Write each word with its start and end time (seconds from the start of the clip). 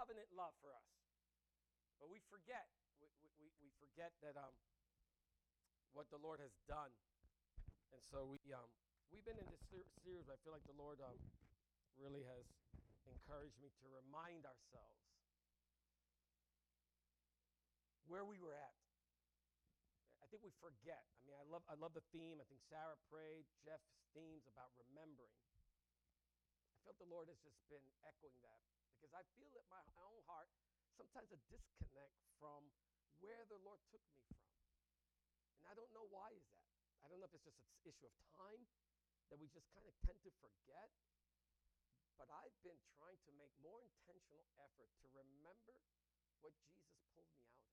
covenant 0.00 0.32
love 0.32 0.56
for 0.64 0.72
us. 0.72 0.88
But 2.00 2.08
we 2.08 2.24
forget. 2.32 2.64
We, 3.04 3.12
we, 3.36 3.52
we 3.60 3.68
forget 3.76 4.16
that 4.24 4.32
um, 4.40 4.56
what 5.92 6.08
the 6.08 6.16
Lord 6.16 6.40
has 6.40 6.56
done. 6.64 6.88
And 7.92 8.00
so 8.08 8.24
we, 8.24 8.40
um, 8.56 8.64
we've 9.12 9.28
been 9.28 9.36
in 9.36 9.44
this 9.52 9.60
ser- 9.68 9.92
series, 10.00 10.24
I 10.32 10.40
feel 10.40 10.56
like 10.56 10.64
the 10.64 10.80
Lord 10.80 11.04
um, 11.04 11.20
really 12.00 12.24
has 12.24 12.48
encouraged 13.04 13.60
me 13.60 13.68
to 13.84 13.86
remind 13.92 14.48
ourselves 14.48 15.04
where 18.08 18.24
we 18.24 18.40
were 18.40 18.56
at. 18.56 18.76
I 20.24 20.26
think 20.32 20.40
we 20.40 20.56
forget. 20.64 21.04
I 21.20 21.28
mean, 21.28 21.36
I 21.36 21.44
love, 21.44 21.64
I 21.68 21.76
love 21.76 21.92
the 21.92 22.06
theme. 22.08 22.40
I 22.40 22.48
think 22.48 22.64
Sarah 22.72 22.96
prayed, 23.12 23.44
Jeff's 23.68 23.92
themes 24.16 24.48
about 24.48 24.72
remembering. 24.80 25.36
I 26.72 26.88
felt 26.88 26.96
the 26.96 27.12
Lord 27.12 27.28
has 27.28 27.36
just 27.44 27.60
been 27.68 27.84
echoing 28.08 28.40
that 28.40 28.64
because 29.00 29.16
I 29.16 29.24
feel 29.32 29.48
at 29.56 29.64
my 29.72 29.80
own 29.96 30.20
heart 30.28 30.52
sometimes 31.00 31.32
a 31.32 31.40
disconnect 31.48 32.20
from 32.36 32.68
where 33.24 33.48
the 33.48 33.56
Lord 33.64 33.80
took 33.88 34.04
me 34.12 34.20
from. 34.28 34.44
And 35.56 35.64
I 35.64 35.72
don't 35.72 35.88
know 35.96 36.04
why 36.12 36.36
is 36.36 36.44
that. 36.52 36.68
I 37.00 37.08
don't 37.08 37.16
know 37.16 37.24
if 37.24 37.32
it's 37.32 37.48
just 37.48 37.56
an 37.64 37.72
issue 37.88 38.04
of 38.04 38.12
time 38.36 38.60
that 39.32 39.40
we 39.40 39.48
just 39.48 39.64
kind 39.72 39.88
of 39.88 39.96
tend 40.04 40.20
to 40.28 40.32
forget. 40.44 40.92
But 42.20 42.28
I've 42.28 42.52
been 42.60 42.76
trying 43.00 43.16
to 43.24 43.32
make 43.40 43.56
more 43.64 43.80
intentional 43.80 44.44
effort 44.60 44.92
to 45.00 45.08
remember 45.16 45.80
what 46.44 46.52
Jesus 46.60 46.92
pulled 47.16 47.32
me 47.32 47.48
out 47.56 47.72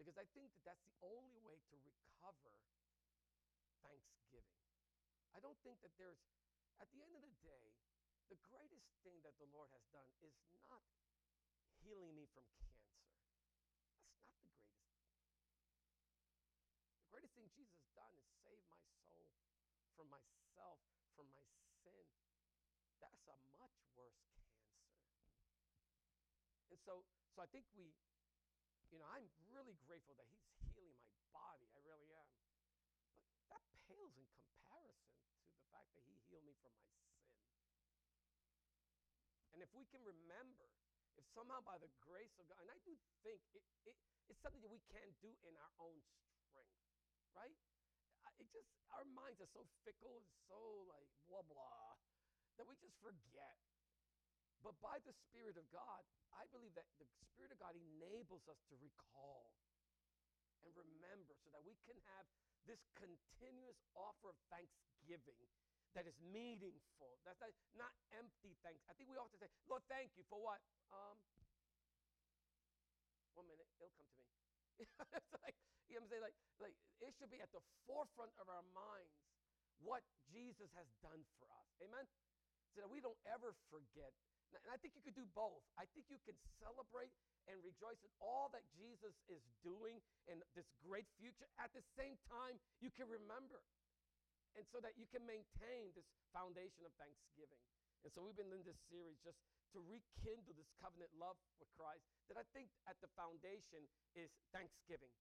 Because 0.00 0.16
I 0.16 0.24
think 0.32 0.48
that 0.56 0.64
that's 0.72 0.84
the 0.88 0.96
only 1.04 1.36
way 1.44 1.60
to 1.60 1.76
recover 1.84 2.56
thanksgiving. 3.84 4.64
I 5.36 5.44
don't 5.44 5.60
think 5.60 5.84
that 5.84 5.92
there's, 6.00 6.24
at 6.80 6.88
the 6.96 7.04
end 7.04 7.12
of 7.12 7.20
the 7.20 7.36
day, 7.44 7.76
the 8.30 8.38
greatest 8.46 8.86
thing 9.02 9.18
that 9.26 9.34
the 9.42 9.50
Lord 9.50 9.74
has 9.74 9.82
done 9.90 10.06
is 10.22 10.38
not 10.70 10.86
healing 11.82 12.14
me 12.14 12.30
from 12.30 12.46
cancer. 12.62 13.10
That's 14.14 14.38
not 14.46 14.54
the 14.70 14.70
greatest. 14.70 14.70
Thing. 14.70 14.94
The 17.02 17.10
greatest 17.10 17.34
thing 17.34 17.50
Jesus 17.50 17.74
has 17.74 17.90
done 17.90 18.14
is 18.14 18.30
save 18.46 18.62
my 18.70 18.78
soul 19.02 19.34
from 19.98 20.06
myself, 20.14 20.78
from 21.18 21.26
my 21.34 21.42
sin. 21.82 22.06
That's 23.02 23.26
a 23.26 23.34
much 23.58 23.74
worse 23.98 24.22
cancer. 24.38 24.78
And 26.70 26.78
so, 26.86 27.02
so 27.34 27.42
I 27.42 27.50
think 27.50 27.66
we, 27.74 27.90
you 28.94 29.02
know, 29.02 29.10
I'm 29.10 29.26
really 29.50 29.74
grateful 29.82 30.14
that 30.22 30.30
He's 30.30 30.46
healing 30.70 30.94
my 31.02 31.18
body. 31.34 31.66
I 31.74 31.82
really 31.82 32.14
am. 32.14 32.30
But 33.34 33.42
that 33.50 33.66
pales 33.90 34.14
in 34.14 34.30
comparison 34.38 35.18
to 35.18 35.50
the 35.50 35.66
fact 35.74 35.90
that 35.98 36.06
He 36.06 36.14
healed 36.30 36.46
me 36.46 36.54
from 36.62 36.70
my 36.78 36.86
sin. 37.10 37.19
And 39.54 39.62
if 39.62 39.70
we 39.74 39.84
can 39.90 40.02
remember, 40.06 40.66
if 41.18 41.26
somehow 41.34 41.60
by 41.66 41.76
the 41.82 41.90
grace 42.00 42.32
of 42.38 42.46
God, 42.46 42.58
and 42.62 42.70
I 42.70 42.78
do 42.86 42.94
think 43.26 43.42
it, 43.52 43.64
it, 43.84 43.96
it's 44.30 44.40
something 44.40 44.62
that 44.62 44.70
we 44.70 44.80
can't 44.94 45.12
do 45.20 45.30
in 45.46 45.54
our 45.58 45.72
own 45.82 45.98
strength, 46.46 46.86
right? 47.34 47.58
It 48.40 48.48
just, 48.56 48.72
our 48.96 49.04
minds 49.12 49.36
are 49.44 49.52
so 49.52 49.68
fickle 49.84 50.16
and 50.16 50.24
so 50.48 50.60
like 50.88 51.08
blah, 51.28 51.44
blah, 51.44 51.92
that 52.56 52.64
we 52.64 52.72
just 52.80 52.96
forget. 53.04 53.56
But 54.64 54.76
by 54.80 55.00
the 55.04 55.12
Spirit 55.28 55.56
of 55.56 55.64
God, 55.72 56.04
I 56.36 56.44
believe 56.52 56.72
that 56.76 56.88
the 57.00 57.08
Spirit 57.20 57.52
of 57.52 57.60
God 57.60 57.76
enables 57.76 58.44
us 58.48 58.60
to 58.68 58.76
recall 58.80 59.52
and 60.64 60.72
remember 60.76 61.32
so 61.40 61.48
that 61.52 61.64
we 61.64 61.76
can 61.88 61.96
have 62.16 62.28
this 62.68 62.80
continuous 62.96 63.80
offer 63.96 64.32
of 64.32 64.38
thanksgiving 64.52 65.48
that 65.94 66.06
is 66.06 66.14
meaningful. 66.22 67.18
That's 67.26 67.40
not, 67.42 67.50
not 67.74 67.94
empty 68.14 68.54
thanks. 68.62 68.82
I 68.86 68.94
think 68.94 69.10
we 69.10 69.18
often 69.18 69.38
say, 69.42 69.50
Lord, 69.66 69.82
thank 69.90 70.14
you 70.14 70.22
for 70.30 70.38
what? 70.38 70.62
Um, 70.94 71.18
one 73.34 73.46
minute, 73.50 73.66
it'll 73.78 73.94
come 73.98 74.06
to 74.06 74.22
me. 74.22 74.26
it's 75.18 75.32
like, 75.42 75.56
you 75.90 75.98
know 75.98 76.06
what 76.06 76.08
I'm 76.08 76.10
saying? 76.14 76.24
Like, 76.24 76.38
like, 76.62 76.76
it 77.02 77.10
should 77.18 77.32
be 77.32 77.42
at 77.42 77.50
the 77.50 77.62
forefront 77.90 78.30
of 78.38 78.46
our 78.46 78.62
minds 78.70 79.14
what 79.82 80.04
Jesus 80.30 80.70
has 80.76 80.86
done 81.00 81.24
for 81.40 81.48
us. 81.56 81.68
Amen? 81.82 82.06
So 82.76 82.84
that 82.84 82.90
we 82.92 83.02
don't 83.02 83.18
ever 83.26 83.56
forget. 83.72 84.12
And 84.50 84.70
I 84.70 84.78
think 84.82 84.98
you 84.98 85.02
could 85.02 85.14
do 85.14 85.26
both. 85.30 85.62
I 85.78 85.86
think 85.94 86.10
you 86.10 86.18
can 86.26 86.34
celebrate 86.58 87.14
and 87.46 87.54
rejoice 87.62 88.02
in 88.02 88.10
all 88.18 88.50
that 88.50 88.66
Jesus 88.74 89.14
is 89.30 89.42
doing 89.62 90.02
in 90.26 90.42
this 90.58 90.66
great 90.82 91.06
future. 91.22 91.46
At 91.62 91.70
the 91.70 91.82
same 91.94 92.18
time, 92.26 92.58
you 92.82 92.90
can 92.90 93.06
remember. 93.06 93.62
And 94.58 94.66
so 94.66 94.82
that 94.82 94.98
you 94.98 95.06
can 95.06 95.22
maintain 95.24 95.94
this 95.94 96.06
foundation 96.34 96.82
of 96.82 96.92
thanksgiving. 96.98 97.60
And 98.02 98.10
so 98.10 98.24
we've 98.24 98.36
been 98.36 98.50
in 98.50 98.64
this 98.64 98.80
series 98.88 99.20
just 99.20 99.38
to 99.76 99.78
rekindle 99.84 100.56
this 100.56 100.72
covenant 100.80 101.12
love 101.20 101.36
with 101.60 101.68
Christ 101.76 102.02
that 102.32 102.40
I 102.40 102.44
think 102.56 102.72
at 102.88 102.96
the 103.04 103.12
foundation 103.14 103.84
is 104.16 104.32
thanksgiving. 104.50 105.12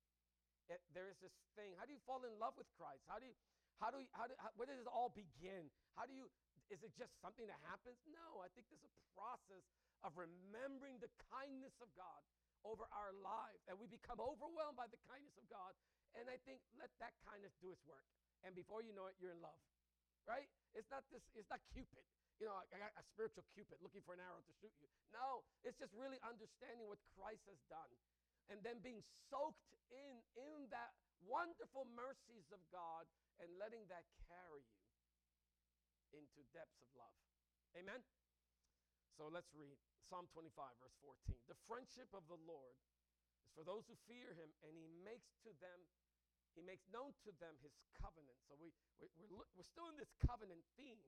It, 0.71 0.81
there 0.93 1.09
is 1.09 1.17
this 1.19 1.33
thing. 1.57 1.73
How 1.75 1.85
do 1.85 1.93
you 1.93 2.01
fall 2.05 2.21
in 2.23 2.33
love 2.39 2.55
with 2.55 2.69
Christ? 2.77 3.01
How 3.09 3.17
do 3.17 3.25
you, 3.25 3.35
how 3.81 3.89
do 3.89 3.99
you, 3.99 4.09
how 4.13 4.29
do, 4.29 4.33
how, 4.37 4.49
where 4.55 4.69
does 4.69 4.79
it 4.79 4.89
all 4.89 5.11
begin? 5.11 5.67
How 5.97 6.05
do 6.05 6.13
you, 6.13 6.29
is 6.69 6.79
it 6.85 6.93
just 6.95 7.13
something 7.19 7.49
that 7.49 7.59
happens? 7.65 7.97
No, 8.05 8.45
I 8.45 8.49
think 8.53 8.69
there's 8.69 8.85
a 8.85 8.95
process 9.17 9.65
of 10.05 10.13
remembering 10.15 11.01
the 11.01 11.11
kindness 11.33 11.73
of 11.81 11.89
God 11.97 12.21
over 12.63 12.85
our 12.93 13.11
life. 13.19 13.59
And 13.65 13.75
we 13.81 13.89
become 13.89 14.21
overwhelmed 14.21 14.77
by 14.77 14.87
the 14.87 15.01
kindness 15.09 15.35
of 15.41 15.45
God. 15.49 15.73
And 16.13 16.29
I 16.29 16.37
think 16.45 16.61
let 16.77 16.93
that 17.01 17.17
kindness 17.25 17.53
do 17.59 17.73
its 17.73 17.81
work. 17.89 18.05
And 18.43 18.55
before 18.55 18.81
you 18.81 18.95
know 18.95 19.11
it, 19.11 19.15
you're 19.19 19.35
in 19.35 19.41
love. 19.43 19.59
Right? 20.27 20.47
It's 20.77 20.89
not 20.93 21.03
this, 21.09 21.25
it's 21.33 21.49
not 21.49 21.59
Cupid 21.73 22.05
you 22.39 22.47
know, 22.47 22.55
I 22.55 22.79
got 22.79 22.95
a 22.95 23.03
spiritual 23.03 23.43
cupid 23.51 23.83
looking 23.83 23.99
for 24.07 24.15
an 24.15 24.23
arrow 24.23 24.39
to 24.39 24.53
shoot 24.63 24.71
you. 24.79 24.87
No, 25.11 25.43
it's 25.67 25.75
just 25.75 25.91
really 25.91 26.15
understanding 26.23 26.87
what 26.87 26.97
Christ 27.19 27.43
has 27.51 27.59
done 27.67 27.91
and 28.47 28.63
then 28.63 28.79
being 28.79 29.03
soaked 29.27 29.75
in 29.91 30.23
in 30.39 30.71
that 30.71 30.95
wonderful 31.27 31.83
mercies 31.91 32.47
of 32.55 32.63
God 32.71 33.03
and 33.43 33.51
letting 33.59 33.83
that 33.91 34.07
carry 34.31 34.63
you 34.71 34.87
into 36.15 36.39
depths 36.55 36.79
of 36.79 36.89
love. 36.95 37.19
Amen. 37.75 37.99
So 39.19 39.27
let's 39.27 39.51
read 39.51 39.75
Psalm 40.07 40.31
25 40.31 40.55
verse 40.79 40.95
14. 41.03 41.35
The 41.51 41.59
friendship 41.67 42.07
of 42.15 42.23
the 42.31 42.39
Lord 42.47 42.79
is 43.43 43.51
for 43.51 43.67
those 43.67 43.83
who 43.91 43.99
fear 44.07 44.31
him 44.31 44.55
and 44.63 44.71
he 44.79 44.87
makes 45.03 45.35
to 45.43 45.51
them 45.59 45.83
he 46.57 46.61
makes 46.65 46.85
known 46.89 47.13
to 47.25 47.31
them 47.37 47.55
his 47.61 47.73
covenant. 47.97 48.37
So 48.49 48.57
we, 48.57 48.73
we 49.01 49.07
we're, 49.29 49.47
we're 49.53 49.71
still 49.71 49.89
in 49.91 49.97
this 49.97 50.11
covenant 50.25 50.61
theme 50.75 50.99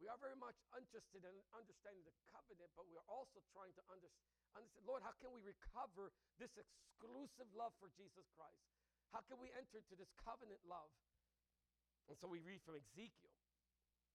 we 0.00 0.08
are 0.08 0.16
very 0.16 0.34
much 0.40 0.56
interested 0.72 1.28
in 1.28 1.36
understanding 1.52 2.00
the 2.08 2.16
covenant, 2.32 2.72
but 2.72 2.88
we're 2.88 3.04
also 3.04 3.44
trying 3.52 3.76
to 3.76 3.84
under, 3.92 4.08
understand, 4.56 4.88
Lord, 4.88 5.04
how 5.04 5.12
can 5.20 5.28
we 5.28 5.44
recover 5.44 6.08
this 6.40 6.56
exclusive 6.56 7.44
love 7.52 7.76
for 7.76 7.92
Jesus 7.92 8.24
Christ? 8.32 8.64
How 9.12 9.20
can 9.28 9.36
we 9.36 9.52
enter 9.52 9.76
into 9.76 10.00
this 10.00 10.08
covenant 10.24 10.64
love? 10.64 10.88
And 12.08 12.16
so 12.16 12.32
we 12.32 12.40
read 12.40 12.64
from 12.64 12.80
Ezekiel, 12.80 13.36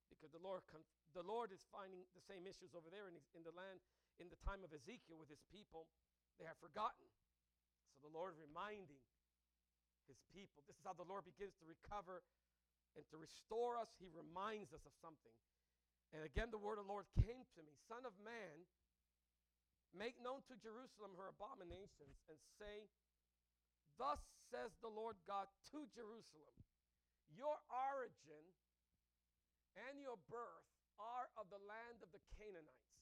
because 0.10 0.34
the 0.34 0.42
Lord, 0.42 0.66
the 1.14 1.22
Lord 1.22 1.54
is 1.54 1.62
finding 1.70 2.02
the 2.18 2.26
same 2.26 2.50
issues 2.50 2.74
over 2.74 2.90
there 2.90 3.06
in, 3.06 3.22
in 3.38 3.46
the 3.46 3.54
land 3.54 3.78
in 4.18 4.26
the 4.34 4.42
time 4.42 4.66
of 4.66 4.74
Ezekiel 4.74 5.22
with 5.22 5.30
his 5.30 5.46
people. 5.54 5.86
They 6.42 6.50
have 6.50 6.58
forgotten. 6.58 7.06
So 8.02 8.10
the 8.10 8.16
Lord 8.16 8.34
reminding 8.42 9.05
his 10.10 10.22
people. 10.34 10.66
This 10.66 10.78
is 10.78 10.86
how 10.86 10.98
the 10.98 11.08
Lord 11.08 11.26
begins 11.26 11.54
to 11.62 11.66
recover 11.66 12.22
and 12.96 13.04
to 13.12 13.18
restore 13.20 13.76
us. 13.76 13.92
He 14.00 14.10
reminds 14.10 14.72
us 14.72 14.84
of 14.86 14.94
something. 15.04 15.36
And 16.14 16.24
again, 16.24 16.54
the 16.54 16.62
word 16.62 16.80
of 16.80 16.88
the 16.88 16.94
Lord 16.94 17.10
came 17.18 17.44
to 17.58 17.62
me 17.66 17.76
Son 17.90 18.08
of 18.08 18.16
man, 18.22 18.64
make 19.92 20.16
known 20.22 20.46
to 20.48 20.56
Jerusalem 20.62 21.18
her 21.20 21.34
abominations, 21.34 22.16
and 22.32 22.40
say, 22.56 22.88
Thus 24.00 24.22
says 24.52 24.72
the 24.80 24.92
Lord 24.92 25.20
God 25.28 25.50
to 25.72 25.84
Jerusalem, 25.92 26.56
Your 27.32 27.58
origin 27.68 28.46
and 29.76 30.00
your 30.00 30.20
birth 30.32 30.70
are 30.96 31.28
of 31.36 31.52
the 31.52 31.60
land 31.68 32.00
of 32.00 32.12
the 32.16 32.24
Canaanites. 32.40 32.96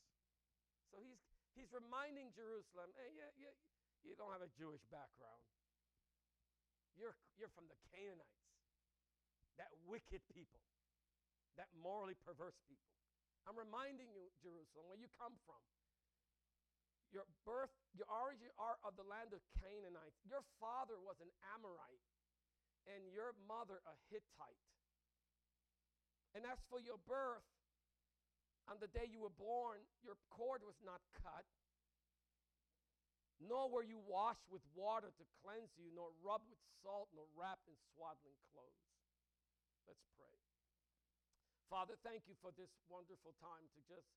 So 0.90 1.02
he's, 1.02 1.22
he's 1.54 1.70
reminding 1.74 2.34
Jerusalem, 2.34 2.90
hey, 2.98 3.14
yeah, 3.14 3.30
yeah, 3.38 3.56
you 4.02 4.18
don't 4.18 4.34
have 4.34 4.46
a 4.46 4.54
Jewish 4.58 4.82
background. 4.90 5.42
You're, 6.98 7.18
you're 7.38 7.52
from 7.54 7.66
the 7.70 7.78
Canaanites, 7.90 8.46
that 9.58 9.70
wicked 9.86 10.22
people, 10.34 10.62
that 11.58 11.70
morally 11.78 12.18
perverse 12.22 12.58
people. 12.70 12.94
I'm 13.50 13.60
reminding 13.60 14.08
you, 14.16 14.32
Jerusalem, 14.40 14.88
where 14.88 15.00
you 15.00 15.12
come 15.20 15.36
from. 15.44 15.60
Your 17.12 17.30
birth, 17.46 17.70
your 17.94 18.10
origin 18.10 18.50
are 18.58 18.82
of 18.82 18.98
the 18.98 19.06
land 19.06 19.38
of 19.38 19.42
Canaanites. 19.62 20.18
Your 20.26 20.42
father 20.58 20.98
was 20.98 21.22
an 21.22 21.30
Amorite, 21.54 22.08
and 22.90 23.06
your 23.14 23.38
mother 23.46 23.78
a 23.86 23.94
Hittite. 24.10 24.66
And 26.34 26.42
as 26.50 26.58
for 26.74 26.82
your 26.82 26.98
birth, 27.06 27.46
on 28.66 28.82
the 28.82 28.90
day 28.90 29.06
you 29.06 29.22
were 29.22 29.36
born, 29.38 29.78
your 30.02 30.18
cord 30.34 30.66
was 30.66 30.80
not 30.82 31.04
cut, 31.22 31.46
nor 33.48 33.68
were 33.68 33.84
you 33.84 34.00
washed 34.08 34.46
with 34.48 34.64
water 34.76 35.12
to 35.12 35.26
cleanse 35.44 35.72
you, 35.76 35.92
nor 35.92 36.12
rubbed 36.24 36.48
with 36.48 36.62
salt, 36.84 37.12
nor 37.12 37.28
wrapped 37.36 37.68
in 37.68 37.76
swaddling 37.94 38.40
clothes. 38.52 38.84
Let's 39.88 40.04
pray. 40.16 40.36
Father, 41.68 41.98
thank 42.06 42.28
you 42.30 42.36
for 42.40 42.54
this 42.54 42.72
wonderful 42.88 43.34
time 43.42 43.66
to 43.74 43.82
just 43.90 44.08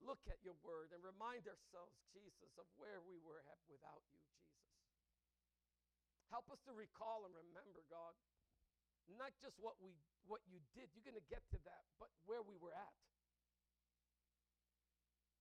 look 0.00 0.20
at 0.32 0.40
your 0.40 0.56
word 0.64 0.90
and 0.96 1.04
remind 1.04 1.44
ourselves, 1.44 1.92
Jesus, 2.10 2.56
of 2.56 2.64
where 2.80 3.04
we 3.04 3.20
were 3.20 3.44
at 3.52 3.60
without 3.68 4.00
you, 4.08 4.20
Jesus. 4.32 4.64
Help 6.32 6.48
us 6.48 6.62
to 6.64 6.72
recall 6.72 7.26
and 7.28 7.34
remember, 7.36 7.84
God, 7.90 8.16
not 9.18 9.34
just 9.42 9.58
what 9.58 9.74
we 9.82 9.98
what 10.30 10.40
you 10.46 10.62
did. 10.78 10.86
You're 10.94 11.06
going 11.06 11.18
to 11.18 11.30
get 11.32 11.42
to 11.50 11.58
that, 11.66 11.84
but 11.98 12.08
where 12.22 12.40
we 12.40 12.54
were 12.54 12.70
at. 12.70 12.94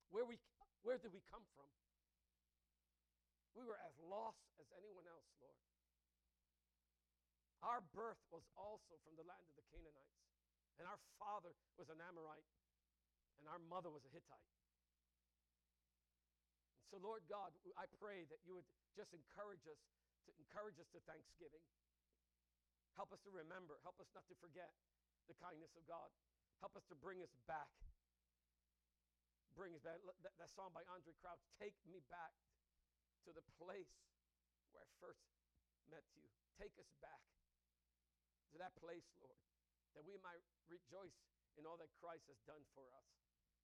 Where 0.10 0.26
we 0.26 0.42
where 0.82 0.98
did 0.98 1.14
we 1.14 1.22
come 1.30 1.46
from? 1.54 1.70
We 3.60 3.68
were 3.68 3.76
as 3.84 3.92
lost 4.08 4.40
as 4.56 4.72
anyone 4.72 5.04
else, 5.04 5.28
Lord. 5.44 5.60
Our 7.60 7.84
birth 7.92 8.24
was 8.32 8.48
also 8.56 8.96
from 9.04 9.20
the 9.20 9.28
land 9.28 9.44
of 9.52 9.60
the 9.60 9.68
Canaanites. 9.68 10.24
And 10.80 10.88
our 10.88 10.96
father 11.20 11.52
was 11.76 11.92
an 11.92 12.00
Amorite, 12.00 12.48
and 13.36 13.52
our 13.52 13.60
mother 13.68 13.92
was 13.92 14.08
a 14.08 14.12
Hittite. 14.16 14.48
And 16.80 16.88
so, 16.88 17.04
Lord 17.04 17.28
God, 17.28 17.52
I 17.76 17.84
pray 18.00 18.24
that 18.32 18.40
you 18.48 18.56
would 18.56 18.64
just 18.96 19.12
encourage 19.12 19.68
us 19.68 19.76
to 20.24 20.32
encourage 20.40 20.80
us 20.80 20.88
to 20.96 21.04
thanksgiving. 21.04 21.60
Help 22.96 23.12
us 23.12 23.20
to 23.28 23.32
remember. 23.36 23.76
Help 23.84 24.00
us 24.00 24.08
not 24.16 24.24
to 24.32 24.40
forget 24.40 24.72
the 25.28 25.36
kindness 25.36 25.76
of 25.76 25.84
God. 25.84 26.08
Help 26.64 26.80
us 26.80 26.88
to 26.88 26.96
bring 26.96 27.20
us 27.20 27.36
back. 27.44 27.76
Bring 29.52 29.76
us 29.76 29.84
back. 29.84 30.00
That, 30.24 30.32
that 30.40 30.52
song 30.56 30.72
by 30.72 30.88
Andraé 30.88 31.12
Crouch, 31.20 31.44
Take 31.60 31.76
Me 31.92 32.00
Back 32.08 32.32
to 33.30 33.38
the 33.38 33.46
place 33.62 33.94
where 34.74 34.81
I 34.81 34.90
first 34.98 35.22
met 35.94 36.02
you. 36.18 36.26
Take 36.58 36.74
us 36.81 36.90
back 36.98 37.22
to 38.50 38.58
that 38.58 38.74
place, 38.81 39.06
Lord, 39.22 39.38
that 39.94 40.02
we 40.02 40.18
might 40.26 40.42
rejoice 40.66 41.14
in 41.62 41.70
all 41.70 41.78
that 41.78 41.94
Christ 42.02 42.26
has 42.26 42.42
done 42.50 42.66
for 42.74 42.90
us. 42.98 43.06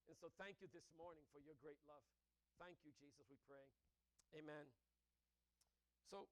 And 0.06 0.14
so 0.22 0.30
thank 0.38 0.62
you 0.62 0.70
this 0.70 0.86
morning 0.94 1.26
for 1.34 1.42
your 1.42 1.58
great 1.66 1.82
love. 1.90 2.06
Thank 2.62 2.78
you, 2.86 2.94
Jesus, 3.02 3.26
we 3.26 3.42
pray. 3.50 3.66
Amen. 4.38 4.70
So, 6.14 6.30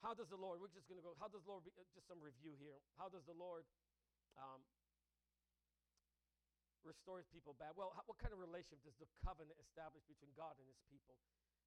how 0.00 0.16
does 0.16 0.32
the 0.32 0.40
Lord, 0.40 0.64
we're 0.64 0.72
just 0.72 0.88
going 0.88 0.96
to 0.96 1.04
go, 1.04 1.12
how 1.20 1.28
does 1.28 1.44
the 1.44 1.52
Lord, 1.52 1.68
uh, 1.76 1.84
just 1.92 2.08
some 2.08 2.24
review 2.24 2.56
here. 2.56 2.80
How 2.96 3.12
does 3.12 3.24
the 3.28 3.36
Lord 3.36 3.68
um, 4.40 4.64
restore 6.84 7.18
his 7.18 7.28
people 7.32 7.56
back? 7.56 7.74
Well, 7.74 7.92
how, 7.96 8.04
what 8.06 8.20
kind 8.20 8.32
of 8.32 8.40
relationship 8.40 8.94
does 8.96 8.96
the 9.00 9.08
covenant 9.24 9.56
establish 9.60 10.04
between 10.06 10.32
God 10.36 10.54
and 10.60 10.66
his 10.68 10.80
people? 10.88 11.16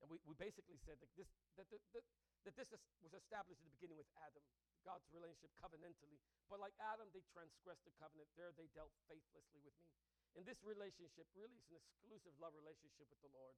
And 0.01 0.07
we, 0.13 0.21
we 0.29 0.37
basically 0.37 0.77
said 0.85 1.01
that 1.01 1.09
this, 1.17 1.29
that, 1.57 1.65
that, 1.73 1.81
that, 1.97 2.05
that 2.45 2.53
this 2.53 2.69
was 3.01 3.13
established 3.17 3.61
at 3.61 3.67
the 3.67 3.75
beginning 3.81 3.97
with 3.97 4.09
Adam, 4.21 4.45
God's 4.85 5.09
relationship 5.09 5.49
covenantally. 5.57 6.21
But 6.47 6.61
like 6.61 6.77
Adam, 6.77 7.09
they 7.11 7.25
transgressed 7.33 7.81
the 7.83 7.93
covenant. 7.97 8.29
There, 8.37 8.53
they 8.53 8.69
dealt 8.77 8.93
faithlessly 9.09 9.61
with 9.65 9.73
me. 9.81 9.89
And 10.37 10.45
this 10.45 10.61
relationship 10.61 11.25
really 11.33 11.57
is 11.65 11.73
an 11.73 11.81
exclusive 11.81 12.37
love 12.37 12.53
relationship 12.53 13.09
with 13.09 13.17
the 13.25 13.33
Lord. 13.33 13.57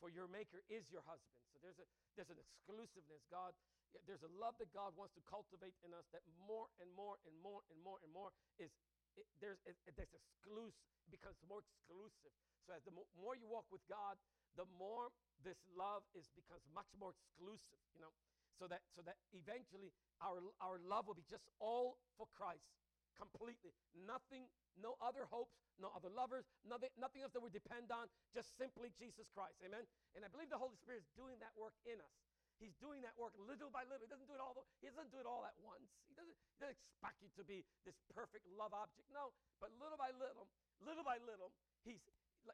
For 0.00 0.08
your 0.08 0.26
maker 0.26 0.64
is 0.72 0.88
your 0.88 1.04
husband. 1.04 1.44
So 1.52 1.60
there's 1.62 1.78
a 1.78 1.86
there's 2.18 2.32
an 2.32 2.40
exclusiveness. 2.40 3.22
God, 3.30 3.54
there's 4.08 4.26
a 4.26 4.32
love 4.40 4.58
that 4.58 4.74
God 4.74 4.96
wants 4.98 5.14
to 5.14 5.22
cultivate 5.22 5.76
in 5.86 5.94
us 5.94 6.04
that 6.10 6.26
more 6.34 6.66
and 6.82 6.90
more 6.98 7.20
and 7.28 7.34
more 7.38 7.62
and 7.70 7.78
more 7.78 8.02
and 8.02 8.10
more 8.10 8.34
is 8.58 8.74
it, 9.16 9.26
there's 9.40 9.60
it, 9.66 9.76
there's 9.94 10.14
exclusive 10.14 10.88
it 11.06 11.12
becomes 11.12 11.36
more 11.44 11.60
exclusive. 11.60 12.32
So 12.64 12.72
as 12.72 12.82
the 12.88 12.94
mo- 12.94 13.08
more 13.18 13.36
you 13.36 13.44
walk 13.44 13.68
with 13.68 13.84
God, 13.86 14.16
the 14.56 14.64
more 14.80 15.12
this 15.44 15.60
love 15.76 16.06
is 16.16 16.32
becomes 16.32 16.64
much 16.72 16.88
more 16.96 17.12
exclusive. 17.12 17.80
You 17.92 18.00
know, 18.00 18.12
so 18.56 18.66
that 18.70 18.86
so 18.94 19.04
that 19.04 19.20
eventually 19.36 19.92
our 20.24 20.40
our 20.64 20.80
love 20.80 21.06
will 21.06 21.18
be 21.18 21.26
just 21.28 21.44
all 21.60 22.00
for 22.16 22.26
Christ 22.32 22.66
completely. 23.14 23.76
Nothing 23.94 24.50
no 24.80 24.98
other 24.98 25.26
hopes, 25.30 25.54
no 25.78 25.90
other 25.94 26.10
lovers, 26.10 26.46
nothing, 26.66 26.90
nothing 26.98 27.22
else 27.22 27.30
that 27.34 27.42
we 27.42 27.50
depend 27.50 27.94
on, 27.94 28.10
just 28.34 28.58
simply 28.58 28.90
Jesus 28.98 29.30
Christ. 29.30 29.62
Amen? 29.62 29.86
And 30.18 30.26
I 30.26 30.28
believe 30.30 30.50
the 30.50 30.58
Holy 30.58 30.74
Spirit 30.78 31.06
is 31.06 31.10
doing 31.14 31.38
that 31.38 31.54
work 31.54 31.74
in 31.86 31.98
us. 32.02 32.16
He's 32.62 32.74
doing 32.78 33.02
that 33.02 33.18
work 33.18 33.34
little 33.36 33.68
by 33.68 33.82
little. 33.86 34.06
He 34.06 34.10
doesn't 34.10 34.30
do 34.30 34.36
it 34.38 34.42
all. 34.42 34.54
He 34.78 34.86
doesn't 34.86 35.10
do 35.10 35.18
it 35.18 35.26
all 35.26 35.42
at 35.42 35.56
once. 35.58 35.90
He 36.06 36.14
doesn't, 36.14 36.36
he 36.54 36.58
doesn't 36.62 36.78
expect 36.78 37.18
you 37.18 37.30
to 37.34 37.44
be 37.44 37.66
this 37.82 37.98
perfect 38.14 38.46
love 38.54 38.70
object. 38.70 39.10
No, 39.10 39.34
but 39.58 39.74
little 39.82 39.98
by 39.98 40.14
little, 40.14 40.46
little 40.82 41.02
by 41.02 41.18
little, 41.22 41.50
he's. 41.82 42.00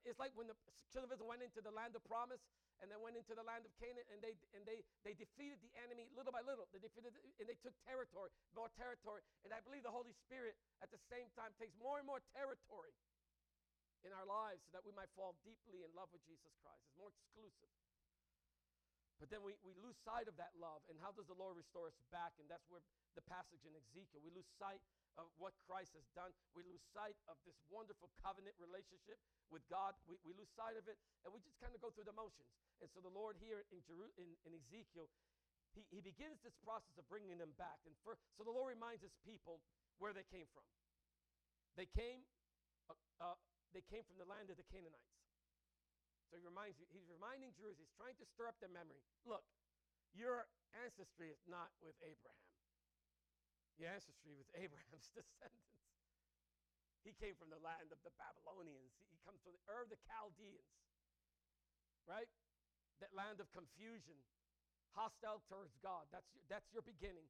It's 0.06 0.22
like 0.22 0.30
when 0.38 0.46
the 0.46 0.54
children 0.94 1.10
of 1.10 1.18
Israel 1.18 1.34
went 1.34 1.42
into 1.42 1.58
the 1.58 1.74
land 1.74 1.98
of 1.98 2.06
promise 2.06 2.38
and 2.78 2.86
then 2.86 3.02
went 3.02 3.18
into 3.18 3.34
the 3.34 3.42
land 3.42 3.66
of 3.66 3.74
Canaan 3.76 4.06
and 4.06 4.22
they 4.22 4.38
and 4.54 4.62
they 4.62 4.86
they 5.02 5.18
defeated 5.18 5.58
the 5.60 5.72
enemy 5.82 6.06
little 6.14 6.30
by 6.30 6.46
little. 6.46 6.70
They 6.70 6.78
defeated 6.78 7.10
and 7.42 7.46
they 7.50 7.58
took 7.58 7.74
territory, 7.84 8.30
more 8.54 8.70
territory. 8.78 9.26
And 9.42 9.50
I 9.50 9.58
believe 9.66 9.82
the 9.82 9.90
Holy 9.90 10.14
Spirit 10.14 10.54
at 10.78 10.94
the 10.94 11.00
same 11.10 11.26
time 11.34 11.50
takes 11.58 11.74
more 11.76 11.98
and 11.98 12.06
more 12.06 12.22
territory 12.38 12.94
in 14.06 14.14
our 14.16 14.24
lives 14.24 14.64
so 14.70 14.80
that 14.80 14.84
we 14.86 14.94
might 14.96 15.12
fall 15.12 15.36
deeply 15.44 15.84
in 15.84 15.90
love 15.92 16.08
with 16.14 16.24
Jesus 16.24 16.54
Christ. 16.64 16.80
It's 16.88 16.96
more 16.96 17.12
exclusive. 17.12 17.68
But 19.20 19.28
then 19.28 19.44
we, 19.44 19.52
we 19.60 19.76
lose 19.84 20.00
sight 20.00 20.24
of 20.32 20.34
that 20.40 20.56
love. 20.56 20.80
And 20.88 20.96
how 20.96 21.12
does 21.12 21.28
the 21.28 21.36
Lord 21.36 21.60
restore 21.60 21.92
us 21.92 22.00
back? 22.08 22.32
And 22.40 22.48
that's 22.48 22.64
where 22.72 22.80
the 23.12 23.20
passage 23.28 23.60
in 23.68 23.76
Ezekiel, 23.76 24.24
we 24.24 24.32
lose 24.32 24.48
sight 24.56 24.80
of 25.20 25.28
what 25.36 25.52
Christ 25.68 25.92
has 25.92 26.08
done. 26.16 26.32
We 26.56 26.64
lose 26.64 26.80
sight 26.96 27.20
of 27.28 27.36
this 27.44 27.60
wonderful 27.68 28.08
covenant 28.24 28.56
relationship 28.56 29.20
with 29.52 29.60
God. 29.68 29.92
We, 30.08 30.16
we 30.24 30.32
lose 30.32 30.48
sight 30.56 30.80
of 30.80 30.88
it 30.88 30.96
and 31.22 31.36
we 31.36 31.44
just 31.44 31.60
kind 31.60 31.76
of 31.76 31.84
go 31.84 31.92
through 31.92 32.08
the 32.08 32.16
motions. 32.16 32.48
And 32.80 32.88
so 32.88 33.04
the 33.04 33.12
Lord 33.12 33.36
here 33.44 33.68
in, 33.68 33.84
Jeru- 33.84 34.14
in, 34.16 34.32
in 34.48 34.56
Ezekiel, 34.56 35.12
he, 35.76 35.84
he 35.92 36.00
begins 36.00 36.40
this 36.40 36.56
process 36.64 36.96
of 36.96 37.04
bringing 37.12 37.36
them 37.36 37.52
back. 37.60 37.84
And 37.84 37.92
for, 38.00 38.16
so 38.40 38.42
the 38.42 38.54
Lord 38.56 38.72
reminds 38.72 39.04
his 39.04 39.14
people 39.28 39.60
where 40.00 40.16
they 40.16 40.24
came 40.32 40.48
from. 40.56 40.64
They 41.76 41.86
came, 41.92 42.24
uh, 42.88 42.96
uh, 43.20 43.38
they 43.76 43.84
came 43.92 44.02
from 44.08 44.16
the 44.16 44.26
land 44.26 44.48
of 44.48 44.56
the 44.56 44.66
Canaanites. 44.72 45.12
So 46.30 46.38
he 46.38 46.46
reminds 46.46 46.78
you, 46.78 46.86
he's 46.94 47.10
reminding 47.10 47.50
Jerusalem, 47.58 47.82
he's 47.82 47.98
trying 47.98 48.14
to 48.22 48.26
stir 48.30 48.46
up 48.46 48.54
their 48.62 48.70
memory. 48.70 49.02
Look, 49.26 49.42
your 50.14 50.46
ancestry 50.78 51.34
is 51.34 51.42
not 51.50 51.74
with 51.82 51.98
Abraham. 52.06 52.54
Your 53.82 53.90
ancestry 53.90 54.38
with 54.38 54.46
Abraham's 54.62 55.10
descendants. 55.10 55.74
He 57.02 57.16
came 57.18 57.34
from 57.34 57.50
the 57.50 57.58
land 57.58 57.90
of 57.90 57.98
the 58.06 58.14
Babylonians. 58.14 58.94
He 59.10 59.18
comes 59.26 59.42
from 59.42 59.58
the 59.58 59.62
Ur 59.66 59.82
of 59.82 59.90
the 59.90 59.98
Chaldeans. 60.06 60.70
Right? 62.06 62.30
That 63.02 63.10
land 63.16 63.42
of 63.42 63.50
confusion, 63.50 64.14
hostile 64.94 65.42
towards 65.50 65.74
God. 65.82 66.06
That's 66.14 66.30
your, 66.36 66.44
that's 66.46 66.68
your 66.70 66.84
beginning. 66.84 67.26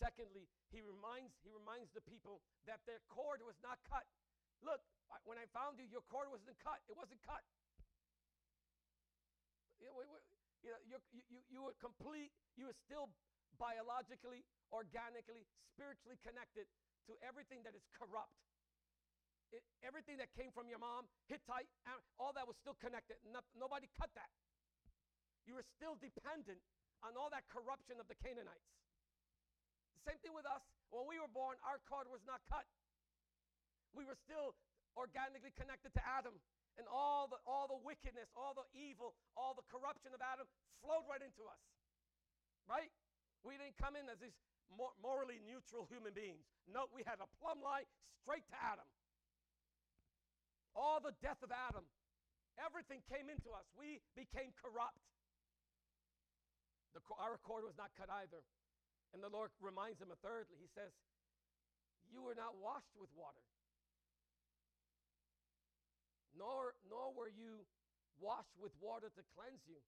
Secondly, 0.00 0.48
he 0.72 0.80
reminds, 0.82 1.36
he 1.44 1.52
reminds 1.52 1.92
the 1.94 2.02
people 2.02 2.42
that 2.66 2.82
their 2.88 3.04
cord 3.06 3.44
was 3.44 3.54
not 3.62 3.78
cut. 3.86 4.08
Look, 4.64 4.80
when 5.28 5.36
I 5.36 5.44
found 5.52 5.76
you, 5.76 5.86
your 5.86 6.02
cord 6.08 6.32
wasn't 6.32 6.56
cut. 6.64 6.80
It 6.88 6.96
wasn't 6.96 7.20
cut. 7.22 7.44
You 9.82 10.78
you, 10.86 10.98
you, 11.26 11.40
you 11.50 11.60
were 11.66 11.74
complete, 11.82 12.30
you 12.54 12.70
were 12.70 12.78
still 12.86 13.10
biologically, 13.58 14.46
organically, 14.70 15.42
spiritually 15.74 16.16
connected 16.22 16.70
to 17.10 17.18
everything 17.26 17.66
that 17.66 17.74
is 17.74 17.82
corrupt. 17.90 18.38
It, 19.50 19.60
everything 19.84 20.16
that 20.22 20.32
came 20.32 20.54
from 20.54 20.70
your 20.70 20.80
mom, 20.80 21.10
Hittite, 21.28 21.68
all 22.16 22.32
that 22.32 22.46
was 22.48 22.56
still 22.62 22.78
connected. 22.80 23.20
No, 23.26 23.44
nobody 23.58 23.90
cut 23.98 24.08
that. 24.16 24.30
You 25.44 25.58
were 25.58 25.66
still 25.76 25.98
dependent 25.98 26.62
on 27.02 27.18
all 27.18 27.28
that 27.34 27.44
corruption 27.50 27.98
of 27.98 28.06
the 28.06 28.16
Canaanites. 28.22 28.70
Same 30.06 30.18
thing 30.22 30.32
with 30.32 30.46
us. 30.46 30.62
When 30.94 31.04
we 31.10 31.18
were 31.18 31.30
born, 31.30 31.58
our 31.66 31.82
cord 31.90 32.06
was 32.06 32.22
not 32.24 32.40
cut. 32.46 32.64
We 33.92 34.06
were 34.06 34.16
still 34.24 34.54
organically 34.96 35.52
connected 35.52 35.92
to 35.98 36.02
Adam. 36.06 36.38
And 36.80 36.88
all 36.88 37.28
the, 37.28 37.36
all 37.44 37.68
the 37.68 37.80
wickedness, 37.84 38.32
all 38.32 38.56
the 38.56 38.64
evil, 38.72 39.12
all 39.36 39.52
the 39.52 39.66
corruption 39.68 40.16
of 40.16 40.24
Adam 40.24 40.48
flowed 40.80 41.04
right 41.04 41.20
into 41.20 41.44
us. 41.44 41.60
Right? 42.64 42.88
We 43.44 43.60
didn't 43.60 43.76
come 43.76 43.98
in 43.98 44.08
as 44.08 44.16
these 44.22 44.34
morally 45.02 45.36
neutral 45.44 45.84
human 45.84 46.16
beings. 46.16 46.48
No, 46.64 46.88
we 46.94 47.04
had 47.04 47.20
a 47.20 47.28
plumb 47.36 47.60
line 47.60 47.84
straight 48.24 48.46
to 48.48 48.56
Adam. 48.56 48.88
All 50.72 51.04
the 51.04 51.12
death 51.20 51.44
of 51.44 51.52
Adam, 51.52 51.84
everything 52.56 53.04
came 53.12 53.28
into 53.28 53.52
us. 53.52 53.68
We 53.76 54.00
became 54.16 54.56
corrupt. 54.56 54.96
The, 56.96 57.04
our 57.20 57.36
cord 57.44 57.68
was 57.68 57.76
not 57.76 57.92
cut 57.96 58.08
either. 58.08 58.40
And 59.12 59.20
the 59.20 59.28
Lord 59.28 59.52
reminds 59.60 60.00
him 60.00 60.08
a 60.08 60.16
thirdly. 60.24 60.56
He 60.56 60.68
says, 60.72 60.92
You 62.08 62.24
were 62.24 62.36
not 62.36 62.56
washed 62.56 62.96
with 62.96 63.12
water, 63.12 63.44
nor, 66.36 66.74
nor 66.88 67.12
were 67.12 67.30
you 67.30 67.64
washed 68.20 68.54
with 68.60 68.72
water 68.78 69.10
to 69.12 69.22
cleanse 69.34 69.62
you. 69.66 69.80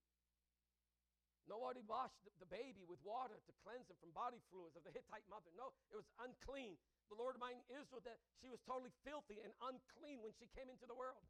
Nobody 1.44 1.84
washed 1.84 2.24
the 2.40 2.48
baby 2.48 2.88
with 2.88 2.96
water 3.04 3.36
to 3.36 3.52
cleanse 3.60 3.84
him 3.92 4.00
from 4.00 4.16
body 4.16 4.40
fluids 4.48 4.80
of 4.80 4.84
the 4.84 4.92
Hittite 4.92 5.28
mother. 5.28 5.52
No, 5.52 5.76
it 5.92 6.00
was 6.00 6.08
unclean. 6.16 6.80
The 7.12 7.20
Lord 7.20 7.36
reminded 7.36 7.68
Israel 7.68 8.00
that 8.08 8.16
she 8.40 8.48
was 8.48 8.64
totally 8.64 8.92
filthy 9.04 9.44
and 9.44 9.52
unclean 9.60 10.24
when 10.24 10.32
she 10.40 10.48
came 10.56 10.72
into 10.72 10.88
the 10.88 10.96
world. 10.96 11.20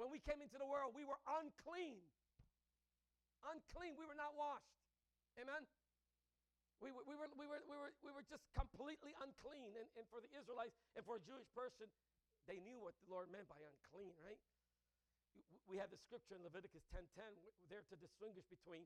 When 0.00 0.08
we 0.08 0.16
came 0.24 0.40
into 0.40 0.56
the 0.56 0.66
world, 0.66 0.96
we 0.96 1.04
were 1.04 1.20
unclean. 1.28 2.00
Unclean. 3.44 4.00
We 4.00 4.08
were 4.08 4.16
not 4.16 4.32
washed. 4.32 4.80
Amen? 5.36 5.68
We, 6.80 6.90
we, 6.90 7.04
we, 7.04 7.14
were, 7.20 7.30
we, 7.36 7.46
were, 7.46 7.62
we, 7.68 7.76
were, 7.76 7.92
we 8.00 8.10
were 8.16 8.24
just 8.26 8.48
completely 8.56 9.12
unclean. 9.20 9.76
And, 9.76 9.86
and 10.00 10.08
for 10.08 10.24
the 10.24 10.32
Israelites 10.32 10.74
and 10.96 11.04
for 11.04 11.20
a 11.20 11.22
Jewish 11.22 11.46
person, 11.52 11.86
they 12.44 12.60
knew 12.60 12.76
what 12.80 12.92
the 13.00 13.08
Lord 13.08 13.32
meant 13.32 13.48
by 13.48 13.60
unclean, 13.60 14.12
right? 14.20 14.40
We 15.64 15.80
have 15.80 15.88
the 15.88 15.98
scripture 15.98 16.36
in 16.36 16.44
Leviticus 16.44 16.84
10:10. 16.92 17.40
We're 17.40 17.56
there 17.72 17.84
to 17.88 17.96
distinguish 17.96 18.44
between, 18.46 18.84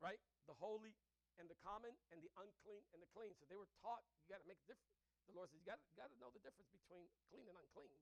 right, 0.00 0.18
the 0.48 0.56
holy 0.56 0.96
and 1.38 1.46
the 1.46 1.58
common, 1.62 1.94
and 2.10 2.18
the 2.18 2.32
unclean 2.34 2.82
and 2.92 2.98
the 2.98 3.10
clean. 3.14 3.30
So 3.38 3.46
they 3.46 3.54
were 3.60 3.70
taught 3.84 4.02
you 4.24 4.26
got 4.26 4.42
to 4.42 4.48
make 4.48 4.58
difference. 4.66 4.96
The 5.28 5.36
Lord 5.36 5.52
says 5.52 5.60
you 5.60 5.68
got 5.68 6.10
to 6.10 6.18
know 6.18 6.32
the 6.32 6.40
difference 6.40 6.72
between 6.72 7.06
clean 7.30 7.46
and 7.46 7.54
unclean, 7.54 7.94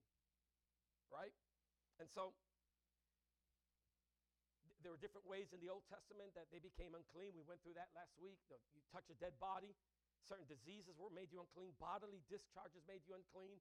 right? 1.11 1.35
And 1.99 2.07
so 2.09 2.33
th- 4.71 4.79
there 4.81 4.95
were 4.95 5.01
different 5.03 5.27
ways 5.27 5.51
in 5.51 5.59
the 5.59 5.69
Old 5.69 5.83
Testament 5.91 6.33
that 6.33 6.47
they 6.49 6.63
became 6.63 6.95
unclean. 6.95 7.35
We 7.35 7.43
went 7.43 7.61
through 7.61 7.75
that 7.75 7.91
last 7.93 8.15
week. 8.17 8.39
You 8.47 8.81
touch 8.89 9.05
a 9.11 9.17
dead 9.19 9.35
body, 9.37 9.75
certain 10.25 10.47
diseases 10.47 10.95
were 10.97 11.11
made 11.11 11.29
you 11.29 11.43
unclean. 11.43 11.75
Bodily 11.77 12.23
discharges 12.31 12.81
made 12.87 13.03
you 13.05 13.15
unclean. 13.19 13.59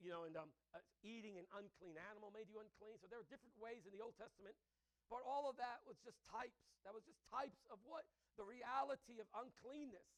You 0.00 0.10
know, 0.16 0.24
and 0.24 0.34
um, 0.36 0.48
uh, 0.72 0.80
eating 1.04 1.36
an 1.36 1.44
unclean 1.52 2.00
animal 2.08 2.32
made 2.32 2.48
you 2.48 2.56
unclean. 2.56 2.96
So 3.04 3.06
there 3.12 3.20
are 3.20 3.28
different 3.28 3.52
ways 3.60 3.84
in 3.84 3.92
the 3.92 4.00
Old 4.00 4.16
Testament. 4.16 4.56
But 5.12 5.20
all 5.26 5.50
of 5.50 5.60
that 5.60 5.84
was 5.84 6.00
just 6.00 6.16
types. 6.32 6.56
That 6.88 6.96
was 6.96 7.04
just 7.04 7.20
types 7.28 7.60
of 7.68 7.76
what? 7.84 8.08
The 8.40 8.46
reality 8.46 9.20
of 9.20 9.28
uncleanness. 9.36 10.08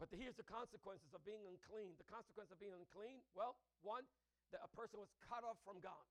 But 0.00 0.12
the, 0.12 0.18
here's 0.18 0.36
the 0.36 0.48
consequences 0.48 1.08
of 1.14 1.22
being 1.24 1.44
unclean. 1.46 1.94
The 1.96 2.08
consequence 2.08 2.52
of 2.52 2.58
being 2.60 2.74
unclean, 2.74 3.22
well, 3.32 3.56
one, 3.80 4.04
that 4.52 4.60
a 4.60 4.70
person 4.76 5.00
was 5.00 5.08
cut 5.24 5.46
off 5.46 5.56
from 5.64 5.80
God. 5.80 6.04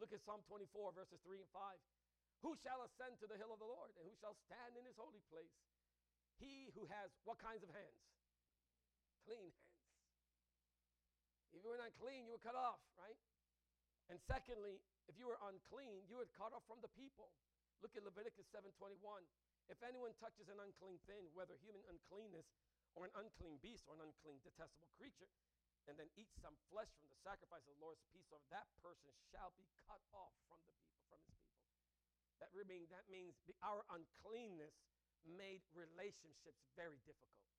Look 0.00 0.12
at 0.12 0.20
Psalm 0.24 0.44
24, 0.48 0.96
verses 0.96 1.20
3 1.24 1.40
and 1.40 1.50
5. 1.54 1.62
Who 2.42 2.58
shall 2.58 2.82
ascend 2.82 3.22
to 3.22 3.30
the 3.30 3.38
hill 3.38 3.54
of 3.54 3.62
the 3.62 3.70
Lord, 3.70 3.94
and 3.96 4.02
who 4.02 4.16
shall 4.18 4.34
stand 4.50 4.74
in 4.74 4.82
his 4.82 4.98
holy 4.98 5.22
place? 5.30 5.54
He 6.42 6.74
who 6.74 6.90
has 6.90 7.14
what 7.22 7.38
kinds 7.38 7.62
of 7.62 7.70
hands? 7.70 8.02
Clean 9.22 9.38
hands. 9.38 9.71
If 11.52 11.60
you 11.60 11.68
were 11.68 11.80
not 11.80 11.92
clean, 12.00 12.24
you 12.24 12.32
were 12.32 12.42
cut 12.42 12.56
off, 12.56 12.80
right? 12.96 13.16
And 14.08 14.18
secondly, 14.24 14.80
if 15.08 15.16
you 15.20 15.28
were 15.28 15.38
unclean, 15.44 16.04
you 16.08 16.16
were 16.16 16.28
cut 16.36 16.52
off 16.56 16.64
from 16.64 16.80
the 16.80 16.90
people. 16.96 17.32
Look 17.84 17.92
at 17.96 18.04
Leviticus 18.04 18.48
7:21. 18.50 19.24
If 19.68 19.78
anyone 19.82 20.14
touches 20.18 20.48
an 20.48 20.58
unclean 20.58 20.98
thing, 21.06 21.30
whether 21.34 21.54
human 21.62 21.84
uncleanness 21.86 22.46
or 22.94 23.06
an 23.06 23.14
unclean 23.14 23.58
beast 23.62 23.86
or 23.86 23.94
an 23.94 24.02
unclean 24.04 24.40
detestable 24.42 24.90
creature, 24.98 25.30
and 25.88 25.98
then 25.98 26.10
eats 26.14 26.34
some 26.38 26.54
flesh 26.70 26.90
from 26.98 27.10
the 27.10 27.20
sacrifice 27.22 27.62
of 27.66 27.74
the 27.74 27.82
Lord's 27.82 28.02
peace 28.14 28.26
offering, 28.30 28.46
that 28.54 28.68
person 28.82 29.10
shall 29.30 29.50
be 29.58 29.66
cut 29.86 30.02
off 30.14 30.34
from 30.46 30.62
the 30.66 30.74
people, 30.78 31.02
from 31.10 31.18
his 31.26 31.38
people. 31.42 31.66
That, 32.38 32.50
that 32.54 33.06
means 33.10 33.34
our 33.62 33.82
uncleanness 33.90 34.74
made 35.26 35.62
relationships 35.74 36.62
very 36.74 36.98
difficult. 37.06 37.51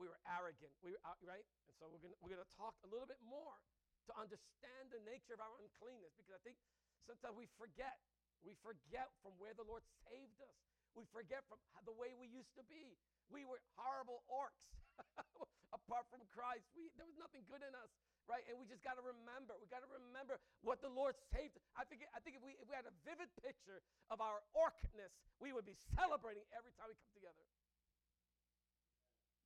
We 0.00 0.08
were 0.08 0.16
arrogant, 0.24 0.72
we 0.80 0.96
were, 0.96 1.02
uh, 1.04 1.12
right? 1.20 1.44
And 1.68 1.76
so 1.76 1.84
we're 1.92 2.00
going 2.00 2.16
we're 2.24 2.40
to 2.40 2.52
talk 2.56 2.72
a 2.82 2.88
little 2.88 3.04
bit 3.04 3.20
more 3.20 3.60
to 4.08 4.12
understand 4.16 4.88
the 4.88 5.02
nature 5.04 5.36
of 5.36 5.44
our 5.44 5.52
uncleanness 5.60 6.16
because 6.16 6.32
I 6.32 6.40
think 6.40 6.56
sometimes 7.04 7.36
we 7.36 7.46
forget. 7.60 8.00
We 8.40 8.56
forget 8.64 9.12
from 9.20 9.36
where 9.36 9.52
the 9.52 9.68
Lord 9.68 9.84
saved 10.08 10.40
us. 10.40 10.56
We 10.96 11.04
forget 11.12 11.44
from 11.46 11.60
the 11.84 11.92
way 11.94 12.16
we 12.16 12.26
used 12.32 12.50
to 12.56 12.64
be. 12.64 12.96
We 13.28 13.44
were 13.44 13.60
horrible 13.76 14.24
orcs 14.26 14.64
apart 15.76 16.08
from 16.10 16.24
Christ. 16.32 16.66
We, 16.74 16.90
there 16.98 17.06
was 17.06 17.20
nothing 17.20 17.46
good 17.46 17.62
in 17.62 17.70
us, 17.76 17.92
right? 18.26 18.42
And 18.50 18.58
we 18.58 18.66
just 18.66 18.82
got 18.82 18.98
to 18.98 19.04
remember. 19.04 19.54
We 19.60 19.70
got 19.70 19.84
to 19.84 19.92
remember 19.92 20.40
what 20.66 20.82
the 20.82 20.90
Lord 20.90 21.14
saved. 21.30 21.54
I 21.78 21.86
think, 21.86 22.02
I 22.10 22.18
think 22.24 22.40
if, 22.40 22.42
we, 22.42 22.58
if 22.58 22.66
we 22.66 22.74
had 22.74 22.88
a 22.88 22.96
vivid 23.06 23.30
picture 23.38 23.84
of 24.10 24.18
our 24.18 24.42
orcness, 24.56 25.14
we 25.38 25.54
would 25.54 25.68
be 25.68 25.78
celebrating 25.94 26.42
every 26.56 26.74
time 26.74 26.90
we 26.90 26.96
come 26.98 27.14
together. 27.14 27.44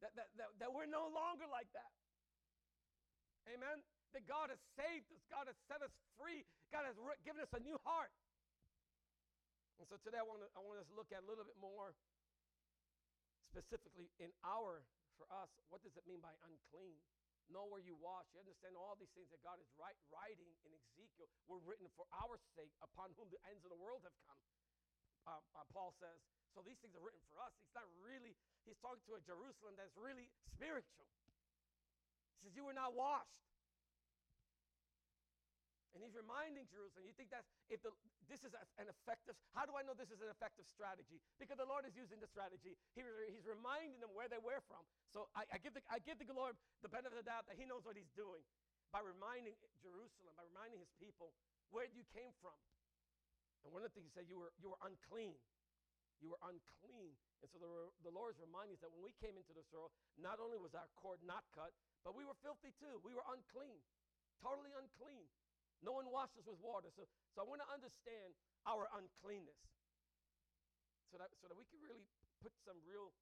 That, 0.05 0.13
that, 0.21 0.29
that, 0.37 0.49
that 0.61 0.69
we're 0.69 0.85
no 0.85 1.09
longer 1.09 1.49
like 1.49 1.73
that. 1.73 1.89
Amen? 3.49 3.81
That 4.13 4.29
God 4.29 4.53
has 4.53 4.61
saved 4.77 5.09
us, 5.09 5.25
God 5.33 5.49
has 5.49 5.57
set 5.65 5.81
us 5.81 5.97
free, 6.21 6.45
God 6.69 6.85
has 6.85 6.93
given 7.25 7.41
us 7.41 7.49
a 7.57 7.63
new 7.65 7.81
heart. 7.89 8.13
And 9.81 9.89
so 9.89 9.97
today 10.05 10.21
I 10.21 10.27
want, 10.29 10.45
to, 10.45 10.49
I 10.53 10.61
want 10.61 10.77
us 10.77 10.89
to 10.93 10.97
look 10.97 11.09
at 11.09 11.25
a 11.25 11.27
little 11.27 11.49
bit 11.49 11.57
more 11.57 11.97
specifically 13.49 14.13
in 14.21 14.29
our, 14.45 14.85
for 15.17 15.25
us, 15.33 15.49
what 15.73 15.81
does 15.81 15.97
it 15.97 16.05
mean 16.05 16.21
by 16.21 16.37
unclean? 16.45 17.01
Know 17.49 17.65
where 17.65 17.81
you 17.81 17.97
wash. 17.97 18.29
You 18.37 18.45
understand 18.45 18.77
all 18.77 18.97
these 19.01 19.13
things 19.17 19.33
that 19.33 19.41
God 19.41 19.57
is 19.57 19.69
write, 19.81 19.97
writing 20.13 20.53
in 20.69 20.73
Ezekiel 20.85 21.29
were 21.49 21.61
written 21.65 21.89
for 21.97 22.05
our 22.13 22.37
sake, 22.57 22.73
upon 22.85 23.13
whom 23.17 23.33
the 23.33 23.41
ends 23.49 23.65
of 23.65 23.73
the 23.73 23.81
world 23.81 24.05
have 24.05 24.17
come. 24.29 24.41
Uh, 25.25 25.41
uh, 25.57 25.65
Paul 25.73 25.97
says, 25.97 26.21
so 26.55 26.63
these 26.63 26.79
things 26.79 26.95
are 26.95 27.03
written 27.03 27.21
for 27.35 27.43
us. 27.43 27.51
He's 27.59 27.75
not 27.75 27.91
really, 27.99 28.39
he's 28.63 28.79
talking 28.79 29.03
to 29.11 29.19
a 29.19 29.23
Jerusalem 29.27 29.75
that's 29.75 29.93
really 29.99 30.31
spiritual. 30.55 31.11
He 32.39 32.47
says, 32.47 32.55
You 32.55 32.63
were 32.63 32.77
not 32.77 32.95
washed. 32.95 33.45
And 35.95 36.03
he's 36.03 36.15
reminding 36.19 36.67
Jerusalem, 36.75 37.07
you 37.07 37.15
think 37.15 37.31
that's, 37.31 37.47
if 37.71 37.79
the, 37.87 37.95
this 38.27 38.43
is 38.43 38.51
an 38.83 38.91
effective, 38.91 39.39
how 39.55 39.63
do 39.63 39.79
I 39.79 39.87
know 39.87 39.95
this 39.95 40.11
is 40.11 40.19
an 40.19 40.27
effective 40.27 40.67
strategy? 40.67 41.23
Because 41.39 41.55
the 41.55 41.71
Lord 41.71 41.87
is 41.87 41.95
using 41.95 42.19
the 42.19 42.27
strategy. 42.27 42.75
He, 42.99 43.07
he's 43.31 43.47
reminding 43.47 44.03
them 44.03 44.11
where 44.11 44.27
they 44.27 44.43
were 44.43 44.59
from. 44.67 44.83
So 45.15 45.31
I, 45.39 45.47
I, 45.55 45.63
give 45.63 45.71
the, 45.71 45.87
I 45.87 46.03
give 46.03 46.19
the 46.19 46.27
Lord 46.35 46.59
the 46.83 46.91
benefit 46.91 47.15
of 47.15 47.23
the 47.23 47.31
doubt 47.31 47.47
that 47.47 47.55
he 47.55 47.63
knows 47.63 47.87
what 47.87 47.95
he's 47.95 48.11
doing 48.19 48.43
by 48.91 49.07
reminding 49.07 49.55
Jerusalem, 49.79 50.35
by 50.35 50.43
reminding 50.51 50.83
his 50.83 50.91
people 50.99 51.31
where 51.71 51.87
you 51.95 52.03
came 52.11 52.35
from. 52.43 52.59
And 53.63 53.71
one 53.71 53.87
of 53.87 53.91
the 53.91 53.95
things 53.95 54.11
he 54.11 54.15
said, 54.19 54.27
you 54.27 54.43
were, 54.43 54.51
you 54.59 54.75
were 54.75 54.83
unclean. 54.83 55.39
You 56.23 56.35
were 56.35 56.43
unclean. 56.45 57.15
And 57.43 57.49
so 57.53 57.59
the, 57.61 57.71
the 58.07 58.13
Lord 58.15 58.35
is 58.37 58.41
reminding 58.41 58.79
us 58.79 58.83
that 58.83 58.93
when 58.95 59.05
we 59.05 59.13
came 59.21 59.37
into 59.37 59.53
this 59.53 59.69
world, 59.69 59.93
not 60.17 60.41
only 60.41 60.57
was 60.57 60.73
our 60.73 60.89
cord 60.99 61.21
not 61.25 61.45
cut, 61.53 61.75
but 62.07 62.17
we 62.17 62.25
were 62.25 62.37
filthy 62.41 62.73
too. 62.81 63.01
We 63.05 63.13
were 63.13 63.25
unclean, 63.29 63.81
totally 64.41 64.73
unclean. 64.77 65.29
No 65.85 65.93
one 65.93 66.09
washed 66.09 66.37
us 66.41 66.49
with 66.49 66.57
water. 66.65 66.89
So, 66.97 67.05
so 67.37 67.45
I 67.45 67.47
want 67.49 67.61
to 67.61 67.69
understand 67.69 68.33
our 68.65 68.89
uncleanness 68.97 69.61
so 71.13 71.21
that, 71.21 71.29
so 71.39 71.47
that 71.47 71.55
we 71.55 71.69
can 71.69 71.79
really 71.85 72.09
put 72.41 72.51
some 72.65 72.81
real 72.89 73.13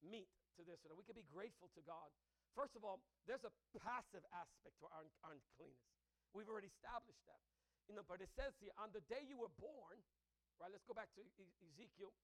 meat 0.00 0.30
to 0.56 0.62
this, 0.62 0.78
so 0.80 0.88
that 0.88 0.98
we 0.98 1.02
can 1.02 1.18
be 1.18 1.26
grateful 1.26 1.68
to 1.74 1.82
God. 1.82 2.08
First 2.54 2.78
of 2.78 2.86
all, 2.86 3.02
there's 3.26 3.42
a 3.42 3.50
passive 3.82 4.22
aspect 4.30 4.78
to 4.78 4.86
our 4.86 5.02
un- 5.02 5.36
uncleanness. 5.36 5.90
We've 6.30 6.46
already 6.46 6.70
established 6.70 7.22
that. 7.26 7.42
You 7.90 7.98
know, 7.98 8.06
but 8.06 8.22
it 8.24 8.30
says 8.32 8.54
here, 8.62 8.72
on 8.80 8.94
the 8.94 9.02
day 9.10 9.26
you 9.26 9.36
were 9.36 9.52
born, 9.60 10.00
right? 10.56 10.70
Let's 10.72 10.86
go 10.86 10.96
back 10.96 11.10
to 11.18 11.20
e- 11.20 11.52
Ezekiel, 11.60 12.14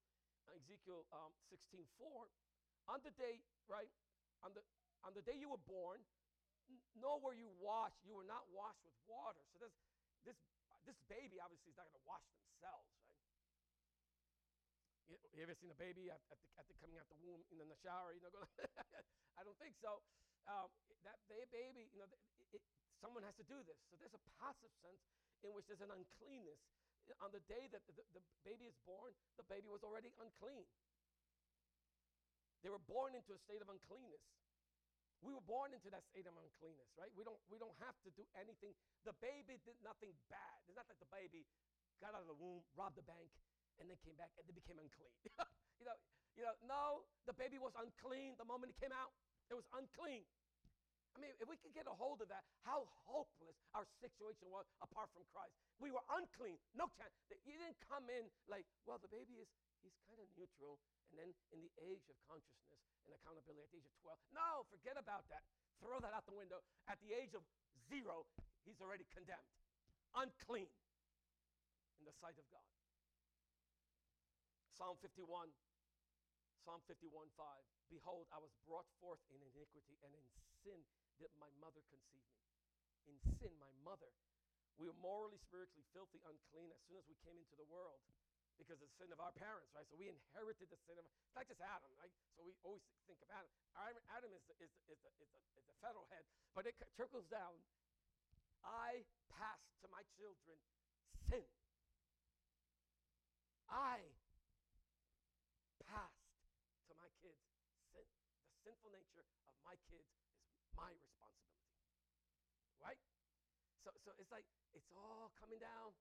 Ezekiel 0.56 1.06
um, 1.14 1.32
16, 1.50 1.86
4. 1.98 2.26
On 2.90 2.98
the 3.06 3.14
day, 3.14 3.38
right? 3.70 3.90
On 4.42 4.50
the, 4.56 4.62
on 5.06 5.14
the 5.14 5.22
day 5.22 5.36
you 5.38 5.52
were 5.52 5.62
born, 5.68 6.00
know 6.98 7.18
where 7.22 7.34
you 7.34 7.50
wash. 7.58 7.94
You 8.02 8.14
were 8.14 8.26
not 8.26 8.46
washed 8.50 8.82
with 8.86 8.94
water. 9.06 9.40
So 9.54 9.62
this, 9.62 9.74
this, 10.26 10.38
this 10.86 10.98
baby 11.06 11.38
obviously 11.38 11.74
is 11.74 11.78
not 11.78 11.86
going 11.90 11.98
to 11.98 12.06
wash 12.06 12.26
themselves, 12.34 12.86
right? 12.94 13.10
You, 15.10 15.42
ever 15.42 15.58
seen 15.58 15.74
a 15.74 15.80
baby 15.80 16.06
at, 16.12 16.22
at, 16.30 16.66
the, 16.70 16.74
coming 16.78 16.94
out 16.94 17.10
the 17.10 17.18
womb 17.18 17.42
in 17.50 17.66
the 17.66 17.80
shower? 17.82 18.14
You 18.14 18.22
know, 18.22 18.30
going, 18.30 18.46
I 19.38 19.42
don't 19.42 19.58
think 19.58 19.74
so. 19.82 19.98
Um, 20.46 20.70
that 21.02 21.18
baby, 21.50 21.90
you 21.90 21.98
know, 21.98 22.06
it, 22.38 22.60
it, 22.60 22.62
someone 23.02 23.24
has 23.26 23.34
to 23.40 23.46
do 23.48 23.58
this. 23.66 23.78
So 23.90 23.98
there's 23.98 24.14
a 24.14 24.22
passive 24.38 24.70
sense 24.84 25.02
in 25.42 25.50
which 25.56 25.66
there's 25.66 25.82
an 25.82 25.90
uncleanness. 25.90 26.60
On 27.20 27.30
the 27.34 27.42
day 27.50 27.68
that 27.74 27.84
the, 27.84 27.94
the, 28.16 28.22
baby 28.46 28.70
is 28.70 28.76
born, 28.88 29.12
the 29.36 29.44
baby 29.50 29.68
was 29.68 29.84
already 29.84 30.14
unclean. 30.22 30.64
They 32.64 32.72
were 32.72 32.82
born 32.88 33.12
into 33.16 33.36
a 33.36 33.40
state 33.40 33.60
of 33.60 33.68
uncleanness. 33.68 34.24
We 35.20 35.36
were 35.36 35.44
born 35.44 35.76
into 35.76 35.92
that 35.92 36.04
state 36.08 36.24
of 36.24 36.32
uncleanness, 36.32 36.88
right? 36.96 37.12
We 37.12 37.28
don't, 37.28 37.36
we 37.52 37.60
don't 37.60 37.76
have 37.84 37.92
to 38.08 38.10
do 38.16 38.24
anything. 38.40 38.72
The 39.04 39.12
baby 39.20 39.60
did 39.68 39.76
nothing 39.84 40.16
bad. 40.32 40.56
It's 40.64 40.76
not 40.76 40.88
that 40.88 40.96
the 40.96 41.10
baby 41.12 41.44
got 42.00 42.16
out 42.16 42.24
of 42.24 42.30
the 42.32 42.38
womb, 42.40 42.64
robbed 42.72 42.96
the 42.96 43.04
bank, 43.04 43.28
and 43.76 43.88
then 43.88 44.00
came 44.00 44.16
back 44.16 44.32
and 44.40 44.48
then 44.48 44.56
became 44.56 44.80
unclean. 44.80 45.12
you 45.80 45.84
know, 45.84 45.96
you 46.40 46.44
know, 46.48 46.56
no, 46.64 47.04
the 47.28 47.36
baby 47.36 47.60
was 47.60 47.76
unclean 47.76 48.36
the 48.40 48.48
moment 48.48 48.72
it 48.72 48.80
came 48.80 48.96
out. 48.96 49.12
It 49.52 49.56
was 49.56 49.68
unclean. 49.76 50.24
I 51.14 51.18
mean, 51.18 51.34
if 51.42 51.46
we 51.50 51.58
could 51.58 51.74
get 51.74 51.90
a 51.90 51.94
hold 51.94 52.22
of 52.22 52.30
that, 52.30 52.46
how 52.62 52.86
hopeless 53.08 53.58
our 53.74 53.86
situation 53.98 54.46
was 54.46 54.66
apart 54.78 55.10
from 55.10 55.26
Christ. 55.34 55.54
We 55.82 55.90
were 55.90 56.04
unclean, 56.14 56.58
no 56.78 56.86
chance. 56.94 57.10
You 57.42 57.58
didn't 57.58 57.78
come 57.90 58.06
in 58.06 58.30
like, 58.46 58.66
well, 58.86 59.02
the 59.02 59.10
baby 59.10 59.42
is, 59.42 59.50
he's 59.82 59.96
kind 60.06 60.22
of 60.22 60.30
neutral. 60.38 60.78
And 61.10 61.18
then 61.18 61.30
in 61.50 61.60
the 61.66 61.72
age 61.82 62.06
of 62.06 62.14
consciousness 62.30 62.78
and 63.06 63.10
accountability 63.18 63.66
at 63.66 63.70
the 63.74 63.78
age 63.82 63.90
of 63.90 63.96
12, 64.30 64.38
no, 64.38 64.62
forget 64.70 64.94
about 64.94 65.26
that. 65.34 65.42
Throw 65.82 65.98
that 65.98 66.14
out 66.14 66.28
the 66.30 66.36
window. 66.36 66.62
At 66.86 67.02
the 67.02 67.10
age 67.10 67.34
of 67.34 67.42
zero, 67.90 68.28
he's 68.62 68.78
already 68.78 69.08
condemned, 69.10 69.50
unclean 70.14 70.70
in 71.98 72.04
the 72.06 72.14
sight 72.14 72.38
of 72.38 72.46
God. 72.54 72.62
Psalm 74.78 74.96
51, 75.02 75.26
Psalm 76.62 76.80
51, 76.86 77.10
5. 77.34 77.44
Behold, 77.90 78.30
I 78.30 78.38
was 78.38 78.54
brought 78.64 78.86
forth 79.02 79.18
in 79.34 79.42
iniquity, 79.42 79.98
and 80.06 80.14
in 80.14 80.24
sin 80.62 80.80
did 81.20 81.28
my 81.36 81.52
mother 81.60 81.84
conceived 81.92 82.32
me. 82.32 82.48
In 83.12 83.16
sin, 83.36 83.52
my 83.60 83.70
mother. 83.84 84.08
We 84.80 84.88
were 84.88 84.96
morally, 85.04 85.36
spiritually 85.44 85.84
filthy, 85.92 86.24
unclean 86.24 86.72
as 86.72 86.80
soon 86.88 86.96
as 86.96 87.04
we 87.04 87.20
came 87.20 87.36
into 87.36 87.52
the 87.60 87.68
world 87.68 88.00
because 88.56 88.80
of 88.80 88.88
the 88.88 88.96
sin 88.96 89.08
of 89.12 89.20
our 89.20 89.32
parents, 89.36 89.72
right? 89.72 89.88
So 89.88 89.96
we 89.96 90.08
inherited 90.08 90.68
the 90.68 90.80
sin 90.84 90.96
of, 91.00 91.04
it's 91.04 91.36
not 91.36 91.48
just 91.48 91.60
Adam, 91.64 91.88
right? 91.96 92.12
So 92.36 92.44
we 92.44 92.52
always 92.60 92.84
think 93.08 93.20
of 93.24 93.28
Adam. 93.32 93.48
Adam 94.12 94.32
is 94.36 94.44
the, 94.48 94.56
is 94.60 94.68
the, 94.72 94.80
is 94.92 95.00
the, 95.00 95.10
is 95.20 95.28
the, 95.32 95.40
is 95.56 95.64
the 95.64 95.76
federal 95.80 96.04
head, 96.12 96.24
but 96.52 96.68
it 96.68 96.76
trickles 96.96 97.24
down. 97.32 97.56
I 98.60 99.04
pass 99.32 99.60
to 99.80 99.88
my 99.88 100.04
children 100.20 100.60
sin. 101.28 101.48
I 103.68 104.04
passed 105.88 106.28
to 106.88 106.92
my 107.00 107.08
kids 107.24 107.40
sin. 107.96 108.04
The 108.52 108.56
sinful 108.60 108.92
nature 108.92 109.24
of 109.48 109.56
my 109.64 109.80
kids 109.88 110.08
is 110.60 110.68
my 110.76 110.92
responsibility. 111.00 111.80
Right? 112.84 113.00
So, 114.10 114.18
it's 114.18 114.34
like 114.34 114.42
it's 114.74 114.90
all 114.90 115.30
coming 115.38 115.62
down. 115.62 115.94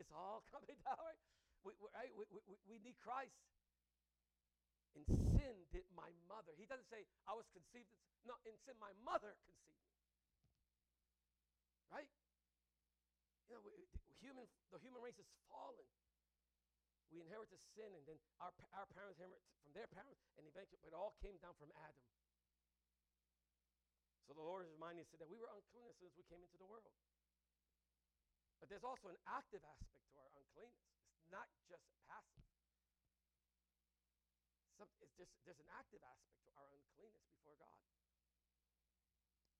It's 0.00 0.08
all 0.16 0.40
coming 0.52 0.72
down. 0.80 0.96
Right? 0.96 1.20
We, 1.60 1.76
right? 1.92 2.08
we, 2.16 2.24
we, 2.32 2.56
we 2.64 2.76
need 2.80 2.96
Christ. 3.04 3.36
In 4.96 5.04
sin 5.36 5.68
did 5.68 5.84
my 5.92 6.08
mother. 6.24 6.56
He 6.56 6.64
doesn't 6.64 6.88
say 6.88 7.04
I 7.28 7.36
was 7.36 7.44
conceived. 7.52 7.92
No, 8.24 8.40
in 8.48 8.56
sin 8.64 8.80
my 8.80 8.96
mother 9.04 9.36
conceived 9.44 9.76
me. 9.76 9.92
Right? 11.92 12.08
You 13.52 13.60
know, 13.60 13.62
we, 13.68 13.76
human, 14.24 14.48
the 14.72 14.80
human 14.80 15.04
race 15.04 15.20
is 15.20 15.28
fallen. 15.52 15.84
We 17.12 17.20
inherited 17.20 17.60
sin, 17.76 17.92
and 17.92 18.08
then 18.08 18.16
our, 18.40 18.56
our 18.72 18.88
parents 18.96 19.20
inherited 19.20 19.44
from 19.60 19.76
their 19.76 19.90
parents, 19.92 20.24
and 20.40 20.48
eventually, 20.48 20.80
but 20.80 20.94
it 20.94 20.96
all 20.96 21.12
came 21.20 21.36
down 21.44 21.52
from 21.60 21.68
Adam. 21.76 22.00
So 24.30 24.32
the 24.32 24.46
Lord 24.46 24.64
is 24.64 24.72
reminding 24.72 25.04
us 25.04 25.10
that 25.18 25.26
we 25.26 25.36
were 25.36 25.50
unclean 25.50 25.90
as 25.90 25.98
soon 26.00 26.08
as 26.08 26.14
we 26.14 26.24
came 26.30 26.38
into 26.40 26.56
the 26.56 26.70
world. 26.70 26.86
But 28.60 28.68
there's 28.68 28.84
also 28.84 29.08
an 29.08 29.16
active 29.24 29.64
aspect 29.64 30.04
to 30.12 30.20
our 30.20 30.30
uncleanness. 30.36 30.84
It's 31.16 31.32
not 31.32 31.48
just 31.64 31.82
passive. 32.04 32.44
Some, 34.76 34.92
just, 35.16 35.32
there's 35.48 35.60
an 35.60 35.72
active 35.72 36.04
aspect 36.04 36.36
to 36.44 36.50
our 36.60 36.68
uncleanness 36.68 37.24
before 37.32 37.56
God. 37.56 37.80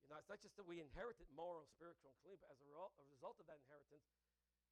You 0.05 0.13
know, 0.13 0.21
it's 0.21 0.29
not 0.29 0.41
just 0.45 0.53
that 0.61 0.69
we 0.69 0.85
inherited 0.85 1.25
moral, 1.33 1.65
spiritual, 1.73 2.13
clean, 2.21 2.37
but 2.41 2.53
as 2.53 2.61
a, 2.61 2.69
a 2.69 3.07
result 3.09 3.41
of 3.41 3.49
that 3.49 3.61
inheritance, 3.65 4.05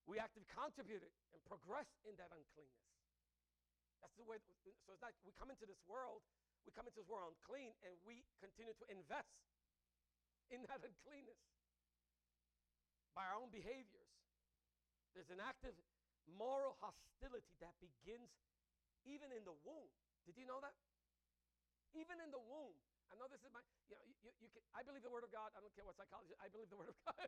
we 0.04 0.20
actively 0.20 0.49
contributed 0.49 1.12
and 1.32 1.40
progressed 1.44 1.97
in 2.04 2.16
that 2.20 2.32
uncleanness. 2.32 2.88
That's 4.00 4.14
the 4.14 4.25
way. 4.25 4.38
So 4.87 4.94
it's 4.94 5.02
not 5.02 5.12
we 5.26 5.35
come 5.35 5.50
into 5.50 5.66
this 5.66 5.80
world, 5.88 6.23
we 6.64 6.70
come 6.70 6.87
into 6.87 7.02
this 7.02 7.11
world 7.11 7.35
unclean, 7.35 7.75
and 7.82 7.92
we 8.06 8.23
continue 8.38 8.76
to 8.76 8.87
invest 8.92 9.32
in 10.54 10.62
that 10.70 10.80
uncleanness 10.88 11.40
by 13.18 13.26
our 13.26 13.35
own 13.35 13.50
behaviors. 13.50 13.98
There's 15.16 15.30
an 15.32 15.40
active 15.42 15.74
moral 16.36 16.76
hostility 16.80 17.56
that 17.64 17.72
begins 17.80 18.28
even 19.08 19.32
in 19.32 19.44
the 19.48 19.56
womb. 19.64 19.88
Did 20.28 20.36
you 20.36 20.44
know 20.44 20.60
that? 20.60 20.76
Even 21.96 22.20
in 22.20 22.28
the 22.28 22.42
womb. 22.42 22.76
I 23.08 23.16
know 23.16 23.24
this 23.32 23.40
is 23.40 23.48
my, 23.48 23.64
you 23.88 23.96
know, 23.96 24.04
you, 24.04 24.12
you, 24.20 24.30
you 24.44 24.48
can, 24.52 24.60
I 24.76 24.84
believe 24.84 25.00
the 25.00 25.12
Word 25.12 25.24
of 25.24 25.32
God. 25.32 25.48
I 25.56 25.64
don't 25.64 25.72
care 25.72 25.84
what 25.88 25.96
psychology, 25.96 26.36
I 26.36 26.52
believe 26.52 26.68
the 26.68 26.76
Word 26.76 26.92
of 26.92 26.98
God. 27.08 27.24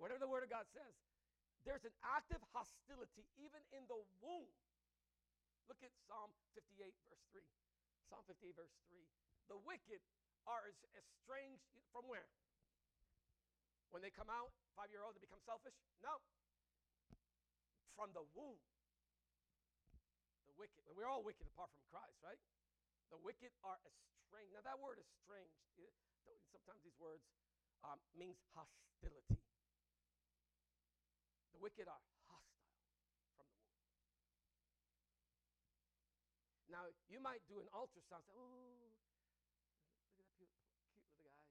Whatever 0.00 0.20
the 0.20 0.30
Word 0.32 0.42
of 0.42 0.50
God 0.50 0.64
says. 0.72 0.96
There's 1.68 1.84
an 1.84 1.96
active 2.04 2.40
hostility 2.52 3.24
even 3.40 3.60
in 3.72 3.84
the 3.88 4.00
womb. 4.20 4.48
Look 5.68 5.80
at 5.80 5.92
Psalm 6.08 6.28
58, 6.56 6.92
verse 7.08 7.24
3. 7.32 7.40
Psalm 8.12 8.24
58, 8.28 8.52
verse 8.52 8.72
3. 8.88 9.00
The 9.48 9.60
wicked 9.64 10.00
are 10.44 10.68
estranged 10.92 11.72
from 11.88 12.04
where? 12.04 12.28
When 13.92 14.04
they 14.04 14.12
come 14.12 14.28
out, 14.28 14.52
five 14.76 14.92
year 14.92 15.00
old, 15.00 15.16
they 15.16 15.24
become 15.24 15.40
selfish? 15.44 15.76
No. 16.04 16.20
From 17.94 18.10
the 18.10 18.26
womb. 18.34 18.58
The 20.50 20.54
wicked. 20.58 20.82
We're 20.94 21.06
all 21.06 21.22
wicked 21.22 21.46
apart 21.54 21.70
from 21.70 21.82
Christ, 21.90 22.18
right? 22.22 22.38
The 23.14 23.18
wicked 23.22 23.54
are 23.62 23.78
estranged. 23.86 24.50
Now, 24.54 24.66
that 24.66 24.82
word 24.82 24.98
estranged, 24.98 25.54
sometimes 26.50 26.82
these 26.82 26.98
words 26.98 27.22
um, 27.86 28.02
means 28.18 28.40
hostility. 28.50 29.38
The 31.54 31.60
wicked 31.62 31.86
are 31.86 32.02
hostile 32.26 32.74
from 33.38 33.46
the 33.46 33.58
womb. 33.62 33.78
Now, 36.66 36.90
you 37.06 37.22
might 37.22 37.46
do 37.46 37.62
an 37.62 37.70
ultrasound, 37.70 38.26
say, 38.26 38.34
oh, 38.34 38.90
look 40.10 40.26
at 40.26 40.26
that 40.26 40.26
cute, 40.34 40.50
cute 40.90 41.06
little 41.14 41.30
guy. 41.30 41.46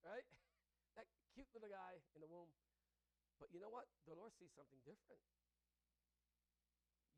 Right? 0.00 0.24
that 0.96 1.04
cute 1.36 1.50
little 1.52 1.68
guy 1.68 2.00
in 2.16 2.24
the 2.24 2.30
womb. 2.30 2.48
But 3.38 3.54
you 3.54 3.62
know 3.62 3.70
what? 3.70 3.86
The 4.06 4.14
Lord 4.18 4.34
sees 4.34 4.50
something 4.58 4.82
different. 4.82 5.22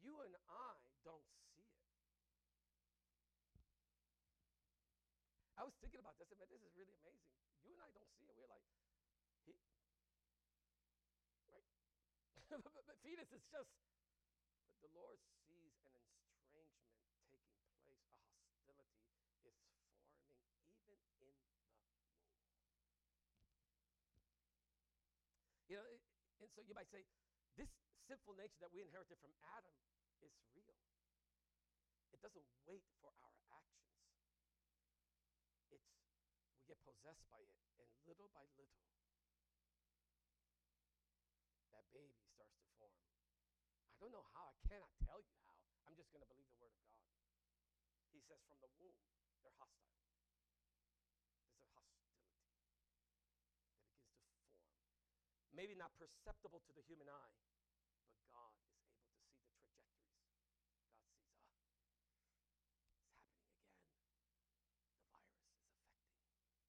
You 0.05 0.21
and 0.25 0.37
I 0.49 0.77
don't 1.05 1.25
see 1.57 1.65
it. 1.65 1.81
I 5.61 5.65
was 5.65 5.77
thinking 5.81 6.01
about 6.01 6.17
this. 6.17 6.33
I 6.33 6.41
mean, 6.41 6.49
this 6.49 6.65
is 6.65 6.73
really 6.73 6.97
amazing. 7.05 7.37
You 7.69 7.77
and 7.77 7.85
I 7.85 7.93
don't 7.93 8.09
see 8.17 8.25
it. 8.25 8.33
We're 8.33 8.49
like, 8.49 8.65
he, 9.45 9.53
right? 11.53 11.69
but, 12.65 12.73
but 12.89 12.97
fetus 13.05 13.29
is 13.29 13.45
just, 13.53 13.69
but 14.73 14.81
the 14.81 14.93
Lord 14.97 15.21
sees 15.45 15.77
an 15.85 15.93
estrangement 16.33 16.89
taking 16.97 17.21
place. 17.29 17.45
A 18.65 18.73
hostility 18.73 18.89
is 19.45 19.61
forming 19.69 19.93
even 20.89 20.97
in 20.97 21.13
the 21.13 21.21
womb. 21.21 21.45
You 25.69 25.77
know, 25.77 25.87
it, 25.87 26.01
and 26.41 26.50
so 26.61 26.69
you 26.69 26.77
might 26.77 26.93
say, 26.93 27.01
this 27.57 27.73
sinful 28.05 28.37
nature 28.37 28.61
that 28.61 28.69
we 28.69 28.85
inherited 28.85 29.17
from 29.25 29.33
Adam 29.57 29.73
is 30.21 30.29
real. 30.53 30.77
It 32.13 32.21
doesn't 32.21 32.45
wait 32.69 32.85
for 33.01 33.09
our 33.25 33.33
actions. 33.49 33.97
It's 35.73 35.89
we 36.61 36.69
get 36.69 36.77
possessed 36.85 37.25
by 37.33 37.41
it, 37.41 37.49
and 37.81 37.89
little 38.05 38.29
by 38.37 38.45
little, 38.61 38.77
that 41.73 41.89
baby 41.97 42.21
starts 42.29 42.53
to 42.61 42.69
form. 42.77 42.93
I 43.97 44.05
don't 44.05 44.13
know 44.13 44.29
how. 44.37 44.53
I 44.53 44.61
cannot 44.69 44.93
tell 45.01 45.25
you 45.25 45.33
how. 45.49 45.57
I'm 45.89 45.97
just 45.97 46.13
going 46.13 46.21
to 46.21 46.29
believe 46.29 46.45
the 46.53 46.61
word 46.61 46.77
of 46.77 46.85
God. 46.85 47.01
He 48.13 48.21
says, 48.21 48.45
from 48.53 48.61
the 48.61 48.69
womb, 48.77 49.01
they're 49.41 49.57
hostile. 49.57 49.97
There's 49.97 51.65
a 51.65 51.73
hostility 51.73 52.21
that 52.21 52.45
begins 52.45 52.69
to 52.69 52.85
form. 52.85 53.01
Maybe 55.61 55.77
not 55.77 55.93
perceptible 56.01 56.65
to 56.65 56.73
the 56.73 56.81
human 56.89 57.05
eye, 57.05 57.37
but 58.17 58.25
God 58.33 58.49
is 58.57 58.65
able 58.65 58.81
to 58.81 58.97
see 58.97 59.13
the 59.13 59.29
trajectories. 59.29 59.93
God 60.09 60.17
sees, 60.17 60.57
ah, 65.05 65.05
it's 65.05 65.05
happening 65.05 65.05
again. 65.05 65.05
The 65.05 65.05
virus 65.13 65.37
is 65.37 65.53
affecting 65.53 65.85
the 65.85 66.65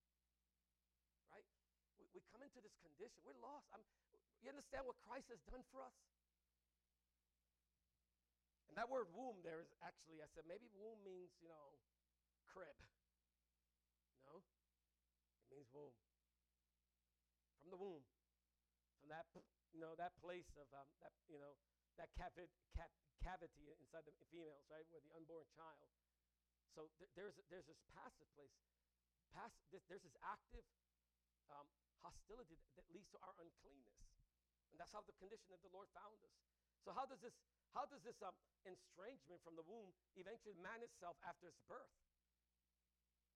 little 0.00 0.16
one. 0.16 0.48
Right? 1.28 1.44
We, 2.00 2.08
we 2.16 2.24
come 2.32 2.40
into 2.40 2.64
this 2.64 2.72
condition. 2.80 3.20
We're 3.20 3.36
lost. 3.36 3.68
I'm, 3.76 3.84
you 4.40 4.48
understand 4.48 4.88
what 4.88 4.96
Christ 5.04 5.28
has 5.28 5.44
done 5.44 5.60
for 5.68 5.84
us? 5.84 5.92
And 8.72 8.80
that 8.80 8.88
word 8.88 9.12
womb 9.12 9.44
there 9.44 9.60
is 9.60 9.68
actually, 9.84 10.24
I 10.24 10.28
said, 10.32 10.48
maybe 10.48 10.72
womb 10.72 11.04
means, 11.04 11.36
you 11.44 11.52
know, 11.52 11.76
crib. 12.48 12.80
No, 14.24 14.40
it 14.40 15.52
means 15.52 15.68
womb. 15.76 15.92
From 17.68 17.76
the 17.76 17.84
womb. 17.84 18.00
From 18.96 19.12
that, 19.12 19.28
you 19.76 19.84
know, 19.84 19.92
that 20.00 20.16
place 20.24 20.48
of, 20.56 20.64
um, 20.72 20.88
that, 21.04 21.12
you 21.28 21.36
know, 21.36 21.52
that 22.00 22.08
cavi- 22.16 22.48
cap- 22.72 22.96
cavity 23.20 23.68
inside 23.76 24.08
the 24.08 24.16
females, 24.24 24.64
right, 24.72 24.88
where 24.88 25.04
the 25.04 25.12
unborn 25.12 25.44
child. 25.52 25.84
So 26.72 26.88
th- 26.96 27.12
there's, 27.12 27.36
there's 27.52 27.68
this 27.68 27.76
passive 27.92 28.24
place. 28.32 28.56
Pass- 29.36 29.60
there's 29.68 30.00
this 30.00 30.16
active 30.24 30.64
um, 31.52 31.68
hostility 32.00 32.56
that, 32.56 32.72
that 32.80 32.88
leads 32.88 33.12
to 33.12 33.20
our 33.20 33.36
uncleanness. 33.36 34.00
And 34.72 34.80
that's 34.80 34.96
how 34.96 35.04
the 35.04 35.12
condition 35.20 35.52
that 35.52 35.60
the 35.60 35.68
Lord 35.68 35.92
found 35.92 36.16
us. 36.24 36.40
So 36.88 36.96
how 36.96 37.04
does 37.04 37.20
this, 37.20 37.36
how 37.76 37.84
does 37.84 38.00
this 38.00 38.16
um, 38.24 38.32
estrangement 38.64 39.44
from 39.44 39.60
the 39.60 39.66
womb 39.68 39.92
eventually 40.16 40.56
man 40.64 40.80
itself 40.80 41.20
after 41.20 41.52
its 41.52 41.60
birth? 41.68 41.92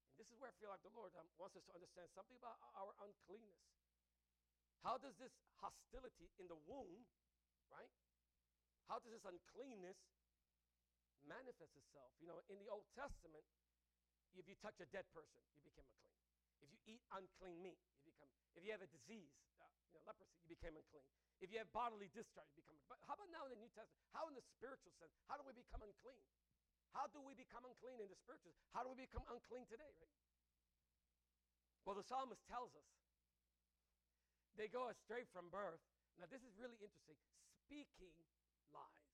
And 0.09 0.17
this 0.17 0.33
is 0.33 0.41
where 0.41 0.49
I 0.49 0.57
feel 0.57 0.73
like 0.73 0.81
the 0.81 0.97
Lord 0.97 1.13
um, 1.21 1.29
wants 1.37 1.53
us 1.61 1.69
to 1.69 1.77
understand 1.77 2.09
something 2.17 2.41
about 2.41 2.57
our 2.81 2.97
uncleanness. 3.05 3.61
How 4.83 4.99
does 4.99 5.15
this 5.23 5.31
hostility 5.63 6.27
in 6.43 6.51
the 6.51 6.59
womb, 6.67 7.07
right? 7.71 7.91
How 8.91 8.99
does 8.99 9.15
this 9.15 9.23
uncleanness 9.23 9.99
manifest 11.23 11.79
itself? 11.79 12.11
You 12.19 12.27
know, 12.27 12.43
in 12.51 12.59
the 12.59 12.67
Old 12.67 12.91
Testament, 12.99 13.47
if 14.35 14.51
you 14.51 14.59
touch 14.59 14.75
a 14.83 14.89
dead 14.91 15.07
person, 15.15 15.39
you 15.55 15.63
become 15.63 15.87
unclean. 15.87 16.19
If 16.67 16.69
you 16.75 16.99
eat 16.99 17.03
unclean 17.15 17.63
meat, 17.63 17.79
you 18.03 18.11
become. 18.11 18.27
If 18.59 18.67
you 18.67 18.75
have 18.75 18.83
a 18.83 18.91
disease, 18.91 19.31
uh, 19.63 19.71
you 19.87 19.95
know, 19.95 20.03
leprosy, 20.03 20.35
you 20.43 20.51
became 20.51 20.75
unclean. 20.75 21.07
If 21.39 21.55
you 21.55 21.63
have 21.63 21.71
bodily 21.71 22.11
discharge, 22.11 22.51
you 22.59 22.63
become. 22.67 22.83
But 22.91 22.99
how 23.07 23.15
about 23.15 23.31
now 23.31 23.47
in 23.47 23.55
the 23.55 23.61
New 23.63 23.71
Testament? 23.71 24.03
How 24.11 24.27
in 24.27 24.35
the 24.35 24.43
spiritual 24.59 24.95
sense? 24.99 25.15
How 25.31 25.39
do 25.39 25.47
we 25.47 25.55
become 25.55 25.83
unclean? 25.83 26.19
How 26.91 27.07
do 27.09 27.23
we 27.23 27.39
become 27.39 27.65
unclean 27.65 28.03
in 28.03 28.11
the 28.11 28.19
spiritual? 28.19 28.53
How 28.75 28.83
do 28.85 28.93
we 28.93 28.99
become 29.07 29.25
unclean 29.31 29.65
today, 29.71 29.95
right? 30.03 30.19
Well, 31.83 31.99
the 31.99 32.07
psalmist 32.07 32.45
tells 32.47 32.71
us 32.79 32.87
they 34.57 34.69
go 34.69 34.89
astray 34.93 35.25
from 35.33 35.49
birth. 35.49 35.81
Now, 36.21 36.29
this 36.29 36.45
is 36.45 36.53
really 36.61 36.77
interesting. 36.81 37.17
Speaking 37.65 38.13
lies. 38.73 39.09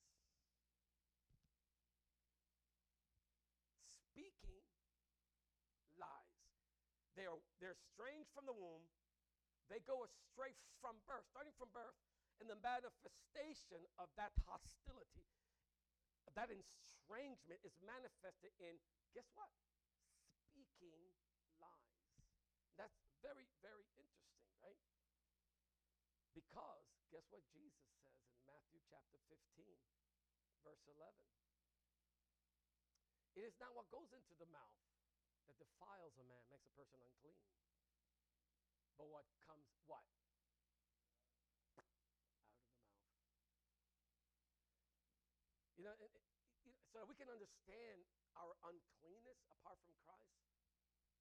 Speaking 4.10 4.62
lies. 5.94 6.34
They 7.14 7.26
are 7.30 7.38
they're 7.62 7.78
estranged 7.78 8.34
from 8.34 8.50
the 8.50 8.56
womb. 8.56 8.82
They 9.70 9.84
go 9.84 10.02
astray 10.02 10.56
from 10.80 10.98
birth, 11.06 11.28
starting 11.30 11.54
from 11.60 11.70
birth, 11.76 11.98
and 12.40 12.48
the 12.48 12.58
manifestation 12.58 13.84
of 14.00 14.08
that 14.16 14.32
hostility, 14.48 15.28
that 16.38 16.48
estrangement 16.54 17.60
is 17.66 17.74
manifested 17.82 18.54
in 18.62 18.78
guess 19.10 19.26
what? 19.34 19.50
Speaking 20.46 21.12
lies. 21.58 21.98
That's 22.78 22.94
very, 23.20 23.50
very? 23.60 23.97
Because 26.38 26.86
guess 27.10 27.26
what 27.34 27.42
Jesus 27.50 27.82
says 27.98 28.14
in 28.30 28.38
Matthew 28.46 28.78
chapter 28.86 29.18
15, 29.26 29.42
verse 30.62 30.86
11? 30.86 31.02
It 33.34 33.42
is 33.42 33.58
not 33.58 33.74
what 33.74 33.90
goes 33.90 34.14
into 34.14 34.38
the 34.38 34.46
mouth 34.54 34.86
that 35.50 35.58
defiles 35.58 36.14
a 36.14 36.22
man, 36.30 36.38
makes 36.46 36.62
a 36.62 36.74
person 36.78 37.02
unclean. 37.02 37.42
But 39.02 39.10
what 39.10 39.26
comes, 39.50 39.66
what? 39.90 40.06
Out 41.74 41.90
of 41.90 41.98
the 42.06 42.06
mouth. 42.06 42.30
You 45.74 45.90
know, 45.90 45.98
you 45.98 46.70
know, 46.70 46.78
so 46.94 47.02
we 47.02 47.18
can 47.18 47.26
understand 47.34 48.06
our 48.38 48.54
uncleanness 48.62 49.42
apart 49.50 49.82
from 49.82 49.98
Christ. 50.06 50.38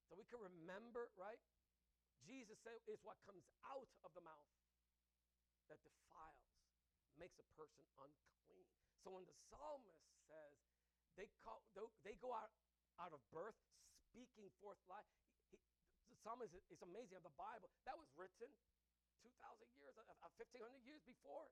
So 0.06 0.14
we 0.14 0.30
can 0.30 0.38
remember, 0.38 1.10
right? 1.18 1.42
Jesus 2.22 2.54
said 2.62 2.78
is 2.86 3.02
what 3.02 3.18
comes 3.26 3.42
out 3.66 3.90
of 4.06 4.14
the 4.14 4.22
mouth 4.22 4.46
that 5.68 5.80
defiles, 5.84 6.48
makes 7.16 7.36
a 7.40 7.46
person 7.56 7.84
unclean. 8.00 8.68
So 9.04 9.12
when 9.14 9.24
the 9.28 9.36
psalmist 9.48 10.02
says 10.28 10.54
they, 11.16 11.28
call, 11.44 11.62
they 12.04 12.16
go 12.20 12.32
out, 12.32 12.52
out 12.98 13.12
of 13.12 13.20
birth 13.30 13.56
speaking 14.08 14.48
forth 14.58 14.78
life, 14.88 15.06
he, 15.52 15.58
the 16.08 16.16
psalmist 16.24 16.54
is, 16.54 16.80
amazing 16.80 17.20
of 17.20 17.24
the 17.26 17.36
Bible. 17.36 17.68
That 17.84 17.98
was 17.98 18.08
written 18.16 18.48
2,000 19.22 19.34
years, 19.76 19.92
uh, 19.98 20.08
uh, 20.24 20.30
1,500 20.40 20.64
years 20.86 21.02
before 21.04 21.44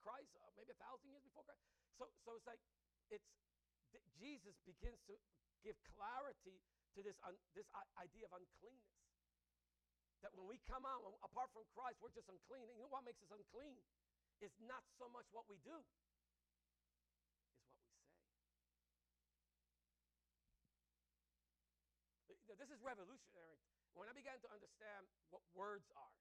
Christ, 0.00 0.32
uh, 0.38 0.48
maybe 0.56 0.72
1,000 0.78 1.10
years 1.10 1.24
before 1.26 1.44
Christ. 1.44 1.60
So, 1.98 2.08
so 2.24 2.38
it's 2.38 2.48
like, 2.48 2.62
it's, 3.12 3.26
Jesus 4.18 4.54
begins 4.66 4.98
to 5.10 5.14
give 5.62 5.76
clarity 5.96 6.62
to 6.94 7.02
this, 7.02 7.18
un, 7.26 7.34
this 7.54 7.66
idea 7.98 8.26
of 8.30 8.38
uncleanness. 8.38 9.07
That 10.22 10.34
when 10.34 10.50
we 10.50 10.58
come 10.66 10.82
out, 10.82 11.06
apart 11.22 11.54
from 11.54 11.62
Christ, 11.78 12.02
we're 12.02 12.10
just 12.10 12.26
unclean. 12.26 12.66
And 12.66 12.74
you 12.74 12.82
know 12.82 12.90
what 12.90 13.06
makes 13.06 13.22
us 13.22 13.30
unclean? 13.30 13.78
It's 14.42 14.58
not 14.62 14.82
so 14.98 15.06
much 15.10 15.26
what 15.34 15.46
we 15.50 15.58
do, 15.66 15.74
it's 22.22 22.30
what 22.30 22.38
we 22.38 22.46
say. 22.46 22.54
This 22.54 22.70
is 22.70 22.78
revolutionary. 22.82 23.58
When 23.98 24.06
I 24.06 24.14
began 24.14 24.38
to 24.46 24.50
understand 24.54 25.10
what 25.34 25.42
words 25.58 25.90
are, 25.98 26.14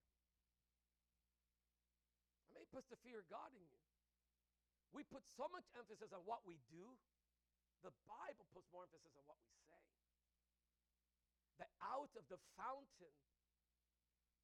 I 2.49 2.57
mean, 2.57 2.65
it 2.65 2.73
puts 2.73 2.89
the 2.89 2.97
fear 3.05 3.21
of 3.21 3.29
God 3.29 3.53
in 3.53 3.62
you. 3.62 3.77
We 4.97 5.05
put 5.05 5.21
so 5.38 5.45
much 5.53 5.69
emphasis 5.77 6.10
on 6.10 6.25
what 6.25 6.41
we 6.41 6.57
do, 6.73 6.97
the 7.86 7.93
Bible 8.10 8.49
puts 8.49 8.65
more 8.73 8.89
emphasis 8.89 9.13
on 9.13 9.29
what 9.29 9.38
we 9.45 9.53
say. 9.69 9.83
That 11.62 11.69
out 11.86 12.10
of 12.17 12.25
the 12.33 12.41
fountain 12.57 13.13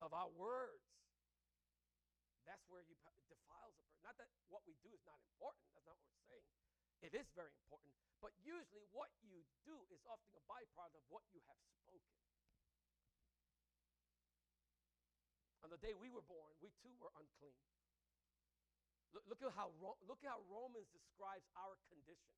of 0.04 0.12
our 0.12 0.28
words, 0.36 0.84
that's 2.44 2.68
where 2.68 2.84
you 2.84 3.00
defiles 3.32 3.72
a 3.72 3.88
person. 3.88 4.04
Not 4.04 4.20
that 4.20 4.28
what 4.52 4.68
we 4.68 4.76
do 4.84 4.92
is 4.92 5.00
not 5.08 5.16
important. 5.32 5.64
That's 5.72 5.88
not 5.88 5.96
what 5.96 6.12
we're 6.12 6.28
saying. 6.28 6.48
It 7.00 7.16
is 7.16 7.28
very 7.32 7.56
important. 7.64 7.96
But 8.20 8.36
usually, 8.44 8.84
what 8.92 9.12
you 9.24 9.48
do 9.64 9.76
is 9.92 10.04
often 10.08 10.36
a 10.36 10.44
byproduct 10.48 11.00
of 11.00 11.08
what 11.08 11.24
you 11.32 11.40
have 11.48 11.60
spoken. 11.84 12.16
On 15.64 15.72
the 15.72 15.80
day 15.80 15.96
we 15.96 16.12
were 16.12 16.24
born, 16.28 16.52
we 16.60 16.76
too 16.84 16.92
were 17.00 17.12
unclean. 17.16 17.56
Look, 19.16 19.24
look 19.32 19.40
at 19.40 19.56
how 19.56 19.72
look 20.04 20.20
at 20.24 20.28
how 20.28 20.44
Romans 20.52 20.92
describes 20.92 21.48
our 21.56 21.80
condition. 21.88 22.36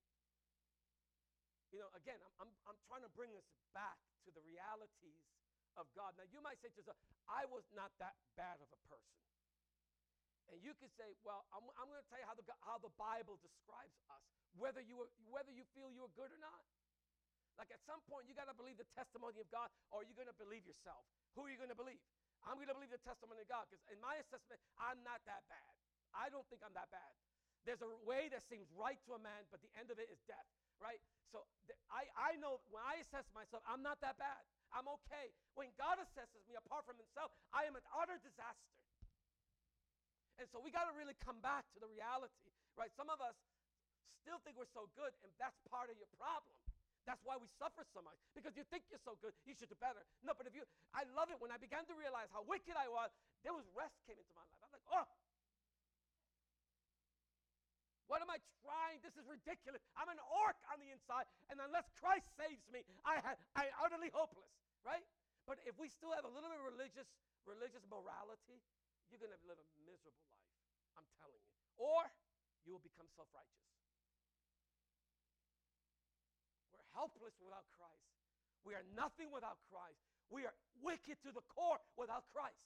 You 1.74 1.82
know, 1.82 1.90
again, 1.98 2.22
I'm, 2.22 2.46
I'm, 2.46 2.52
I'm 2.70 2.80
trying 2.86 3.02
to 3.02 3.12
bring 3.18 3.34
us 3.34 3.48
back 3.74 3.98
to 4.26 4.30
the 4.32 4.42
realities 4.46 5.26
of 5.76 5.88
God. 5.94 6.16
Now, 6.20 6.28
you 6.32 6.40
might 6.44 6.60
say 6.60 6.72
to 6.72 6.78
yourself, 6.80 7.00
I 7.28 7.48
was 7.48 7.64
not 7.76 7.92
that 8.00 8.16
bad 8.36 8.60
of 8.60 8.68
a 8.72 8.80
person. 8.88 9.16
And 10.54 10.62
you 10.62 10.78
could 10.78 10.94
say, 10.94 11.10
well, 11.26 11.44
I'm, 11.50 11.66
I'm 11.80 11.90
going 11.90 12.00
to 12.00 12.08
tell 12.08 12.22
you 12.22 12.28
how 12.30 12.38
the, 12.38 12.46
how 12.62 12.78
the 12.78 12.94
Bible 12.96 13.42
describes 13.42 13.98
us, 14.14 14.24
whether 14.56 14.80
you, 14.80 15.02
were, 15.02 15.10
whether 15.26 15.50
you 15.50 15.66
feel 15.74 15.90
you 15.90 16.06
are 16.06 16.14
good 16.14 16.30
or 16.30 16.42
not. 16.42 16.64
Like 17.58 17.72
at 17.72 17.82
some 17.88 18.04
point, 18.12 18.28
you 18.28 18.36
got 18.36 18.52
to 18.52 18.58
believe 18.58 18.76
the 18.76 18.88
testimony 18.94 19.40
of 19.40 19.48
God, 19.48 19.72
or 19.90 20.04
you're 20.04 20.18
going 20.18 20.30
to 20.30 20.36
believe 20.36 20.68
yourself. 20.68 21.08
Who 21.34 21.48
are 21.48 21.52
you 21.52 21.58
going 21.58 21.72
to 21.72 21.78
believe? 21.78 22.00
I'm 22.44 22.60
going 22.60 22.70
to 22.70 22.78
believe 22.78 22.92
the 22.92 23.02
testimony 23.02 23.42
of 23.42 23.50
God 23.50 23.66
because, 23.72 23.82
in 23.90 23.98
my 24.04 24.20
assessment, 24.22 24.60
I'm 24.78 25.00
not 25.02 25.24
that 25.26 25.48
bad. 25.48 25.72
I 26.14 26.30
don't 26.30 26.46
think 26.52 26.62
I'm 26.62 26.76
that 26.78 26.92
bad. 26.92 27.12
There's 27.66 27.82
a 27.82 27.90
way 28.06 28.30
that 28.30 28.46
seems 28.46 28.70
right 28.78 29.00
to 29.10 29.18
a 29.18 29.22
man, 29.24 29.50
but 29.50 29.64
the 29.66 29.72
end 29.74 29.90
of 29.90 29.98
it 29.98 30.12
is 30.14 30.22
death, 30.30 30.46
right? 30.78 31.02
So 31.34 31.42
th- 31.66 31.80
I, 31.90 32.06
I 32.14 32.32
know 32.38 32.62
when 32.70 32.86
I 32.86 33.02
assess 33.02 33.26
myself, 33.34 33.66
I'm 33.66 33.82
not 33.82 33.98
that 34.06 34.22
bad. 34.22 34.46
I'm 34.76 34.92
okay. 35.02 35.32
When 35.56 35.72
God 35.80 36.04
assesses 36.04 36.44
me 36.52 36.60
apart 36.60 36.84
from 36.84 37.00
Himself, 37.00 37.32
I 37.56 37.64
am 37.64 37.80
an 37.80 37.86
utter 37.96 38.20
disaster. 38.20 38.76
And 40.36 40.52
so 40.52 40.60
we 40.60 40.68
got 40.68 40.92
to 40.92 40.94
really 41.00 41.16
come 41.24 41.40
back 41.40 41.64
to 41.74 41.80
the 41.80 41.88
reality, 41.88 42.52
right? 42.76 42.92
Some 43.00 43.08
of 43.08 43.24
us 43.24 43.40
still 44.20 44.36
think 44.44 44.60
we're 44.60 44.70
so 44.76 44.92
good, 45.00 45.16
and 45.24 45.32
that's 45.40 45.56
part 45.72 45.88
of 45.88 45.96
your 45.96 46.12
problem. 46.20 46.60
That's 47.08 47.22
why 47.24 47.38
we 47.38 47.46
suffer 47.62 47.86
so 47.94 48.02
much 48.02 48.18
because 48.34 48.58
you 48.58 48.66
think 48.74 48.90
you're 48.90 49.04
so 49.06 49.14
good, 49.22 49.32
you 49.46 49.54
should 49.54 49.70
do 49.70 49.78
better. 49.78 50.02
No, 50.26 50.34
but 50.34 50.50
if 50.50 50.58
you, 50.58 50.66
I 50.92 51.06
love 51.14 51.30
it 51.30 51.38
when 51.38 51.54
I 51.54 51.62
began 51.62 51.86
to 51.86 51.94
realize 51.94 52.28
how 52.34 52.42
wicked 52.44 52.74
I 52.74 52.90
was. 52.90 53.14
There 53.46 53.54
was 53.54 53.64
rest 53.78 53.94
came 54.10 54.18
into 54.18 54.34
my 54.34 54.42
life. 54.50 54.60
I 54.60 54.66
was 54.66 54.76
like, 54.76 54.88
oh, 54.90 55.06
what 58.06 58.22
am 58.22 58.30
I 58.30 58.38
trying? 58.62 59.02
This 59.02 59.18
is 59.18 59.26
ridiculous. 59.26 59.82
I'm 59.98 60.10
an 60.14 60.22
orc 60.30 60.58
on 60.70 60.78
the 60.78 60.94
inside, 60.94 61.26
and 61.50 61.58
unless 61.58 61.90
Christ 61.98 62.30
saves 62.38 62.62
me, 62.70 62.86
I 63.02 63.18
ha- 63.18 63.40
I 63.58 63.70
am 63.70 63.76
utterly 63.82 64.14
hopeless, 64.14 64.54
right? 64.86 65.02
But 65.50 65.62
if 65.66 65.78
we 65.78 65.90
still 65.90 66.14
have 66.14 66.26
a 66.26 66.32
little 66.32 66.50
bit 66.50 66.62
of 66.62 66.66
religious 66.70 67.10
religious 67.46 67.86
morality, 67.90 68.62
you're 69.10 69.22
going 69.22 69.34
to 69.34 69.44
live 69.46 69.62
a 69.62 69.68
miserable 69.86 70.26
life. 70.34 70.50
I'm 70.98 71.06
telling 71.22 71.38
you. 71.38 71.54
Or 71.78 72.02
you 72.66 72.74
will 72.74 72.82
become 72.82 73.06
self-righteous. 73.14 73.70
We're 76.74 76.90
helpless 76.98 77.38
without 77.38 77.70
Christ. 77.78 78.10
We 78.66 78.74
are 78.74 78.86
nothing 78.98 79.30
without 79.30 79.62
Christ. 79.70 80.02
We 80.34 80.50
are 80.50 80.58
wicked 80.82 81.22
to 81.22 81.30
the 81.30 81.46
core 81.54 81.78
without 81.94 82.26
Christ. 82.34 82.58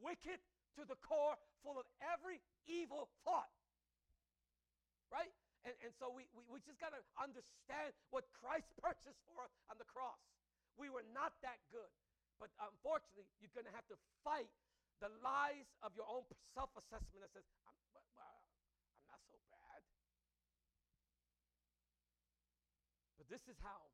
Wicked 0.00 0.40
to 0.80 0.82
the 0.88 0.96
core, 1.04 1.36
full 1.60 1.76
of 1.76 1.84
every 2.00 2.40
evil 2.64 3.12
thought 3.28 3.52
right? 5.08 5.32
And, 5.66 5.74
and 5.82 5.92
so 5.98 6.08
we, 6.12 6.28
we, 6.32 6.44
we 6.46 6.58
just 6.62 6.78
got 6.78 6.94
to 6.94 7.02
understand 7.18 7.92
what 8.14 8.28
Christ 8.36 8.70
purchased 8.84 9.20
for 9.26 9.42
us 9.42 9.52
on 9.68 9.76
the 9.80 9.88
cross. 9.88 10.20
We 10.78 10.88
were 10.88 11.04
not 11.10 11.34
that 11.42 11.58
good. 11.74 11.90
But 12.38 12.54
unfortunately, 12.62 13.26
you're 13.42 13.50
going 13.50 13.66
to 13.66 13.74
have 13.74 13.86
to 13.90 13.98
fight 14.22 14.46
the 15.02 15.10
lies 15.22 15.66
of 15.82 15.90
your 15.98 16.06
own 16.06 16.22
self 16.54 16.70
assessment 16.78 17.22
that 17.26 17.34
says, 17.34 17.46
I'm, 17.66 17.74
well, 17.90 18.06
I'm 18.14 19.10
not 19.10 19.22
so 19.26 19.38
bad. 19.50 19.82
But 23.18 23.26
this 23.26 23.42
is 23.50 23.58
how 23.58 23.90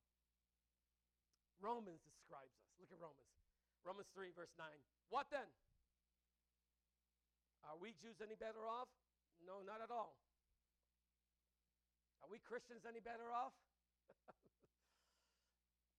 Romans 1.64 2.04
describes 2.04 2.52
us. 2.60 2.68
Look 2.76 2.92
at 2.92 3.00
Romans. 3.00 3.32
Romans 3.80 4.08
3, 4.12 4.32
verse 4.36 4.52
9. 4.60 4.68
What 5.08 5.32
then? 5.32 5.48
Are 7.64 7.80
we 7.80 7.96
Jews 7.96 8.20
any 8.20 8.36
better 8.36 8.60
off? 8.68 8.92
No, 9.40 9.64
not 9.64 9.80
at 9.80 9.88
all. 9.88 10.20
Are 12.24 12.32
we 12.32 12.40
Christians 12.40 12.88
any 12.88 13.04
better 13.04 13.28
off? 13.36 13.52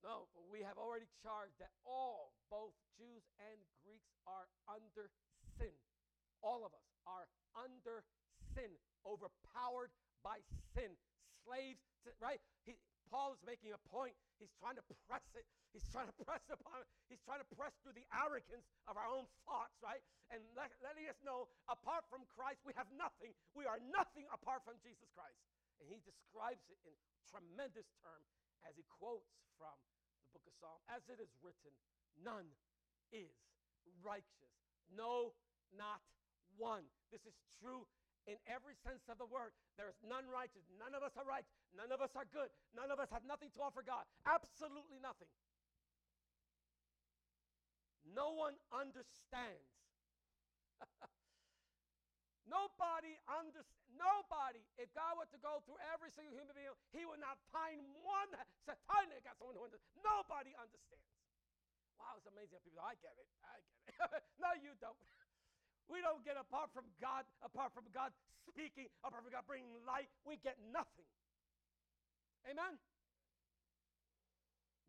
no, 0.06 0.26
but 0.34 0.50
we 0.50 0.66
have 0.66 0.82
already 0.82 1.06
charged 1.22 1.54
that 1.62 1.70
all, 1.86 2.34
both 2.50 2.74
Jews 2.98 3.22
and 3.38 3.62
Greeks, 3.86 4.10
are 4.26 4.50
under 4.66 5.14
sin. 5.62 5.70
All 6.42 6.66
of 6.66 6.74
us 6.74 6.90
are 7.06 7.30
under 7.54 8.02
sin, 8.58 8.74
overpowered 9.06 9.94
by 10.26 10.42
sin, 10.74 10.98
slaves 11.46 11.86
to, 12.02 12.10
right? 12.18 12.42
He, 12.66 12.74
Paul 13.14 13.38
is 13.38 13.42
making 13.46 13.78
a 13.78 13.82
point. 13.94 14.18
He's 14.42 14.50
trying 14.58 14.82
to 14.82 14.86
press 15.06 15.30
it. 15.38 15.46
He's 15.78 15.86
trying 15.94 16.10
to 16.10 16.18
press 16.26 16.42
upon 16.50 16.82
it. 16.82 16.90
He's 17.06 17.22
trying 17.22 17.46
to 17.46 17.50
press 17.54 17.78
through 17.86 17.94
the 17.94 18.10
arrogance 18.10 18.66
of 18.90 18.98
our 18.98 19.06
own 19.06 19.30
thoughts, 19.46 19.78
right? 19.78 20.02
And 20.34 20.42
let, 20.58 20.74
letting 20.82 21.06
us 21.06 21.22
know, 21.22 21.54
apart 21.70 22.10
from 22.10 22.26
Christ, 22.34 22.66
we 22.66 22.74
have 22.74 22.90
nothing. 22.98 23.38
We 23.54 23.70
are 23.70 23.78
nothing 23.94 24.26
apart 24.34 24.66
from 24.66 24.82
Jesus 24.82 25.06
Christ. 25.14 25.38
And 25.80 25.92
he 25.92 26.00
describes 26.04 26.64
it 26.72 26.80
in 26.88 26.96
tremendous 27.28 27.88
term 28.00 28.24
as 28.64 28.74
he 28.76 28.86
quotes 28.88 29.32
from 29.60 29.76
the 30.24 30.30
book 30.36 30.46
of 30.48 30.54
Psalm. 30.58 30.80
As 30.90 31.04
it 31.12 31.20
is 31.20 31.32
written, 31.44 31.74
none 32.20 32.48
is 33.12 33.32
righteous. 34.02 34.54
No, 34.92 35.36
not 35.76 36.02
one. 36.58 36.88
This 37.12 37.26
is 37.28 37.36
true 37.60 37.86
in 38.26 38.38
every 38.50 38.74
sense 38.82 39.06
of 39.10 39.22
the 39.22 39.30
word. 39.30 39.54
There 39.78 39.90
is 39.90 40.00
none 40.02 40.26
righteous. 40.30 40.66
None 40.82 40.98
of 40.98 41.06
us 41.06 41.14
are 41.18 41.28
right. 41.28 41.46
None 41.78 41.94
of 41.94 42.02
us 42.02 42.14
are 42.18 42.26
good. 42.34 42.50
None 42.74 42.90
of 42.90 42.98
us 42.98 43.10
have 43.14 43.26
nothing 43.26 43.54
to 43.54 43.62
offer 43.62 43.86
God. 43.86 44.06
Absolutely 44.26 44.98
nothing. 45.02 45.30
No 48.06 48.34
one 48.38 48.54
understands. 48.70 49.70
Nobody 52.46 53.18
understands. 53.26 53.74
Nobody. 53.98 54.62
If 54.78 54.94
God 54.94 55.18
were 55.18 55.30
to 55.34 55.40
go 55.42 55.66
through 55.66 55.82
every 55.90 56.14
single 56.14 56.34
human 56.34 56.54
being, 56.54 56.70
He 56.94 57.04
would 57.10 57.22
not 57.22 57.42
find 57.50 57.82
one. 58.06 58.30
Say, 58.70 58.78
finally, 58.86 59.18
got 59.26 59.38
someone 59.42 59.58
who 59.58 59.66
understands. 59.66 59.98
Nobody 60.06 60.54
understands. 60.54 61.10
Wow, 61.98 62.20
it's 62.20 62.30
amazing. 62.30 62.62
People, 62.62 62.86
I 62.86 62.94
get 63.02 63.16
it. 63.18 63.28
I 63.42 63.58
get 63.90 64.10
it. 64.14 64.24
no, 64.44 64.54
you 64.62 64.74
don't. 64.78 64.98
We 65.86 66.02
don't 66.02 66.26
get 66.26 66.34
apart 66.34 66.74
from 66.74 66.90
God, 66.98 67.30
apart 67.46 67.70
from 67.70 67.86
God 67.94 68.10
speaking, 68.50 68.90
apart 69.06 69.22
from 69.22 69.30
God 69.30 69.46
bringing 69.46 69.70
light, 69.86 70.10
we 70.26 70.38
get 70.42 70.58
nothing. 70.74 71.06
Amen? 72.50 72.78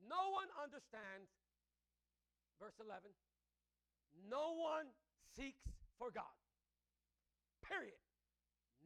No 0.08 0.32
one 0.32 0.48
understands, 0.56 1.28
verse 2.56 2.76
11, 2.80 3.12
no 4.28 4.56
one 4.56 4.88
seeks 5.36 5.68
for 6.00 6.08
God. 6.08 6.32
Period. 7.66 7.98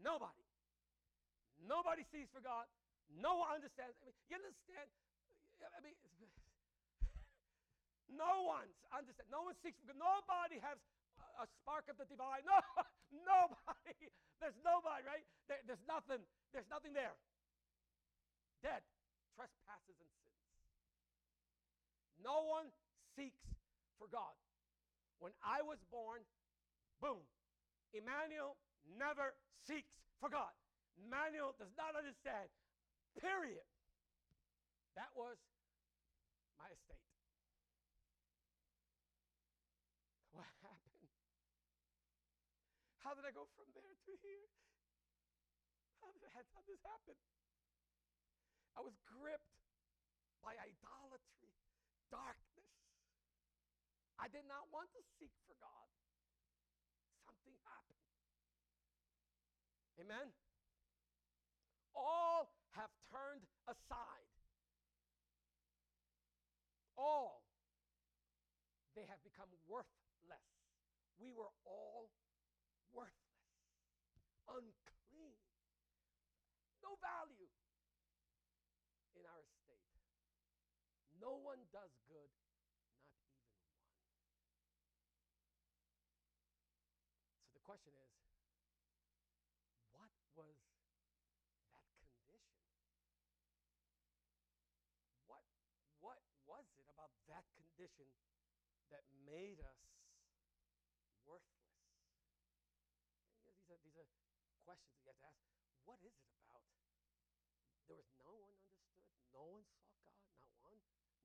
Nobody. 0.00 0.48
Nobody 1.60 2.08
seeks 2.08 2.32
for 2.32 2.40
God. 2.40 2.64
No 3.12 3.44
one 3.44 3.60
understands. 3.60 3.92
I 4.00 4.08
mean, 4.08 4.16
you 4.32 4.40
understand? 4.40 4.88
I 5.60 5.80
mean, 5.84 5.92
no 8.16 8.48
one's 8.48 8.72
understand. 8.88 9.28
No 9.28 9.44
one 9.44 9.52
seeks 9.60 9.76
for 9.84 9.92
God. 9.92 10.00
Nobody 10.00 10.56
has 10.64 10.80
a 11.36 11.44
spark 11.60 11.92
of 11.92 12.00
the 12.00 12.08
divine. 12.08 12.40
No, 13.20 13.26
nobody. 13.26 14.06
There's 14.38 14.54
nobody, 14.62 15.02
right? 15.02 15.26
There, 15.50 15.58
there's 15.66 15.82
nothing. 15.90 16.22
There's 16.54 16.70
nothing 16.70 16.94
there. 16.94 17.18
Dead. 18.62 18.86
Trespasses 19.34 19.98
and 19.98 20.10
sins. 20.14 20.38
No 22.22 22.46
one 22.46 22.70
seeks 23.18 23.42
for 23.98 24.06
God. 24.06 24.30
When 25.18 25.34
I 25.44 25.60
was 25.60 25.76
born, 25.90 26.22
boom, 27.02 27.20
Emmanuel 27.92 28.56
never 28.86 29.34
seeks 29.66 29.92
for 30.20 30.28
God. 30.28 30.52
Manuel 31.08 31.56
does 31.56 31.72
not 31.76 31.96
understand. 31.96 32.48
Period. 33.16 33.64
That 34.94 35.10
was 35.16 35.36
my 36.60 36.68
estate. 36.68 37.00
What 40.36 40.46
happened? 40.62 41.10
How 43.02 43.16
did 43.16 43.24
I 43.26 43.32
go 43.32 43.48
from 43.56 43.66
there 43.74 43.96
to 43.96 44.12
here? 44.22 44.46
How 46.00 46.12
did, 46.12 46.22
how 46.32 46.44
did 46.44 46.64
this 46.68 46.80
happen? 46.84 47.16
I 48.76 48.80
was 48.80 48.94
gripped 49.04 49.56
by 50.40 50.56
idolatry, 50.56 51.52
darkness. 52.08 52.72
I 54.20 54.28
did 54.28 54.44
not 54.48 54.68
want 54.68 54.92
to 54.96 55.02
seek 55.16 55.32
for 55.48 55.56
God. 55.60 55.88
Something 57.24 57.56
happened. 57.64 58.09
Amen? 60.00 60.32
All 61.94 62.48
have 62.72 62.90
turned 63.12 63.44
aside. 63.68 64.32
All. 66.96 67.44
They 68.96 69.04
have 69.06 69.22
become 69.22 69.52
worthless. 69.68 70.48
We 71.20 71.30
were 71.36 71.52
all 71.68 72.08
worthless, 72.96 73.44
unclean, 74.48 75.36
no 76.80 76.96
value 76.98 77.52
in 79.14 79.22
our 79.28 79.44
estate. 79.44 79.84
No 81.20 81.36
one 81.44 81.60
does 81.70 81.92
good, 82.08 82.32
not 82.40 82.48
even 82.56 82.80
one. 82.88 83.04
So 87.44 87.52
the 87.52 87.60
question 87.68 87.92
is 88.00 88.08
what 89.92 90.08
was 90.34 90.56
that 91.76 91.84
condition? 92.00 92.64
What, 95.28 95.44
what 96.00 96.24
was 96.48 96.64
it 96.80 96.88
about 96.88 97.12
that 97.28 97.44
condition 97.80 98.12
that 98.92 99.08
made 99.24 99.56
us 99.56 99.80
worthless? 101.24 101.64
these, 103.48 103.72
are, 103.72 103.80
these 103.80 103.96
are 103.96 104.04
questions 104.68 104.92
that 104.92 105.00
you 105.00 105.08
have 105.08 105.16
to 105.24 105.32
ask. 105.32 105.40
What 105.88 105.96
is 106.04 106.12
it 106.12 106.28
about? 106.44 106.60
There 107.88 107.96
was 107.96 108.12
no 108.20 108.36
one 108.36 108.52
understood. 108.52 109.00
No 109.32 109.48
one 109.48 109.64
saw 109.64 109.80
God. 109.96 110.12
Not 110.60 110.60
one. 110.60 110.76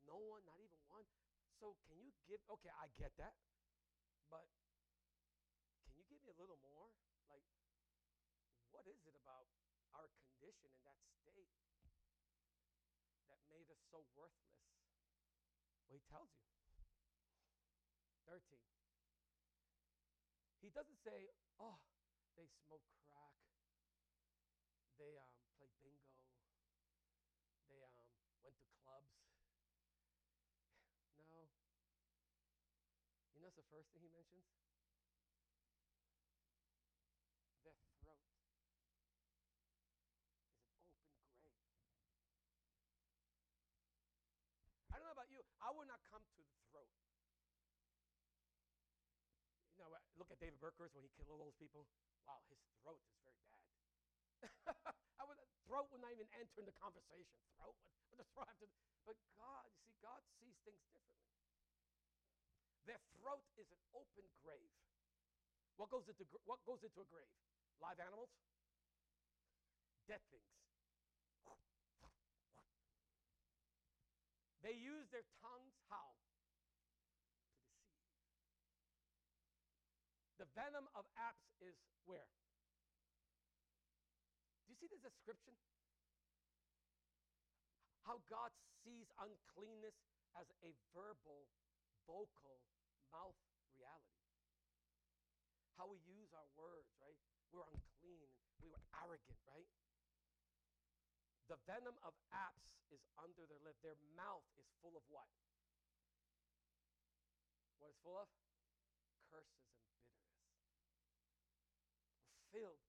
No 0.08 0.16
one, 0.32 0.48
not 0.48 0.64
even 0.64 0.80
one. 0.88 1.04
So 1.60 1.76
can 1.92 2.00
you 2.00 2.16
give, 2.24 2.40
okay, 2.48 2.72
I 2.72 2.88
get 2.96 3.12
that. 3.20 3.36
But 4.32 4.48
can 5.92 6.00
you 6.00 6.08
give 6.08 6.24
me 6.24 6.32
a 6.32 6.40
little 6.40 6.64
more? 6.64 6.88
Like, 7.28 7.44
what 8.72 8.88
is 8.88 9.04
it 9.04 9.16
about 9.20 9.52
our 9.92 10.08
condition 10.24 10.72
in 10.72 10.82
that 10.88 11.04
state 11.20 11.52
that 13.28 13.44
made 13.52 13.68
us 13.68 13.84
so 13.92 14.08
worthless? 14.16 14.55
Well, 15.96 16.04
he 16.04 16.12
tells 16.12 16.28
you. 16.28 16.44
13. 18.28 18.60
He 20.60 20.68
doesn't 20.76 21.00
say, 21.08 21.32
oh, 21.56 21.80
they 22.36 22.52
smoke 22.68 22.84
crack. 23.08 23.32
They 25.00 25.16
um, 25.16 25.32
play 25.56 25.72
bingo. 25.80 26.12
They 27.72 27.80
um, 27.80 27.96
went 28.44 28.60
to 28.60 28.68
clubs. 28.84 29.08
no. 31.32 31.48
You 33.32 33.40
know 33.40 33.48
what's 33.48 33.56
the 33.56 33.64
first 33.72 33.88
thing 33.96 34.04
he 34.04 34.12
mentions? 34.12 34.52
Their 37.64 37.80
throat 38.04 38.20
is 38.20 38.36
an 38.36 38.44
open 38.44 38.68
grave. 38.68 38.84
I 44.92 45.00
don't 45.00 45.08
know 45.08 45.16
would 45.76 45.92
not 45.92 46.02
come 46.10 46.24
to 46.24 46.42
the 46.42 46.48
throat. 46.72 46.92
You 49.76 49.84
know, 49.84 49.92
look 50.16 50.32
at 50.32 50.40
David 50.40 50.60
Berkowitz 50.64 50.96
when 50.96 51.04
he 51.04 51.12
killed 51.14 51.30
all 51.30 51.40
those 51.40 51.60
people 51.60 51.86
wow, 52.26 52.42
his 52.50 52.58
throat 52.82 53.00
is 53.06 53.14
very 53.22 53.42
bad. 53.46 53.66
I 55.22 55.24
would, 55.30 55.38
throat 55.70 55.88
would 55.94 56.02
not 56.02 56.12
even 56.12 56.26
enter 56.34 56.58
in 56.58 56.66
the 56.66 56.76
conversation. 56.82 57.38
Throat, 57.56 57.78
would, 57.78 57.86
what 58.10 58.18
does 58.18 58.30
throat 58.34 58.50
have 58.50 58.60
to 58.60 58.70
But 59.06 59.18
God, 59.38 59.66
you 59.70 59.82
see, 59.86 59.96
God 60.02 60.22
sees 60.42 60.58
things 60.66 60.82
differently. 60.90 61.30
Their 62.90 63.02
throat 63.18 63.46
is 63.58 63.70
an 63.70 63.82
open 63.94 64.26
grave. 64.42 64.74
What 65.78 65.90
goes 65.94 66.06
into, 66.10 66.26
what 66.46 66.62
goes 66.66 66.82
into 66.82 67.02
a 67.02 67.08
grave? 67.10 67.30
Live 67.82 68.02
animals? 68.02 68.30
Dead 70.06 70.22
things. 70.30 70.65
They 74.66 74.74
use 74.74 75.06
their 75.14 75.30
tongues 75.46 75.78
how? 75.94 76.18
To 76.18 76.42
deceive. 76.42 76.90
The 80.42 80.50
venom 80.58 80.90
of 80.98 81.06
asps 81.14 81.54
is 81.62 81.78
where? 82.10 82.34
Do 84.66 84.74
you 84.74 84.78
see 84.82 84.90
the 84.90 84.98
description? 85.06 85.54
How 88.10 88.26
God 88.26 88.50
sees 88.82 89.06
uncleanness 89.22 89.94
as 90.34 90.50
a 90.66 90.74
verbal, 90.98 91.46
vocal, 92.10 92.66
mouth 93.14 93.38
reality. 93.78 94.26
How 95.78 95.86
we 95.94 96.02
use 96.10 96.34
our 96.34 96.50
words, 96.58 96.90
right? 96.98 97.22
We're 97.54 97.70
unclean, 97.70 98.34
we 98.66 98.74
were 98.74 98.82
arrogant, 98.98 99.38
right? 99.46 99.70
The 101.46 101.62
venom 101.70 101.94
of 102.02 102.18
asps 102.34 102.82
is 102.90 103.02
under 103.22 103.46
their 103.46 103.62
lip. 103.62 103.78
Their 103.86 103.98
mouth 104.18 104.46
is 104.58 104.66
full 104.82 104.98
of 104.98 105.06
what? 105.14 105.30
What 107.78 107.94
is 107.94 108.00
full 108.02 108.18
of? 108.18 108.30
Curses 109.30 109.62
and 109.62 109.70
bitterness 109.70 110.06
filled, 112.56 112.80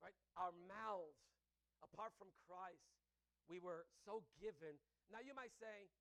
right? 0.00 0.16
Our 0.40 0.56
mouths, 0.64 1.20
apart 1.84 2.16
from 2.16 2.32
Christ, 2.48 2.88
we 3.52 3.60
were 3.60 3.84
so 4.08 4.24
given. 4.40 4.80
Now 5.12 5.20
you 5.20 5.36
might 5.36 5.52
say, 5.60 5.92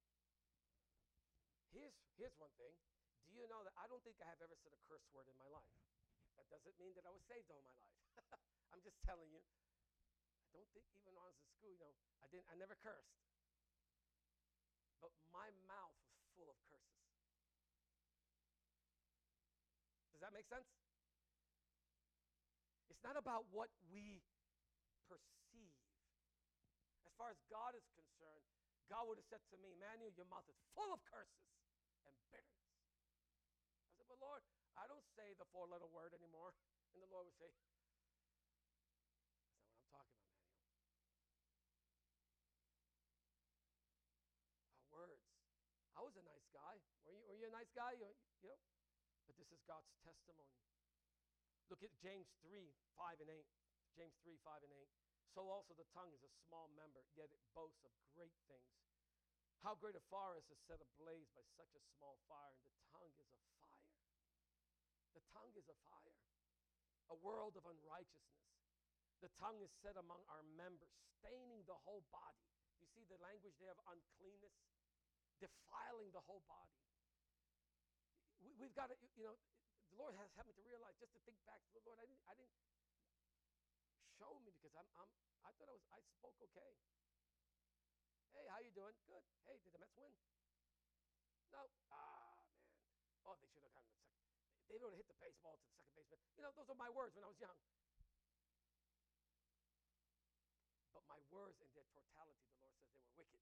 here's, 1.76 1.94
here's 2.16 2.34
one 2.40 2.54
thing. 2.56 2.72
Do 3.28 3.36
you 3.36 3.46
know 3.52 3.62
that 3.68 3.76
I 3.76 3.86
don't 3.92 4.02
think 4.08 4.18
I 4.24 4.30
have 4.32 4.40
ever 4.40 4.56
said 4.64 4.72
a 4.72 4.82
curse 4.88 5.04
word 5.12 5.28
in 5.28 5.36
my 5.38 5.52
life? 5.52 5.76
That 6.40 6.48
doesn't 6.48 6.80
mean 6.80 6.96
that 6.96 7.04
I 7.04 7.12
was 7.12 7.22
saved 7.28 7.52
all 7.52 7.62
my 7.62 7.76
life. 7.76 7.94
I'm 8.74 8.82
just 8.82 8.98
telling 9.04 9.28
you. 9.30 9.44
Don't 10.54 10.70
think 10.74 10.86
even 10.94 11.14
when 11.14 11.22
I 11.22 11.30
was 11.30 11.38
in 11.38 11.48
school, 11.54 11.72
you 11.74 11.80
know, 11.82 11.94
I 12.22 12.28
didn't 12.30 12.48
I 12.50 12.56
never 12.58 12.76
cursed. 12.80 13.20
But 15.00 15.14
my 15.32 15.48
mouth 15.70 15.96
was 16.12 16.20
full 16.36 16.50
of 16.52 16.58
curses. 16.68 17.00
Does 20.20 20.28
that 20.28 20.36
make 20.36 20.52
sense? 20.52 20.68
It's 22.92 23.00
not 23.08 23.16
about 23.16 23.48
what 23.56 23.72
we 23.88 24.20
perceive. 25.08 25.80
As 27.08 27.16
far 27.16 27.32
as 27.32 27.40
God 27.48 27.72
is 27.72 27.88
concerned, 27.96 28.44
God 28.92 29.08
would 29.08 29.16
have 29.16 29.30
said 29.32 29.40
to 29.54 29.58
me, 29.64 29.72
Manuel, 29.80 30.12
your 30.20 30.28
mouth 30.28 30.44
is 30.52 30.60
full 30.76 30.92
of 30.92 31.00
curses 31.08 31.48
and 32.04 32.12
bitterness. 32.36 32.76
I 33.88 33.96
said, 33.96 34.12
Well, 34.12 34.20
Lord, 34.20 34.44
I 34.76 34.92
don't 34.92 35.08
say 35.16 35.32
the 35.40 35.48
four 35.56 35.72
letter 35.72 35.88
word 35.88 36.12
anymore. 36.12 36.52
And 36.90 37.06
the 37.06 37.12
Lord 37.14 37.30
would 37.30 37.38
say, 37.38 37.46
That's 39.72 39.94
not 39.94 40.04
what 40.10 40.20
I'm 40.20 40.36
talking 40.42 40.58
about, 40.58 40.74
Manuel. 40.74 40.98
Our 44.74 44.90
words. 44.90 45.24
I 45.94 46.02
was 46.02 46.18
a 46.18 46.26
nice 46.26 46.50
guy. 46.50 46.82
Were 47.06 47.14
you, 47.14 47.24
were 47.30 47.38
you 47.38 47.46
a 47.46 47.49
nice 47.60 47.76
guy? 47.76 47.92
You, 48.00 48.08
you 48.40 48.48
know? 48.48 48.62
But 49.28 49.36
this 49.36 49.52
is 49.52 49.60
God's 49.68 49.92
testimony. 50.08 50.56
Look 51.68 51.84
at 51.84 51.92
James 52.00 52.32
3 52.48 52.72
5 52.96 53.20
and 53.20 53.28
8. 53.28 53.44
James 54.00 54.16
3 54.24 54.40
5 54.48 54.64
and 54.64 54.72
8. 54.72 54.88
So 55.36 55.44
also 55.52 55.76
the 55.76 55.86
tongue 55.92 56.16
is 56.16 56.24
a 56.24 56.32
small 56.48 56.72
member, 56.80 57.04
yet 57.20 57.28
it 57.36 57.44
boasts 57.52 57.84
of 57.84 57.92
great 58.16 58.32
things. 58.48 58.72
How 59.60 59.76
great 59.76 60.00
a 60.00 60.04
forest 60.08 60.48
is 60.48 60.58
set 60.72 60.80
ablaze 60.80 61.28
by 61.36 61.44
such 61.60 61.76
a 61.76 61.84
small 62.00 62.16
fire, 62.32 62.56
and 62.64 62.72
the 62.72 62.88
tongue 62.96 63.12
is 63.12 63.20
a 63.20 63.28
fire. 63.52 63.84
The 65.20 65.24
tongue 65.36 65.52
is 65.60 65.68
a 65.68 65.78
fire, 65.92 66.24
a 67.12 67.18
world 67.20 67.60
of 67.60 67.68
unrighteousness. 67.68 68.56
The 69.20 69.36
tongue 69.36 69.60
is 69.60 69.68
set 69.84 70.00
among 70.00 70.24
our 70.32 70.48
members, 70.56 70.96
staining 71.20 71.68
the 71.68 71.76
whole 71.84 72.08
body. 72.08 72.48
You 72.80 72.88
see 72.96 73.04
the 73.12 73.20
language 73.20 73.60
there 73.60 73.76
of 73.76 73.84
uncleanness, 73.84 74.56
defiling 75.44 76.16
the 76.16 76.24
whole 76.24 76.40
body. 76.48 76.80
We, 78.44 78.68
have 78.68 78.76
got 78.76 78.88
to, 78.92 78.98
you 79.20 79.26
know, 79.28 79.36
the 79.92 79.98
Lord 80.00 80.16
has 80.16 80.32
helped 80.36 80.52
me 80.52 80.56
to 80.56 80.66
realize, 80.68 80.96
just 81.00 81.12
to 81.16 81.22
think 81.28 81.40
back, 81.44 81.60
Lord, 81.84 82.00
I 82.00 82.06
didn't, 82.08 82.24
I 82.30 82.34
didn't 82.36 82.56
show 84.20 84.36
me 84.44 84.52
because 84.60 84.76
I'm, 84.76 84.88
I'm, 85.00 85.10
I 85.44 85.52
thought 85.56 85.72
I 85.72 85.76
was, 85.76 85.86
I 85.96 86.00
spoke 86.20 86.36
okay. 86.52 86.72
Hey, 88.36 88.46
how 88.52 88.60
you 88.64 88.72
doing? 88.72 88.96
Good. 89.08 89.24
Hey, 89.48 89.60
did 89.64 89.74
the 89.76 89.80
Mets 89.82 89.96
win? 90.00 90.12
No. 91.52 91.66
Ah, 91.92 92.40
man. 92.46 92.80
Oh, 93.26 93.36
they 93.42 93.50
should 93.50 93.66
have 93.66 93.74
gotten 93.74 93.90
the 93.90 94.00
second. 94.00 94.24
They 94.70 94.78
don't 94.78 94.94
hit 94.94 95.10
the 95.10 95.18
baseball 95.18 95.58
to 95.58 95.66
the 95.66 95.76
second 95.76 95.92
baseman. 95.98 96.22
You 96.38 96.46
know, 96.46 96.54
those 96.54 96.70
are 96.70 96.78
my 96.78 96.94
words 96.94 97.18
when 97.18 97.26
I 97.26 97.30
was 97.34 97.42
young. 97.42 97.58
But 100.94 101.04
my 101.10 101.20
words 101.34 101.58
in 101.60 101.70
their 101.74 101.90
totality, 101.90 102.46
the 102.54 102.60
Lord 102.62 102.76
says 102.78 102.94
they 102.94 103.02
were 103.02 103.16
wicked. 103.18 103.42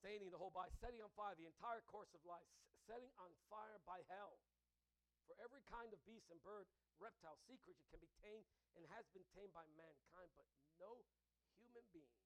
Staining 0.00 0.32
the 0.32 0.40
whole 0.40 0.52
body, 0.52 0.72
setting 0.80 1.04
on 1.04 1.12
fire 1.12 1.36
the 1.36 1.44
entire 1.44 1.84
course 1.92 2.08
of 2.16 2.24
life, 2.24 2.48
setting 2.88 3.12
on 3.20 3.28
fire 3.52 3.76
by 3.84 4.00
hell. 4.08 4.40
For 5.28 5.36
every 5.44 5.60
kind 5.68 5.92
of 5.92 6.00
beast 6.08 6.32
and 6.32 6.40
bird, 6.40 6.64
reptile, 6.96 7.36
sea 7.44 7.60
creature 7.60 7.84
can 7.92 8.00
be 8.00 8.08
tamed 8.24 8.48
and 8.80 8.88
has 8.96 9.04
been 9.12 9.28
tamed 9.36 9.52
by 9.52 9.68
mankind, 9.76 10.32
but 10.40 10.48
no 10.80 11.04
human 11.60 11.84
being 11.92 12.16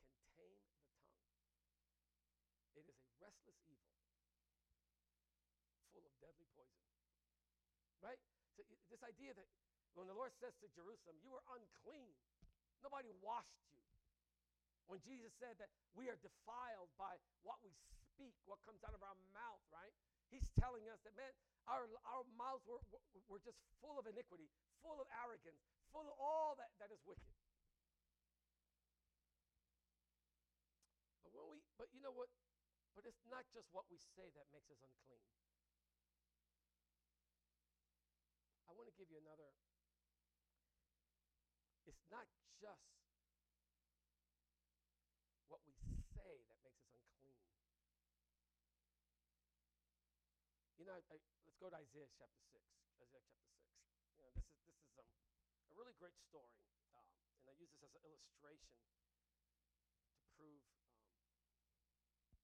can 0.00 0.16
tame 0.32 0.64
the 0.64 0.72
tongue. 0.80 1.04
It 2.72 2.88
is 2.88 2.88
a 2.88 2.96
restless 3.20 3.60
evil 3.68 3.92
full 5.92 6.08
of 6.08 6.14
deadly 6.24 6.48
poison. 6.56 6.88
Right? 8.00 8.18
So 8.56 8.64
this 8.88 9.04
idea 9.04 9.36
that 9.36 9.46
when 9.92 10.08
the 10.08 10.16
Lord 10.16 10.32
says 10.40 10.56
to 10.64 10.72
Jerusalem, 10.72 11.20
You 11.20 11.36
are 11.36 11.44
unclean, 11.52 12.16
nobody 12.80 13.12
washed 13.20 13.60
you. 13.68 13.83
When 14.86 15.00
Jesus 15.00 15.32
said 15.40 15.56
that 15.58 15.72
we 15.96 16.12
are 16.12 16.18
defiled 16.20 16.92
by 17.00 17.16
what 17.42 17.56
we 17.64 17.72
speak, 18.12 18.36
what 18.44 18.60
comes 18.68 18.84
out 18.84 18.92
of 18.92 19.00
our 19.00 19.16
mouth, 19.32 19.64
right? 19.72 19.92
He's 20.28 20.50
telling 20.60 20.84
us 20.92 21.00
that, 21.08 21.16
man, 21.16 21.32
our, 21.64 21.88
our 22.04 22.24
mouths 22.36 22.64
were, 22.68 22.82
were, 23.28 23.40
just 23.40 23.56
full 23.80 23.96
of 23.96 24.04
iniquity, 24.04 24.50
full 24.84 25.00
of 25.00 25.08
arrogance, 25.24 25.64
full 25.88 26.04
of 26.04 26.16
all 26.20 26.52
that, 26.60 26.68
that 26.76 26.92
is 26.92 27.00
wicked. 27.08 27.32
But 31.24 31.32
when 31.32 31.56
we, 31.56 31.58
but 31.80 31.88
you 31.96 32.04
know 32.04 32.12
what? 32.12 32.28
But 32.92 33.08
it's 33.08 33.24
not 33.26 33.48
just 33.56 33.72
what 33.72 33.88
we 33.88 33.96
say 33.96 34.28
that 34.36 34.46
makes 34.52 34.68
us 34.68 34.78
unclean. 34.84 35.24
I 38.68 38.76
want 38.76 38.92
to 38.92 38.94
give 39.00 39.08
you 39.08 39.16
another. 39.22 39.48
It's 41.88 42.04
not 42.12 42.28
just 42.60 42.90
what 45.48 45.62
we 45.64 45.72
say 46.12 46.42
that 46.50 46.58
makes 46.66 46.82
us 46.82 46.90
unclean. 46.90 47.38
You 50.78 50.83
know, 50.83 50.83
I, 50.94 51.02
I, 51.10 51.18
let's 51.42 51.58
go 51.58 51.66
to 51.66 51.74
Isaiah 51.74 52.06
chapter 52.14 52.38
6. 52.54 52.62
Isaiah 53.02 53.26
chapter 53.26 53.50
6. 53.50 54.14
You 54.14 54.22
know, 54.22 54.30
this 54.30 54.46
is, 54.46 54.62
this 54.62 54.78
is 54.78 54.94
um, 55.02 55.10
a 55.66 55.74
really 55.74 55.90
great 55.98 56.14
story. 56.30 56.54
Um, 56.94 57.02
and 57.42 57.50
I 57.50 57.54
use 57.58 57.66
this 57.74 57.82
as 57.82 57.90
an 57.98 58.06
illustration 58.06 58.78
to 58.78 60.22
prove, 60.38 60.62
um, 62.30 62.38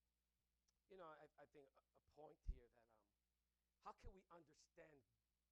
you 0.90 0.98
know, 0.98 1.06
I, 1.06 1.30
I 1.38 1.46
think 1.54 1.70
a, 1.78 1.82
a, 1.94 2.02
point 2.18 2.42
here 2.50 2.66
that 2.74 2.90
um, 3.06 3.22
how 3.86 3.94
can 4.02 4.10
we 4.18 4.26
understand 4.34 4.98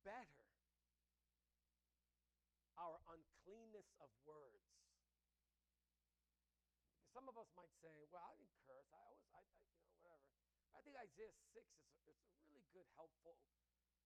better 0.03 0.43
our 2.83 2.99
uncleanness 3.15 3.95
of 4.03 4.11
words? 4.27 4.75
Some 7.15 7.31
of 7.31 7.39
us 7.39 7.47
might 7.55 7.71
say, 7.79 7.95
well, 8.11 8.27
I 8.27 8.35
curse. 8.67 8.91
I 8.91 8.99
always, 9.07 9.23
I, 9.31 9.39
I 9.39 9.71
you 9.87 9.87
know, 9.87 9.95
whatever. 10.03 10.27
I 10.75 10.78
think 10.89 11.05
Isaiah 11.05 11.37
6 11.53 11.61
is 11.85 12.01
a, 12.09 12.17
it's 12.17 12.33
a 12.33 12.41
really 12.49 12.65
good, 12.73 12.89
helpful 12.97 13.37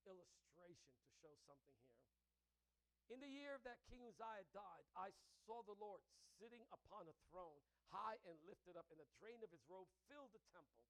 illustration 0.03 0.91
to 0.99 1.07
show 1.23 1.31
something 1.47 1.79
here. 1.79 2.03
In 3.07 3.23
the 3.23 3.31
year 3.31 3.63
that 3.63 3.87
King 3.87 4.03
Uzziah 4.03 4.51
died, 4.51 4.83
I 4.99 5.15
saw 5.47 5.63
the 5.63 5.79
Lord 5.79 6.03
sitting 6.43 6.67
upon 6.75 7.07
a 7.07 7.15
throne, 7.31 7.63
high 7.95 8.19
and 8.27 8.35
lifted 8.43 8.75
up, 8.75 8.91
and 8.91 8.99
the 8.99 9.07
train 9.23 9.39
of 9.47 9.55
his 9.55 9.63
robe 9.71 9.87
filled 10.11 10.35
the 10.35 10.43
temple. 10.51 10.83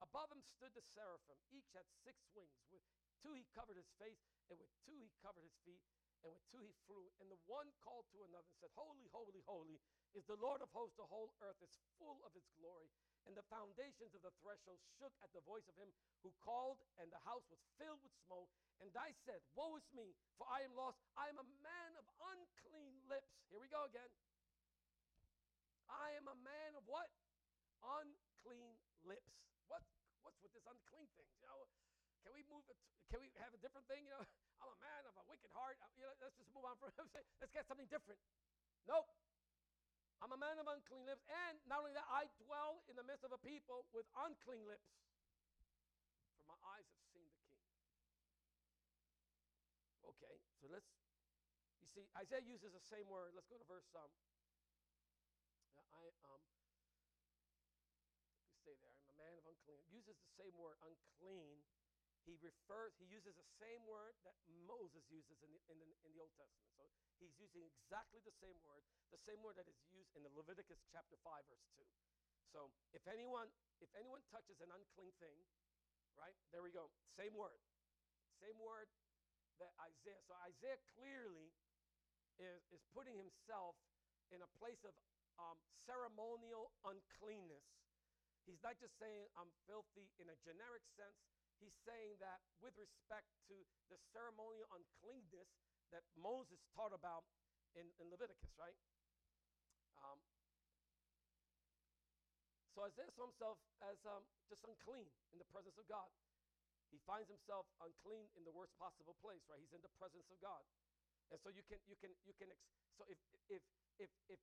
Above 0.00 0.32
him 0.32 0.40
stood 0.40 0.72
the 0.72 0.86
seraphim. 0.96 1.36
Each 1.52 1.68
had 1.76 1.84
six 2.08 2.24
wings. 2.32 2.64
With 2.72 2.80
two 3.20 3.36
he 3.36 3.44
covered 3.52 3.76
his 3.76 3.92
face, 4.00 4.24
and 4.48 4.56
with 4.56 4.72
two 4.88 4.96
he 4.96 5.12
covered 5.20 5.44
his 5.44 5.60
feet, 5.60 5.84
and 6.24 6.32
with 6.32 6.40
two 6.48 6.64
he 6.64 6.72
flew. 6.88 7.04
And 7.20 7.28
the 7.28 7.42
one 7.44 7.68
called 7.84 8.08
to 8.16 8.24
another 8.24 8.48
and 8.48 8.56
said, 8.64 8.72
Holy, 8.80 9.04
holy, 9.12 9.44
holy 9.44 9.76
is 10.16 10.24
the 10.24 10.40
Lord 10.40 10.64
of 10.64 10.72
hosts. 10.72 10.96
The 10.96 11.10
whole 11.12 11.36
earth 11.44 11.60
is 11.60 11.76
full 12.00 12.16
of 12.24 12.32
his 12.32 12.48
glory 12.56 12.88
and 13.28 13.36
the 13.36 13.44
foundations 13.52 14.16
of 14.16 14.24
the 14.24 14.32
threshold 14.40 14.80
shook 14.96 15.12
at 15.20 15.28
the 15.36 15.44
voice 15.44 15.68
of 15.68 15.76
him 15.76 15.92
who 16.24 16.32
called, 16.40 16.80
and 16.96 17.12
the 17.12 17.20
house 17.28 17.44
was 17.52 17.60
filled 17.76 18.00
with 18.00 18.16
smoke. 18.24 18.48
And 18.80 18.88
I 18.96 19.12
said, 19.28 19.44
Woe 19.52 19.76
is 19.76 19.84
me, 19.92 20.16
for 20.40 20.48
I 20.48 20.64
am 20.64 20.72
lost. 20.72 20.96
I 21.12 21.28
am 21.28 21.36
a 21.36 21.44
man 21.60 21.92
of 22.00 22.08
unclean 22.24 22.96
lips. 23.04 23.28
Here 23.52 23.60
we 23.60 23.68
go 23.68 23.84
again. 23.84 24.08
I 25.92 26.16
am 26.16 26.24
a 26.24 26.38
man 26.40 26.72
of 26.72 26.88
what? 26.88 27.12
Unclean 27.84 28.80
lips. 29.04 29.36
What? 29.68 29.84
What's 30.24 30.40
with 30.40 30.56
this 30.56 30.64
unclean 30.64 31.12
thing? 31.20 31.28
You 31.44 31.52
know, 31.52 31.68
can 32.24 32.32
we 32.32 32.40
move 32.48 32.64
it? 32.72 32.80
Can 33.12 33.20
we 33.20 33.28
have 33.44 33.52
a 33.52 33.60
different 33.60 33.84
thing? 33.92 34.08
You 34.08 34.16
know, 34.16 34.24
I'm 34.64 34.72
a 34.72 34.80
man 34.80 35.04
of 35.04 35.14
a 35.20 35.24
wicked 35.28 35.52
heart. 35.52 35.76
You 36.00 36.08
know, 36.08 36.16
let's 36.24 36.36
just 36.40 36.48
move 36.56 36.64
on 36.64 36.80
from. 36.80 36.96
Let's 37.44 37.52
get 37.52 37.68
something 37.68 37.88
different. 37.92 38.20
Nope. 38.88 39.06
I'm 40.18 40.34
a 40.34 40.40
man 40.40 40.58
of 40.58 40.66
unclean 40.66 41.06
lips, 41.06 41.22
and 41.30 41.62
not 41.70 41.86
only 41.86 41.94
that, 41.94 42.06
I 42.10 42.26
dwell 42.42 42.82
in 42.90 42.98
the 42.98 43.06
midst 43.06 43.22
of 43.22 43.30
a 43.30 43.38
people 43.38 43.86
with 43.94 44.02
unclean 44.18 44.66
lips. 44.66 44.90
For 46.34 46.42
my 46.50 46.58
eyes 46.74 46.90
have 46.90 47.02
seen 47.14 47.22
the 47.22 47.38
King. 47.38 47.62
Okay, 50.02 50.36
so 50.58 50.66
let's, 50.66 50.90
you 51.78 51.86
see, 51.86 52.10
Isaiah 52.18 52.42
uses 52.42 52.74
the 52.74 52.82
same 52.82 53.06
word. 53.06 53.30
Let's 53.38 53.46
go 53.46 53.62
to 53.62 53.68
verse, 53.70 53.86
um, 53.94 54.10
I, 55.94 56.02
um, 56.26 56.42
you 58.50 58.58
stay 58.58 58.74
there. 58.82 58.90
I'm 58.98 59.14
a 59.14 59.18
man 59.22 59.38
of 59.38 59.46
unclean. 59.46 59.86
Uses 59.86 60.18
the 60.18 60.32
same 60.34 60.54
word, 60.58 60.82
unclean. 60.82 61.62
He 62.28 62.36
refers, 62.44 62.92
he 63.00 63.08
uses 63.08 63.32
the 63.40 63.48
same 63.56 63.80
word 63.88 64.12
that 64.28 64.36
Moses 64.68 65.00
uses 65.08 65.40
in 65.40 65.48
the, 65.48 65.60
in 65.72 65.80
the, 65.80 65.88
in 66.04 66.12
the 66.12 66.20
Old 66.20 66.36
Testament. 66.36 66.68
So 66.76 66.84
He's 67.16 67.32
using 67.40 67.64
exactly 67.64 68.20
the 68.22 68.36
same 68.36 68.60
word, 68.68 68.84
the 69.08 69.22
same 69.24 69.40
word 69.40 69.56
that 69.56 69.64
is 69.64 69.80
used 69.88 70.12
in 70.12 70.22
the 70.22 70.32
Leviticus 70.36 70.78
chapter 70.92 71.16
5 71.24 71.40
verse 71.48 71.66
2. 71.72 71.82
So, 72.52 72.68
if 72.96 73.04
anyone 73.08 73.48
if 73.80 73.88
anyone 73.96 74.20
touches 74.28 74.60
an 74.60 74.68
unclean 74.72 75.12
thing, 75.20 75.36
right? 76.16 76.36
There 76.52 76.60
we 76.60 76.72
go. 76.72 76.92
Same 77.16 77.32
word. 77.32 77.60
Same 78.42 78.56
word 78.60 78.88
that 79.58 79.74
Isaiah. 79.82 80.22
So 80.26 80.34
Isaiah 80.46 80.78
clearly 80.98 81.50
is, 82.38 82.62
is 82.70 82.82
putting 82.94 83.18
himself 83.18 83.74
in 84.30 84.42
a 84.42 84.50
place 84.58 84.80
of 84.86 84.94
um, 85.38 85.58
ceremonial 85.86 86.74
uncleanness. 86.86 87.66
He's 88.46 88.62
not 88.64 88.78
just 88.80 88.96
saying 88.98 89.28
I'm 89.36 89.50
filthy 89.68 90.08
in 90.18 90.30
a 90.32 90.36
generic 90.42 90.82
sense. 90.96 91.20
He's 91.58 91.74
saying 91.82 92.18
that 92.22 92.38
with 92.62 92.74
respect 92.78 93.26
to 93.50 93.56
the 93.90 93.98
ceremonial 94.14 94.66
uncleanness 94.70 95.50
that 95.90 96.06
Moses 96.14 96.62
taught 96.74 96.94
about 96.94 97.26
in, 97.74 97.90
in 97.98 98.06
Leviticus, 98.10 98.54
right? 98.54 98.78
Um, 99.98 100.18
so 102.74 102.86
Isaiah 102.86 103.10
saw 103.10 103.26
himself 103.26 103.58
as 103.82 103.98
um, 104.06 104.22
just 104.46 104.62
unclean 104.62 105.10
in 105.34 105.42
the 105.42 105.48
presence 105.50 105.74
of 105.74 105.86
God. 105.90 106.06
He 106.94 107.02
finds 107.04 107.28
himself 107.28 107.66
unclean 107.82 108.30
in 108.38 108.46
the 108.46 108.54
worst 108.54 108.72
possible 108.78 109.18
place, 109.20 109.42
right? 109.50 109.60
He's 109.60 109.74
in 109.74 109.82
the 109.82 109.92
presence 109.98 110.30
of 110.30 110.38
God. 110.40 110.62
And 111.28 111.36
so 111.42 111.52
you 111.52 111.60
can, 111.68 111.82
you 111.84 111.98
can, 112.00 112.14
you 112.24 112.32
can, 112.38 112.48
ex- 112.48 112.70
so 112.96 113.04
if, 113.10 113.18
if, 113.52 113.60
if, 114.00 114.08
if, 114.32 114.40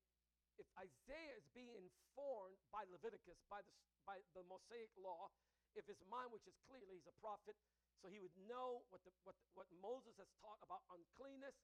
if 0.61 0.67
Isaiah 0.77 1.33
is 1.39 1.47
being 1.57 1.73
informed 1.73 2.59
by 2.69 2.85
Leviticus, 2.93 3.39
by 3.49 3.65
the, 3.65 3.73
by 4.05 4.21
the 4.37 4.45
Mosaic 4.45 4.93
law, 5.01 5.33
if 5.75 5.85
his 5.87 5.99
mind, 6.07 6.31
which 6.31 6.47
is 6.47 6.55
clearly 6.67 6.99
he's 6.99 7.07
a 7.07 7.15
prophet, 7.19 7.55
so 7.99 8.11
he 8.11 8.19
would 8.19 8.33
know 8.47 8.83
what, 8.91 9.03
the, 9.03 9.11
what, 9.23 9.35
what 9.55 9.67
Moses 9.79 10.15
has 10.19 10.29
taught 10.43 10.59
about 10.63 10.83
uncleanness. 10.91 11.55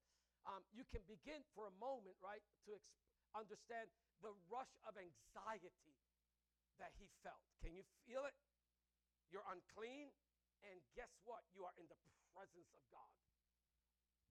Um, 0.47 0.63
you 0.73 0.87
can 0.89 1.03
begin 1.05 1.43
for 1.53 1.69
a 1.69 1.75
moment, 1.77 2.17
right, 2.23 2.41
to 2.65 2.75
ex- 2.75 2.97
understand 3.37 3.87
the 4.25 4.33
rush 4.49 4.71
of 4.89 4.97
anxiety 4.97 5.95
that 6.81 6.93
he 6.97 7.05
felt. 7.21 7.41
Can 7.61 7.77
you 7.77 7.85
feel 8.09 8.25
it? 8.25 8.33
You're 9.29 9.45
unclean, 9.47 10.09
and 10.65 10.75
guess 10.97 11.13
what? 11.23 11.45
You 11.53 11.63
are 11.63 11.75
in 11.77 11.85
the 11.87 11.99
presence 12.33 12.73
of 12.73 12.81
God. 12.89 13.11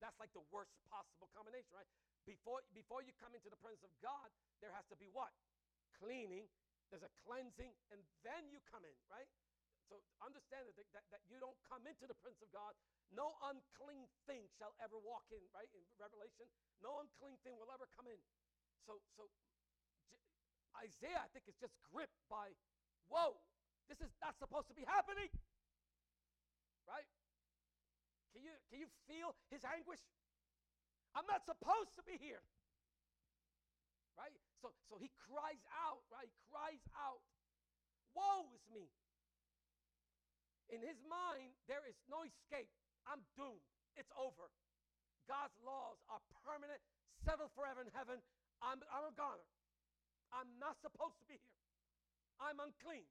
That's 0.03 0.17
like 0.19 0.33
the 0.33 0.45
worst 0.51 0.73
possible 0.89 1.29
combination, 1.37 1.71
right? 1.77 1.89
Before, 2.25 2.65
before 2.73 3.05
you 3.05 3.13
come 3.21 3.37
into 3.37 3.49
the 3.49 3.61
presence 3.61 3.85
of 3.85 3.95
God, 4.01 4.29
there 4.65 4.73
has 4.73 4.85
to 4.93 4.97
be 4.97 5.09
what? 5.13 5.33
Cleaning. 5.97 6.49
There's 6.91 7.07
a 7.07 7.13
cleansing, 7.23 7.71
and 7.95 8.01
then 8.27 8.51
you 8.51 8.59
come 8.67 8.83
in, 8.83 8.97
right? 9.07 9.29
So 9.91 9.99
understand 10.23 10.71
that, 10.71 10.79
that, 10.95 11.03
that 11.11 11.23
you 11.27 11.43
don't 11.43 11.59
come 11.67 11.83
into 11.83 12.07
the 12.07 12.15
presence 12.23 12.47
of 12.47 12.55
God. 12.55 12.79
No 13.11 13.35
unclean 13.51 14.07
thing 14.31 14.47
shall 14.55 14.71
ever 14.79 14.95
walk 15.03 15.27
in, 15.35 15.43
right? 15.51 15.67
In 15.75 15.83
Revelation, 15.99 16.47
no 16.79 17.03
unclean 17.03 17.35
thing 17.43 17.59
will 17.59 17.75
ever 17.75 17.91
come 17.99 18.07
in. 18.07 18.23
So, 18.87 19.03
so 19.19 19.27
Isaiah, 20.79 21.27
I 21.27 21.29
think, 21.35 21.51
is 21.51 21.59
just 21.59 21.75
gripped 21.91 22.23
by, 22.31 22.55
whoa, 23.11 23.35
this 23.91 23.99
is 23.99 24.15
not 24.23 24.39
supposed 24.39 24.71
to 24.71 24.77
be 24.79 24.87
happening. 24.87 25.27
Right? 26.87 27.11
Can 28.31 28.47
you, 28.47 28.55
can 28.71 28.79
you 28.79 28.91
feel 29.11 29.35
his 29.51 29.67
anguish? 29.67 30.01
I'm 31.19 31.27
not 31.27 31.43
supposed 31.43 31.99
to 31.99 32.07
be 32.07 32.15
here. 32.23 32.47
Right? 34.15 34.35
So, 34.63 34.71
so 34.87 35.03
he 35.03 35.11
cries 35.27 35.67
out, 35.75 36.07
right? 36.15 36.31
He 36.31 36.39
cries 36.47 36.83
out, 36.95 37.19
Woe 38.15 38.47
is 38.55 38.63
me. 38.71 38.87
In 40.71 40.81
his 40.83 40.99
mind, 41.11 41.51
there 41.67 41.83
is 41.87 41.99
no 42.07 42.23
escape. 42.23 42.71
I'm 43.07 43.23
doomed. 43.35 43.63
It's 43.99 44.11
over. 44.15 44.47
God's 45.27 45.55
laws 45.67 45.99
are 46.07 46.23
permanent, 46.47 46.79
settled 47.27 47.51
forever 47.59 47.83
in 47.83 47.91
heaven. 47.91 48.23
I'm, 48.63 48.79
I'm 48.91 49.11
a 49.11 49.15
goner. 49.19 49.47
I'm 50.31 50.47
not 50.63 50.79
supposed 50.79 51.19
to 51.19 51.27
be 51.27 51.39
here. 51.39 51.59
I'm 52.39 52.59
unclean. 52.63 53.07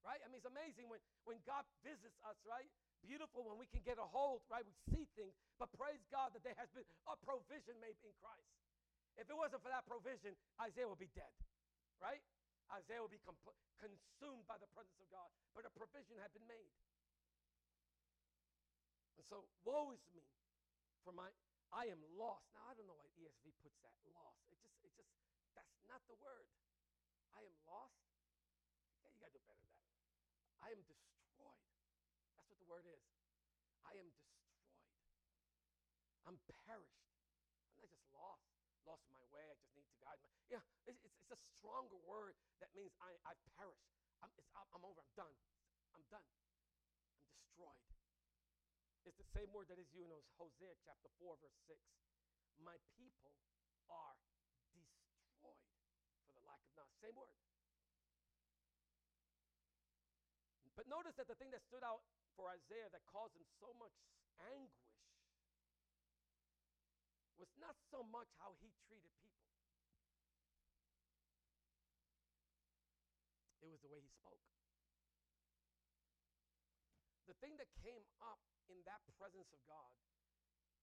Right? 0.00 0.22
I 0.24 0.30
mean, 0.32 0.40
it's 0.40 0.48
amazing 0.48 0.88
when, 0.88 1.02
when 1.28 1.42
God 1.44 1.66
visits 1.84 2.16
us, 2.24 2.38
right? 2.48 2.70
Beautiful 3.04 3.44
when 3.44 3.60
we 3.60 3.68
can 3.68 3.84
get 3.84 4.00
a 4.00 4.06
hold, 4.06 4.40
right? 4.48 4.64
We 4.64 4.72
see 4.88 5.04
things, 5.18 5.36
but 5.60 5.68
praise 5.76 6.00
God 6.08 6.32
that 6.32 6.40
there 6.40 6.56
has 6.56 6.72
been 6.72 6.86
a 7.04 7.16
provision 7.20 7.76
made 7.82 7.98
in 8.00 8.14
Christ. 8.16 8.48
If 9.20 9.28
it 9.28 9.36
wasn't 9.36 9.60
for 9.60 9.68
that 9.68 9.84
provision, 9.84 10.32
Isaiah 10.56 10.88
would 10.88 11.02
be 11.02 11.12
dead, 11.12 11.32
right? 12.00 12.24
Isaiah 12.70 13.02
would 13.02 13.10
be 13.10 13.22
compl- 13.22 13.58
consumed 13.82 14.46
by 14.46 14.58
the 14.62 14.70
presence 14.70 14.98
of 15.02 15.10
God, 15.10 15.26
but 15.54 15.66
a 15.66 15.72
provision 15.74 16.18
had 16.22 16.30
been 16.30 16.46
made. 16.46 16.70
And 19.18 19.26
so, 19.26 19.44
woe 19.66 19.90
is 19.90 20.00
me, 20.14 20.22
for 21.02 21.12
my 21.12 21.28
I 21.70 21.86
am 21.86 22.02
lost. 22.18 22.50
Now 22.50 22.66
I 22.66 22.74
don't 22.74 22.90
know 22.90 22.98
why 22.98 23.06
ESV 23.14 23.54
puts 23.62 23.78
that 23.86 23.94
lost. 24.10 24.42
It 24.50 24.58
just, 24.58 24.74
it 24.82 24.90
just, 24.98 25.10
that's 25.54 25.70
not 25.86 26.02
the 26.10 26.18
word. 26.18 26.50
I 27.30 27.46
am 27.46 27.54
lost. 27.62 27.94
Yeah, 29.06 29.14
you 29.14 29.18
gotta 29.22 29.38
do 29.38 29.42
better 29.46 29.62
than 29.62 29.70
that. 29.70 29.94
I 30.66 30.74
am 30.74 30.82
destroyed. 30.82 31.62
That's 32.34 32.50
what 32.50 32.58
the 32.58 32.66
word 32.66 32.90
is. 32.90 33.06
I 33.86 33.94
am 34.02 34.10
destroyed. 34.10 34.50
I'm 36.26 36.38
perished. 36.66 37.06
I'm 37.46 37.62
not 37.62 37.78
just 37.78 37.94
lost, 38.10 38.50
lost 38.82 39.06
my 39.14 39.22
way. 39.30 39.46
I 39.46 39.54
just 39.54 39.70
need 39.78 39.86
to 39.86 39.96
guide 40.02 40.18
my. 40.26 40.30
Yeah, 40.50 40.62
it's, 41.30 41.38
a 41.38 41.38
stronger 41.62 41.98
word 42.10 42.34
that 42.58 42.74
means 42.74 42.90
I, 42.98 43.14
I've 43.22 43.38
perished. 43.54 43.86
I'm, 44.18 44.30
I'm, 44.58 44.66
I'm 44.74 44.82
over. 44.82 44.98
I'm 44.98 45.14
done. 45.14 45.36
I'm 45.94 46.02
done. 46.10 46.26
I'm 46.26 47.30
destroyed. 47.38 47.86
It's 49.06 49.16
the 49.16 49.30
same 49.30 49.48
word 49.54 49.70
that 49.70 49.78
is 49.78 49.86
used 49.94 50.10
in 50.10 50.22
Hosea 50.36 50.74
chapter 50.82 51.08
4, 51.22 51.38
verse 51.38 51.60
6. 51.70 51.78
My 52.58 52.76
people 52.98 53.32
are 53.88 54.18
destroyed 54.74 55.62
for 56.26 56.34
the 56.34 56.42
lack 56.50 56.60
of 56.66 56.72
knowledge. 56.74 56.98
Same 56.98 57.14
word. 57.14 57.32
But 60.80 60.88
notice 60.88 61.12
that 61.20 61.28
the 61.28 61.36
thing 61.36 61.52
that 61.52 61.60
stood 61.60 61.84
out 61.84 62.00
for 62.40 62.48
Isaiah 62.48 62.88
that 62.90 63.04
caused 63.04 63.36
him 63.36 63.44
so 63.60 63.68
much 63.76 63.92
anguish 64.40 64.90
was 67.36 67.52
not 67.60 67.76
so 67.92 68.00
much 68.08 68.28
how 68.40 68.56
he 68.64 68.72
treated 68.88 69.12
people, 69.20 69.44
it 73.60 73.68
was 73.68 73.80
the 73.84 73.92
way 73.92 74.00
he 74.00 74.08
spoke. 74.08 74.40
The 77.28 77.29
thing 77.40 77.56
that 77.56 77.68
came 77.80 78.04
up 78.20 78.40
in 78.68 78.78
that 78.84 79.00
presence 79.16 79.48
of 79.56 79.60
God, 79.64 79.92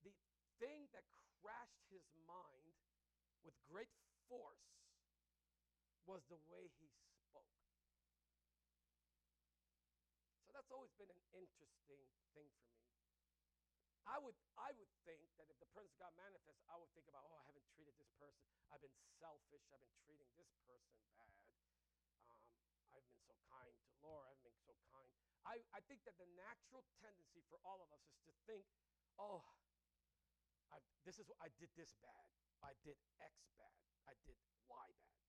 the 0.01 0.13
thing 0.57 0.89
that 0.91 1.05
crashed 1.41 1.85
his 1.93 2.03
mind 2.25 2.75
with 3.45 3.53
great 3.69 3.93
force 4.27 4.67
was 6.09 6.25
the 6.27 6.41
way 6.49 6.67
he 6.81 6.89
spoke. 7.29 7.55
So 10.47 10.55
that's 10.55 10.71
always 10.73 10.91
been 10.97 11.11
an 11.11 11.23
interesting 11.37 12.09
thing 12.33 12.49
for 12.65 12.73
me. 12.73 12.77
I 14.07 14.15
would, 14.23 14.39
I 14.55 14.71
would 14.79 14.87
think 15.03 15.19
that 15.35 15.51
if 15.51 15.59
the 15.59 15.67
presence 15.75 15.91
of 15.99 16.07
God 16.07 16.15
manifests, 16.15 16.63
I 16.71 16.79
would 16.79 16.87
think 16.95 17.11
about, 17.11 17.27
oh, 17.27 17.35
I 17.35 17.43
haven't 17.43 17.67
treated 17.75 17.91
this 17.99 18.07
person. 18.15 18.39
I've 18.71 18.79
been 18.79 18.95
selfish. 19.19 19.67
I've 19.75 19.83
been 19.83 19.99
treating 20.07 20.31
this 20.39 20.47
person 20.63 20.95
bad. 21.11 21.35
Um, 22.31 22.39
I've 22.95 23.03
been 23.03 23.19
so 23.27 23.35
kind 23.51 23.67
to 23.67 23.91
Laura. 23.99 24.31
I've 24.31 24.39
been 24.47 24.55
so 24.63 24.71
kind. 24.87 25.11
I, 25.47 25.63
I 25.71 25.79
think 25.87 26.03
that 26.03 26.19
the 26.19 26.27
natural 26.35 26.83
tendency 26.99 27.39
for 27.47 27.55
all 27.63 27.79
of 27.79 27.87
us 27.95 28.03
is 28.11 28.19
to 28.27 28.33
think, 28.43 28.67
oh, 29.15 29.47
I, 30.75 30.83
this 31.07 31.15
is 31.15 31.25
what 31.31 31.39
I 31.39 31.47
did 31.55 31.71
this 31.79 31.95
bad. 32.03 32.27
I 32.59 32.75
did 32.83 32.99
X 33.23 33.31
bad. 33.55 33.79
I 34.11 34.13
did 34.27 34.35
Y 34.67 34.87
bad. 35.07 35.23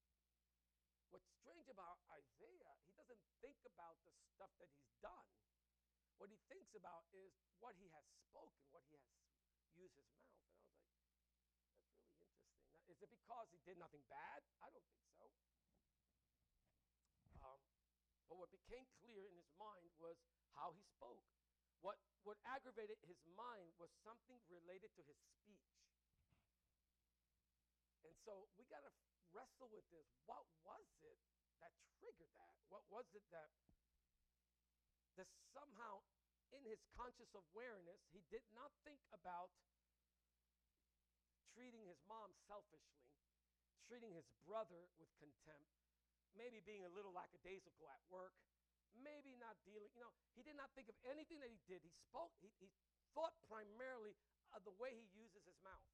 What's 1.15 1.31
strange 1.39 1.71
about 1.71 2.03
Isaiah, 2.11 2.75
he 2.83 2.91
doesn't 2.99 3.23
think 3.39 3.63
about 3.63 3.97
the 4.03 4.13
stuff 4.35 4.51
that 4.59 4.69
he's 4.75 4.91
done. 4.99 5.31
What 6.19 6.35
he 6.35 6.39
thinks 6.51 6.75
about 6.75 7.07
is 7.15 7.31
what 7.63 7.79
he 7.79 7.87
has 7.95 8.03
spoken, 8.27 8.67
what 8.75 8.83
he 8.91 8.99
has 8.99 9.07
used 9.79 9.95
his 9.95 10.11
mouth. 10.19 10.35
And 10.35 10.51
I 10.51 10.51
was 10.51 10.67
like, 10.67 10.83
that's 10.83 10.99
really 10.99 11.55
interesting. 11.55 11.95
Now, 12.19 12.91
is 12.91 12.99
it 12.99 13.11
because 13.15 13.47
he 13.55 13.63
did 13.63 13.79
nothing 13.79 14.03
bad? 14.11 14.43
I 14.59 14.69
don't 14.75 14.91
think 14.91 15.07
so. 15.15 15.31
Um, 17.39 17.63
but 18.27 18.37
what 18.43 18.51
became 18.51 18.85
clear 19.01 19.31
in 19.31 19.39
his 19.39 19.48
mind 19.59 19.91
was 19.99 20.17
how 20.55 20.73
he 20.75 20.83
spoke. 20.95 21.27
What, 21.83 21.99
what 22.27 22.39
aggravated 22.47 22.99
his 23.07 23.19
mind 23.39 23.71
was 23.79 23.91
something 24.03 24.39
related 24.51 24.91
to 24.99 25.03
his 25.07 25.19
speech. 25.39 25.71
And 28.03 28.15
so 28.25 28.51
we 28.59 28.67
got 28.67 28.83
to 28.83 28.93
wrestle 29.31 29.71
with 29.71 29.87
this. 29.95 30.07
What 30.27 30.47
was 30.65 30.87
it 31.05 31.19
that 31.63 31.75
triggered 31.99 32.33
that? 32.39 32.55
What 32.71 32.87
was 32.91 33.07
it 33.15 33.23
that 33.35 33.51
that 35.19 35.27
somehow 35.51 36.07
in 36.55 36.63
his 36.65 36.79
conscious 36.95 37.29
awareness, 37.35 38.01
he 38.15 38.23
did 38.31 38.47
not 38.55 38.71
think 38.87 39.03
about 39.11 39.51
treating 41.53 41.85
his 41.91 41.99
mom 42.07 42.31
selfishly, 42.47 43.11
treating 43.91 44.15
his 44.15 44.31
brother 44.47 44.87
with 44.97 45.11
contempt, 45.19 45.75
maybe 46.39 46.63
being 46.63 46.87
a 46.87 46.93
little 46.95 47.11
lackadaisical 47.11 47.91
at 47.91 48.01
work, 48.09 48.33
maybe 48.95 49.37
not 49.37 49.57
dealing, 49.65 49.91
you 49.95 50.01
know, 50.01 50.13
he 50.35 50.43
did 50.43 50.57
not 50.57 50.71
think 50.75 50.89
of 50.89 50.97
anything 51.05 51.41
that 51.41 51.51
he 51.51 51.61
did. 51.67 51.83
He 51.83 51.93
spoke, 52.09 52.33
he, 52.41 52.49
he 52.59 52.69
thought 53.15 53.35
primarily 53.49 54.15
of 54.53 54.65
the 54.65 54.73
way 54.73 54.95
he 54.95 55.07
uses 55.13 55.45
his 55.45 55.59
mouth. 55.61 55.89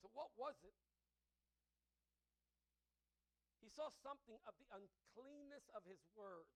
So, 0.00 0.08
what 0.14 0.30
was 0.36 0.54
it? 0.62 0.74
He 3.60 3.68
saw 3.74 3.90
something 3.90 4.38
of 4.46 4.54
the 4.58 4.66
uncleanness 4.70 5.66
of 5.74 5.84
his 5.84 6.00
words, 6.14 6.48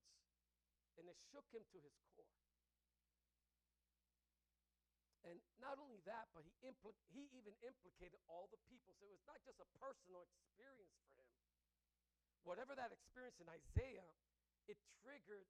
and 0.97 1.07
it 1.07 1.17
shook 1.31 1.45
him 1.51 1.63
to 1.71 1.79
his 1.83 1.93
core. 2.15 2.39
And 5.23 5.39
not 5.59 5.79
only 5.79 6.01
that, 6.03 6.27
but 6.33 6.43
he, 6.43 6.51
impl- 6.67 6.99
he 7.15 7.23
even 7.39 7.55
implicated 7.63 8.19
all 8.27 8.47
the 8.51 8.59
people. 8.67 8.91
So 8.99 9.07
it 9.07 9.11
was 9.15 9.23
not 9.23 9.39
just 9.43 9.59
a 9.59 9.67
personal 9.79 10.23
experience 10.27 10.99
for 11.15 11.23
him. 11.23 11.42
Whatever 12.43 12.75
that 12.75 12.91
experience 12.91 13.39
in 13.39 13.47
Isaiah, 13.47 14.11
it 14.67 14.79
triggered 15.03 15.47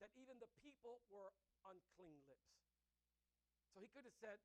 that 0.00 0.12
even 0.16 0.36
the 0.40 0.50
people 0.60 1.00
were 1.08 1.32
unclean 1.64 2.20
lips. 2.28 2.52
So 3.72 3.80
he 3.80 3.88
could 3.88 4.04
have 4.04 4.16
said, 4.20 4.36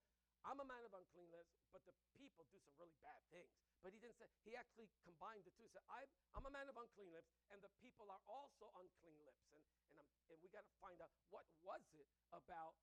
I'm 0.47 0.63
a 0.63 0.68
man 0.68 0.80
of 0.88 0.95
unclean 0.95 1.28
lips, 1.34 1.51
but 1.76 1.84
the 1.84 1.95
people 2.15 2.47
do 2.47 2.61
some 2.63 2.78
really 2.80 2.95
bad 3.03 3.20
things. 3.36 3.51
But 3.84 3.91
he 3.91 3.99
didn't 3.99 4.15
say, 4.15 4.32
he 4.47 4.55
actually 4.55 4.88
combined 5.03 5.43
the 5.43 5.51
two. 5.59 5.68
He 5.68 5.74
said, 5.76 5.84
I'm, 5.91 6.07
I'm 6.32 6.47
a 6.47 6.53
man 6.53 6.72
of 6.72 6.80
unclean 6.80 7.11
lips, 7.11 7.28
and 7.51 7.59
the 7.59 7.74
people 7.84 8.07
are 8.07 8.24
also 8.32 8.72
unclean 8.80 9.20
lips. 9.28 9.43
And, 9.51 9.59
and, 9.91 9.95
I'm, 9.99 10.09
and 10.32 10.39
we 10.39 10.47
got 10.55 10.63
to 10.63 10.76
find 10.80 10.95
out 11.03 11.11
what 11.34 11.43
was 11.68 11.84
it 11.99 12.07
about 12.32 12.80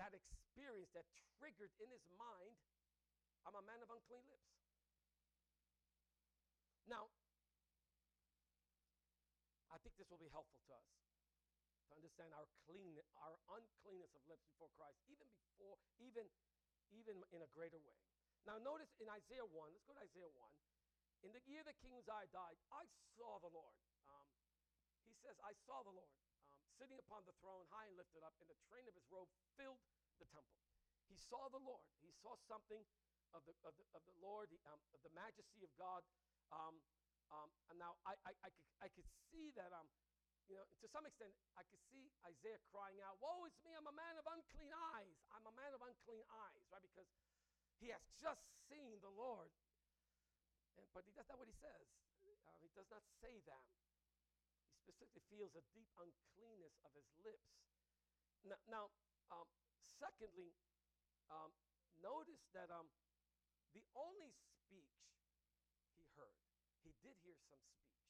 that 0.00 0.16
experience 0.16 0.88
that 0.96 1.04
triggered 1.36 1.74
in 1.76 1.92
his 1.92 2.06
mind, 2.16 2.56
I'm 3.44 3.58
a 3.58 3.64
man 3.66 3.84
of 3.84 3.92
unclean 3.92 4.24
lips. 4.32 4.48
Now, 6.88 7.12
I 9.92 10.08
will 10.08 10.16
be 10.16 10.32
helpful 10.32 10.56
to 10.64 10.72
us 10.72 10.88
to 11.92 11.92
understand 12.00 12.32
our 12.32 12.48
clean, 12.64 12.96
our 13.20 13.36
uncleanness 13.52 14.16
of 14.16 14.24
lips 14.24 14.40
before 14.48 14.72
Christ, 14.80 14.96
even 15.12 15.28
before, 15.36 15.76
even, 16.00 16.24
even 16.96 17.20
in 17.36 17.44
a 17.44 17.50
greater 17.52 17.76
way. 17.76 17.96
Now, 18.48 18.56
notice 18.56 18.88
in 18.98 19.12
Isaiah 19.12 19.44
1, 19.44 19.52
let's 19.52 19.84
go 19.84 19.92
to 19.92 20.00
Isaiah 20.00 20.32
1. 20.32 21.28
In 21.28 21.30
the 21.36 21.44
year 21.44 21.60
that 21.68 21.76
King 21.78 21.92
Uzziah 21.94 22.26
died, 22.32 22.56
I 22.72 22.88
saw 23.14 23.38
the 23.44 23.52
Lord. 23.52 23.76
Um, 24.08 24.26
he 25.06 25.14
says, 25.20 25.36
I 25.44 25.54
saw 25.68 25.84
the 25.86 25.94
Lord 25.94 26.10
um, 26.50 26.58
sitting 26.80 26.98
upon 26.98 27.22
the 27.28 27.36
throne, 27.38 27.62
high 27.70 27.86
and 27.86 27.94
lifted 27.94 28.24
up, 28.26 28.34
and 28.42 28.48
the 28.48 28.58
train 28.66 28.88
of 28.88 28.96
his 28.96 29.06
robe 29.12 29.30
filled 29.54 29.78
the 30.18 30.26
temple. 30.32 30.58
He 31.06 31.14
saw 31.14 31.52
the 31.52 31.62
Lord. 31.62 31.86
He 32.02 32.10
saw 32.24 32.34
something 32.48 32.82
of 33.36 33.44
the, 33.46 33.54
of 33.62 33.76
the, 33.76 33.86
of 33.94 34.02
the 34.08 34.16
Lord, 34.18 34.48
the, 34.50 34.58
um, 34.66 34.80
of 34.96 35.00
the 35.04 35.12
majesty 35.14 35.62
of 35.62 35.70
God. 35.78 36.02
Um, 37.32 37.48
and 37.72 37.80
now 37.80 37.96
I, 38.04 38.12
I, 38.28 38.32
I, 38.44 38.50
could, 38.52 38.68
I 38.84 38.88
could 38.92 39.08
see 39.32 39.48
that, 39.56 39.72
um, 39.72 39.88
you 40.46 40.60
know, 40.60 40.68
to 40.68 40.86
some 40.92 41.08
extent, 41.08 41.32
I 41.56 41.64
could 41.64 41.80
see 41.88 42.12
Isaiah 42.28 42.60
crying 42.68 43.00
out, 43.00 43.16
Woe 43.24 43.48
is 43.48 43.56
me, 43.64 43.72
I'm 43.72 43.88
a 43.88 43.96
man 43.96 44.20
of 44.20 44.28
unclean 44.28 44.72
eyes. 44.92 45.16
I'm 45.32 45.48
a 45.48 45.54
man 45.56 45.72
of 45.72 45.80
unclean 45.80 46.22
eyes, 46.28 46.64
right? 46.68 46.84
Because 46.84 47.08
he 47.80 47.88
has 47.88 48.04
just 48.20 48.44
seen 48.68 49.00
the 49.00 49.10
Lord. 49.16 49.48
And, 50.76 50.84
but 50.92 51.08
he, 51.08 51.16
that's 51.16 51.32
not 51.32 51.40
what 51.40 51.48
he 51.48 51.56
says. 51.56 51.88
Uh, 52.22 52.54
he 52.60 52.68
does 52.76 52.86
not 52.92 53.02
say 53.24 53.40
that. 53.48 53.64
He 54.84 54.92
specifically 54.92 55.24
feels 55.32 55.56
a 55.56 55.64
deep 55.72 55.88
uncleanness 55.96 56.76
of 56.84 56.92
his 56.92 57.08
lips. 57.24 57.48
Now, 58.44 58.60
now 58.68 58.84
um, 59.32 59.48
secondly, 59.96 60.52
um, 61.32 61.50
notice 62.02 62.44
that 62.52 62.68
um, 62.68 62.86
the 63.72 63.84
only 63.96 64.36
speech 64.36 65.00
he 65.96 66.04
heard, 66.18 66.36
he 66.84 66.91
did 67.02 67.18
hear 67.26 67.36
some 67.50 67.60
speech. 67.66 68.06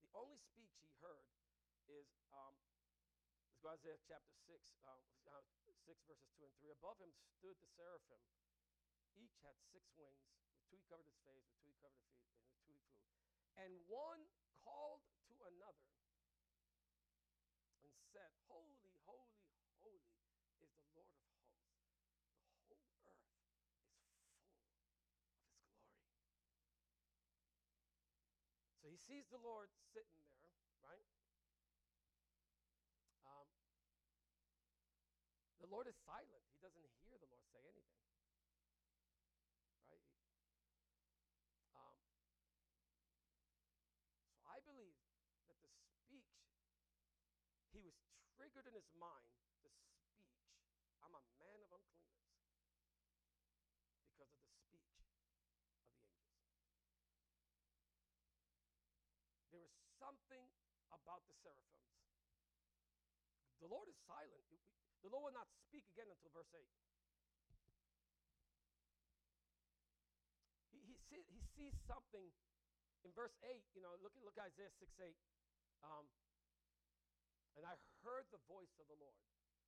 The 0.00 0.10
only 0.16 0.40
speech 0.40 0.72
he 0.80 0.88
heard 1.04 1.28
is, 1.86 2.08
um, 2.32 2.56
let's 3.46 3.60
go 3.60 3.68
Isaiah 3.76 4.00
chapter 4.08 4.34
6, 4.48 4.56
uh, 4.88 5.04
uh, 5.28 5.44
6 5.68 5.76
verses 6.08 6.32
2 6.40 6.48
and 6.48 6.54
3. 6.58 6.72
Above 6.80 6.96
him 6.98 7.12
stood 7.36 7.56
the 7.60 7.68
seraphim. 7.76 8.24
Each 9.20 9.36
had 9.44 9.52
six 9.68 9.84
wings. 10.00 10.24
With 10.48 10.64
two 10.64 10.80
he 10.80 10.84
covered 10.88 11.04
his 11.04 11.20
face, 11.28 11.44
with 11.44 11.60
two 11.60 11.68
he 11.68 11.76
covered 11.84 12.00
his 12.00 12.16
feet, 12.16 12.40
and 12.40 12.48
with 12.48 12.56
two 12.64 12.72
he 12.72 12.80
flew. 12.88 13.04
And 13.60 13.76
one 13.84 14.24
called 14.64 15.04
to 15.28 15.34
another 15.44 15.92
and 17.84 17.92
said, 18.16 18.32
Holy, 18.48 18.96
holy, 19.04 19.44
holy 19.84 20.08
is 20.64 20.72
the 20.72 20.88
Lord 20.96 21.12
of 21.12 21.20
hosts. 21.20 21.20
The 21.36 21.76
whole 21.84 21.92
earth 21.92 22.40
is 22.40 22.64
full 22.64 22.80
of 22.80 22.80
his 22.80 22.96
glory. 23.04 23.28
So 28.80 28.88
he 28.88 28.89
sees 29.06 29.26
the 29.30 29.40
Lord 29.40 29.68
sitting 29.92 30.20
there, 30.30 30.52
right? 30.84 31.06
Um, 33.26 33.48
the 35.60 35.68
Lord 35.68 35.86
is 35.86 35.96
silent. 36.06 36.44
He 36.54 36.58
doesn't 36.62 36.84
hear 37.04 37.18
the 37.20 37.28
Lord 37.28 37.44
say 37.52 37.62
anything. 37.64 38.06
Right? 39.90 40.04
Um, 41.74 41.96
so 44.30 44.40
I 44.46 44.58
believe 44.64 44.96
that 45.50 45.58
the 45.60 45.70
speech, 46.00 46.32
he 47.74 47.80
was 47.82 47.96
triggered 48.36 48.66
in 48.70 48.74
his 48.74 48.90
mind, 48.96 49.34
the 49.64 49.72
speech, 49.84 50.32
I'm 51.02 51.14
a 51.16 51.24
man 51.42 51.58
of 51.64 51.70
unclean 51.72 52.24
lips, 52.30 52.48
because 54.10 54.30
of 54.32 54.40
the 54.40 54.54
speech 54.64 54.86
of 54.86 54.96
the 54.96 55.04
angels. 55.04 55.50
There 59.50 59.58
was 59.58 59.74
something 60.00 60.48
about 60.88 61.20
the 61.28 61.36
seraphims. 61.44 61.92
The 63.60 63.68
Lord 63.68 63.86
is 63.92 64.00
silent. 64.08 64.48
The 65.04 65.12
Lord 65.12 65.28
will 65.28 65.36
not 65.36 65.52
speak 65.68 65.84
again 65.92 66.08
until 66.08 66.32
verse 66.32 66.48
8. 66.56 66.64
He, 70.72 70.80
he, 70.88 70.96
see, 71.12 71.22
he 71.28 71.40
sees 71.52 71.76
something 71.84 72.32
in 73.04 73.10
verse 73.12 73.36
8. 73.44 73.60
You 73.76 73.84
know, 73.84 73.92
look 74.00 74.16
at 74.16 74.24
look 74.24 74.40
Isaiah 74.40 74.72
6 74.80 74.88
8. 74.96 75.12
Um, 75.84 76.08
and 77.60 77.68
I 77.68 77.76
heard 78.00 78.24
the 78.32 78.40
voice 78.48 78.72
of 78.80 78.88
the 78.88 78.96
Lord. 78.96 79.20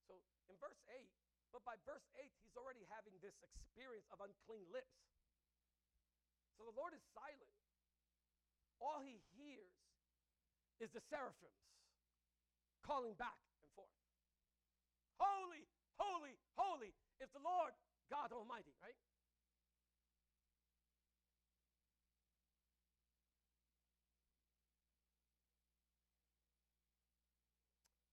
So 0.09 0.17
in 0.49 0.57
verse 0.57 0.81
8, 0.89 1.05
but 1.53 1.61
by 1.69 1.77
verse 1.85 2.05
8, 2.17 2.25
he's 2.41 2.57
already 2.57 2.89
having 2.89 3.13
this 3.21 3.37
experience 3.45 4.09
of 4.09 4.25
unclean 4.25 4.65
lips. 4.73 4.97
So 6.57 6.65
the 6.65 6.77
Lord 6.77 6.97
is 6.97 7.05
silent 7.13 7.53
all 8.83 8.99
he 9.07 9.23
hears 9.39 9.71
is 10.83 10.91
the 10.91 11.05
seraphims 11.07 11.63
calling 12.83 13.15
back 13.15 13.39
and 13.63 13.71
forth. 13.79 13.95
Holy, 15.23 15.63
holy, 15.95 16.35
holy 16.59 16.91
is 17.23 17.31
the 17.31 17.39
Lord 17.39 17.71
God 18.11 18.35
Almighty, 18.35 18.75
right? 18.83 18.99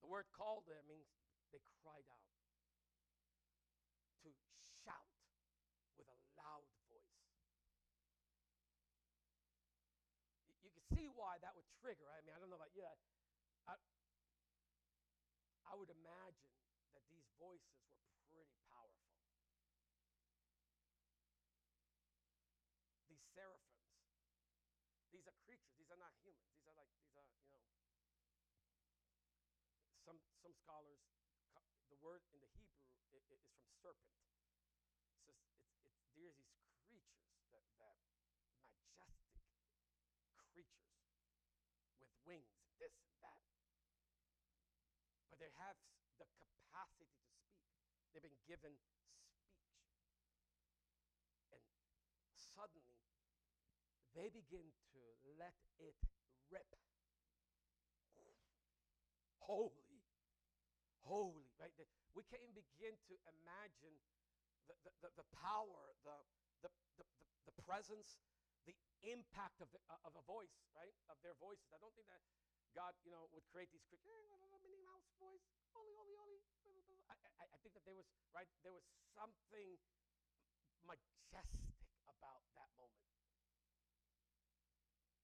The 0.06 0.14
word 0.14 0.30
called 0.38 0.70
there 0.70 0.86
means 0.86 1.10
they 1.50 1.66
cried 1.82 2.06
out 2.14 2.30
to 4.22 4.30
shout 4.86 5.10
with 5.98 6.06
a 6.06 6.18
loud 6.38 6.70
voice. 6.94 7.18
you 10.62 10.70
can 10.70 10.86
see 10.94 11.10
why 11.18 11.42
that 11.42 11.58
would 11.58 11.66
trigger. 11.90 12.06
I 12.14 12.22
mean, 12.22 12.38
I 12.38 12.38
don't 12.38 12.54
know 12.54 12.62
about 12.62 12.70
you. 12.78 12.86
I, 13.66 13.74
I 15.66 15.74
would 15.74 15.90
imagine 15.90 16.54
that 16.94 17.02
these 17.10 17.26
voices 17.42 17.82
were 17.98 18.06
pretty 18.30 18.54
powerful. 18.70 19.10
These 23.10 23.26
seraphims, 23.34 23.90
these 25.10 25.26
are 25.26 25.34
creatures. 25.42 25.74
These 25.82 25.90
are 25.90 25.98
not 25.98 26.14
humans. 26.22 26.46
These 26.54 26.70
are 26.70 26.78
like, 26.78 26.94
these 27.02 27.18
are, 27.18 27.26
you 27.26 27.58
know, 27.58 27.66
some, 30.06 30.22
some 30.46 30.54
scholars, 30.62 31.02
the 31.90 31.98
word 32.06 32.22
in 32.30 32.38
the 32.38 32.54
Hebrew 33.10 33.34
is 33.34 33.42
from 33.50 33.66
serpent. 33.82 34.14
It's 35.10 35.26
just, 35.26 35.42
it's, 35.42 35.42
it's, 35.42 35.42
there's 36.14 36.38
these 36.38 36.62
creatures 36.86 37.50
that, 37.50 37.66
that 37.82 37.98
majestic 40.38 40.46
creatures 40.54 40.90
with 42.00 42.19
wings, 42.30 42.46
this 42.78 42.94
and 43.02 43.18
that. 43.26 43.42
But 45.34 45.42
they 45.42 45.50
have 45.58 45.74
the 46.22 46.30
capacity 46.30 47.10
to 47.10 47.26
speak. 47.26 47.58
They've 48.14 48.22
been 48.22 48.46
given 48.46 48.78
speech. 48.78 49.34
And 51.50 52.38
suddenly, 52.38 53.02
they 54.14 54.30
begin 54.30 54.70
to 54.94 55.02
let 55.42 55.58
it 55.82 55.98
rip. 56.54 56.70
Holy, 59.50 60.06
holy, 61.02 61.50
right? 61.58 61.74
We 62.14 62.22
can't 62.30 62.46
even 62.46 62.54
begin 62.54 62.94
to 63.10 63.18
imagine 63.26 63.98
the, 64.70 64.78
the, 64.86 64.94
the, 65.02 65.10
the 65.26 65.28
power, 65.42 65.98
the, 66.06 66.14
the, 66.62 66.70
the, 67.02 67.06
the 67.50 67.56
presence, 67.66 68.22
impact 69.06 69.64
of, 69.64 69.72
the, 69.72 69.80
uh, 69.88 70.08
of 70.08 70.14
a 70.18 70.24
voice, 70.28 70.56
right? 70.76 70.94
Of 71.08 71.18
their 71.24 71.38
voices. 71.40 71.72
I 71.72 71.80
don't 71.80 71.94
think 71.96 72.10
that 72.12 72.24
God, 72.78 72.94
you 73.02 73.10
know, 73.10 73.30
would 73.34 73.46
create 73.50 73.72
these 73.74 73.86
little 73.90 74.38
Minnie 74.62 74.84
Mouse 74.86 75.10
voice, 75.18 75.42
holy, 75.74 76.14
holy, 76.20 76.42
holy. 76.62 77.02
I, 77.10 77.16
I, 77.42 77.46
I 77.50 77.58
think 77.66 77.74
that 77.74 77.86
there 77.88 77.98
was, 77.98 78.06
right, 78.36 78.50
there 78.62 78.76
was 78.76 78.86
something 79.18 79.80
majestic 80.86 81.78
about 82.06 82.46
that 82.54 82.70
moment. 82.78 83.10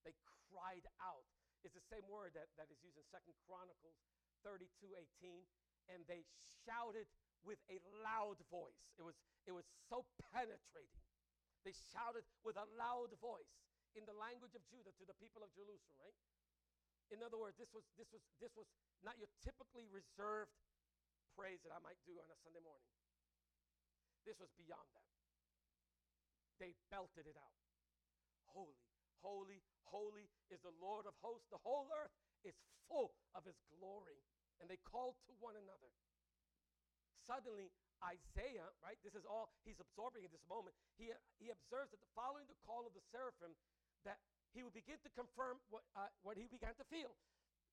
They 0.05 0.15
cried 0.49 0.85
out. 1.01 1.25
It's 1.65 1.73
the 1.73 1.89
same 1.89 2.05
word 2.05 2.37
that, 2.37 2.53
that 2.61 2.69
is 2.69 2.77
used 2.85 2.97
in 2.97 3.05
Second 3.09 3.33
Chronicles 3.45 3.97
32, 4.45 4.69
18. 5.21 5.41
And 5.89 6.01
they 6.09 6.25
shouted 6.65 7.09
with 7.45 7.61
a 7.69 7.77
loud 8.01 8.41
voice. 8.49 8.93
It 8.97 9.05
was, 9.05 9.17
it 9.45 9.53
was 9.53 9.65
so 9.89 10.05
penetrating 10.33 11.04
they 11.65 11.73
shouted 11.91 12.23
with 12.45 12.55
a 12.55 12.67
loud 12.77 13.09
voice 13.17 13.57
in 13.97 14.05
the 14.05 14.13
language 14.15 14.53
of 14.53 14.61
Judah 14.69 14.93
to 14.95 15.05
the 15.09 15.17
people 15.17 15.41
of 15.41 15.49
Jerusalem, 15.57 15.97
right? 15.97 16.15
In 17.09 17.25
other 17.25 17.37
words, 17.37 17.57
this 17.57 17.69
was, 17.73 17.85
this 17.97 18.09
was, 18.13 18.21
this 18.37 18.53
was 18.53 18.69
not 19.01 19.17
your 19.17 19.29
typically 19.41 19.89
reserved 19.89 20.53
praise 21.33 21.61
that 21.65 21.73
I 21.73 21.81
might 21.81 21.99
do 22.05 22.17
on 22.21 22.29
a 22.29 22.37
Sunday 22.41 22.61
morning. 22.61 22.89
This 24.25 24.37
was 24.41 24.49
beyond 24.57 24.89
that. 24.93 25.11
They 26.57 26.73
belted 26.89 27.29
it 27.29 27.37
out. 27.37 27.61
Holy, 28.49 28.87
holy, 29.21 29.61
holy 29.85 30.31
is 30.49 30.63
the 30.63 30.73
Lord 30.81 31.05
of 31.05 31.13
hosts. 31.21 31.51
The 31.51 31.61
whole 31.61 31.91
earth 31.93 32.15
is 32.41 32.55
full 32.87 33.13
of 33.35 33.43
his 33.45 33.59
glory. 33.69 34.23
And 34.63 34.71
they 34.71 34.79
called 34.81 35.19
to 35.27 35.35
one 35.43 35.59
another. 35.59 35.91
Suddenly, 37.27 37.69
Isaiah, 38.03 38.69
right? 38.83 38.99
This 39.03 39.15
is 39.15 39.23
all 39.27 39.51
he's 39.63 39.79
absorbing 39.79 40.23
in 40.27 40.31
this 40.33 40.43
moment. 40.49 40.75
He, 40.99 41.13
he 41.39 41.51
observes 41.53 41.91
that 41.95 42.01
the 42.01 42.11
following 42.15 42.47
the 42.47 42.59
call 42.67 42.83
of 42.83 42.93
the 42.97 43.03
seraphim, 43.13 43.55
that 44.03 44.19
he 44.51 44.63
will 44.63 44.75
begin 44.75 44.99
to 45.03 45.11
confirm 45.13 45.59
what, 45.69 45.83
uh, 45.95 46.11
what 46.23 46.39
he 46.39 46.47
began 46.47 46.75
to 46.79 46.85
feel. 46.87 47.15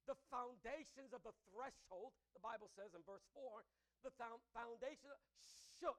the 0.07 0.19
foundations 0.35 1.15
of 1.15 1.23
the 1.23 1.35
threshold, 1.51 2.11
the 2.35 2.43
Bible 2.43 2.67
says 2.75 2.91
in 2.91 3.03
verse 3.07 3.23
4, 3.39 3.63
the 4.03 4.11
foundation 4.51 5.15
shook. 5.79 5.99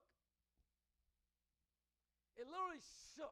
It 2.36 2.50
literally 2.50 2.84
shook. 3.16 3.32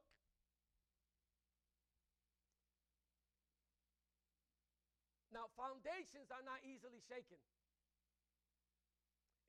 Now, 5.31 5.47
foundations 5.55 6.27
are 6.31 6.43
not 6.43 6.59
easily 6.63 6.99
shaken. 7.07 7.39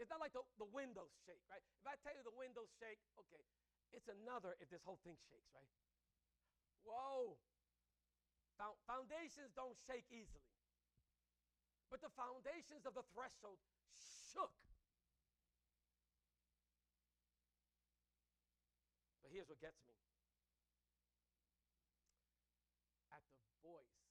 It's 0.03 0.11
not 0.11 0.19
like 0.19 0.35
the, 0.35 0.43
the 0.59 0.67
windows 0.67 1.15
shake, 1.23 1.39
right? 1.47 1.63
If 1.79 1.87
I 1.87 1.95
tell 2.03 2.11
you 2.11 2.27
the 2.27 2.35
windows 2.35 2.67
shake, 2.83 2.99
okay, 3.23 3.39
it's 3.95 4.11
another 4.11 4.59
if 4.59 4.67
this 4.67 4.83
whole 4.83 4.99
thing 5.07 5.15
shakes, 5.31 5.47
right? 5.55 5.71
Whoa. 6.83 7.39
Foundations 8.91 9.55
don't 9.55 9.79
shake 9.87 10.11
easily. 10.11 10.43
But 11.87 12.03
the 12.03 12.11
foundations 12.19 12.83
of 12.83 12.99
the 12.99 13.07
threshold 13.15 13.63
shook. 13.95 14.51
But 19.23 19.31
here's 19.31 19.47
what 19.47 19.63
gets 19.63 19.79
me 19.87 19.95
at 23.15 23.23
the 23.23 23.55
voice 23.63 24.03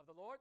of 0.00 0.08
the 0.08 0.16
Lord, 0.16 0.40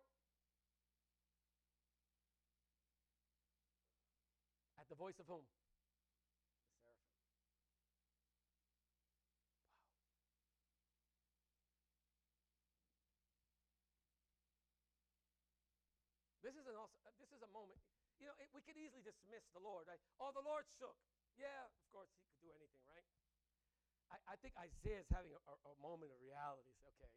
voice 4.97 5.21
of 5.21 5.29
whom? 5.29 5.45
The 5.45 6.73
seraphim. 6.81 6.81
Wow. 6.81 6.97
This 16.41 16.57
is 16.57 16.65
an 16.65 16.75
also, 16.75 16.97
uh, 17.05 17.13
this 17.21 17.29
is 17.29 17.45
a 17.45 17.51
moment. 17.53 17.77
You 18.17 18.25
know, 18.27 18.35
it, 18.41 18.49
we 18.49 18.65
could 18.65 18.75
easily 18.75 19.05
dismiss 19.05 19.45
the 19.53 19.61
Lord, 19.61 19.85
right? 19.85 20.01
Oh, 20.17 20.33
the 20.33 20.41
Lord 20.41 20.65
shook. 20.73 20.97
Yeah, 21.37 21.69
of 21.69 21.85
course, 21.93 22.09
he 22.17 22.25
could 22.25 22.41
do 22.41 22.49
anything, 22.49 22.81
right? 22.89 23.05
I, 24.09 24.17
I 24.33 24.35
think 24.41 24.55
Isaiah 24.57 25.03
is 25.03 25.09
having 25.13 25.35
a, 25.35 25.41
a, 25.45 25.75
moment 25.83 26.09
of 26.15 26.19
reality. 26.23 26.73
Okay, 26.95 27.11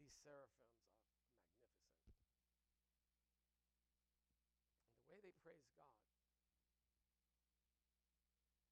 these 0.00 0.16
seraphims 0.24 0.72
are 0.74 0.88
magnificent. 0.88 1.30
And 4.88 4.96
the 4.96 5.06
way 5.12 5.20
they 5.20 5.36
praise 5.44 5.68
God, 5.76 5.92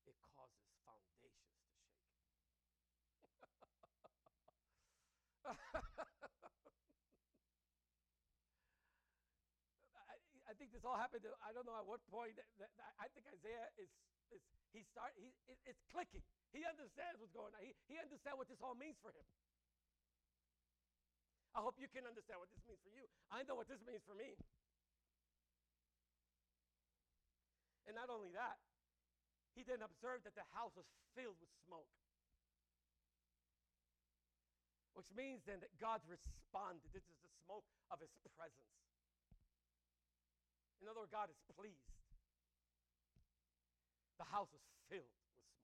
it 0.08 0.16
causes 0.32 0.64
foundations 0.88 1.60
to 1.60 1.76
shake. 1.76 3.36
I, 9.92 10.16
I, 10.46 10.54
think 10.54 10.61
this 10.72 10.82
all 10.88 10.96
happened. 10.96 11.28
I 11.44 11.52
don't 11.52 11.68
know 11.68 11.76
at 11.76 11.84
what 11.84 12.00
point. 12.08 12.40
I 12.98 13.06
think 13.12 13.28
Isaiah 13.28 13.68
is 13.76 13.92
is 14.32 14.40
he 14.72 14.80
start 14.88 15.12
he 15.20 15.28
it, 15.46 15.60
it's 15.68 15.84
clicking. 15.92 16.24
He 16.56 16.64
understands 16.64 17.20
what's 17.20 17.32
going 17.36 17.52
on. 17.52 17.60
He, 17.60 17.76
he 17.88 18.00
understands 18.00 18.40
what 18.40 18.48
this 18.48 18.60
all 18.64 18.76
means 18.76 18.96
for 19.00 19.12
him. 19.12 19.24
I 21.52 21.60
hope 21.60 21.76
you 21.76 21.88
can 21.92 22.08
understand 22.08 22.40
what 22.40 22.48
this 22.48 22.64
means 22.64 22.80
for 22.80 22.88
you. 22.88 23.04
I 23.28 23.44
know 23.44 23.56
what 23.56 23.68
this 23.68 23.84
means 23.84 24.00
for 24.08 24.16
me. 24.16 24.32
And 27.84 27.92
not 27.92 28.08
only 28.08 28.32
that, 28.32 28.56
he 29.52 29.60
then 29.60 29.84
observed 29.84 30.24
that 30.24 30.32
the 30.32 30.48
house 30.56 30.72
was 30.72 30.88
filled 31.12 31.36
with 31.36 31.52
smoke. 31.68 31.92
Which 34.96 35.12
means 35.12 35.44
then 35.44 35.60
that 35.60 35.72
God 35.76 36.00
responded. 36.08 36.88
This 36.96 37.04
is 37.04 37.20
the 37.20 37.32
smoke 37.44 37.68
of 37.92 38.00
his 38.00 38.12
presence. 38.32 38.72
In 40.82 40.90
other 40.90 40.98
words, 41.06 41.14
God 41.14 41.30
is 41.30 41.38
pleased. 41.54 41.94
The 44.18 44.26
house 44.26 44.50
was 44.50 44.66
filled 44.90 45.06
with 45.14 45.22
smoke. 45.30 45.62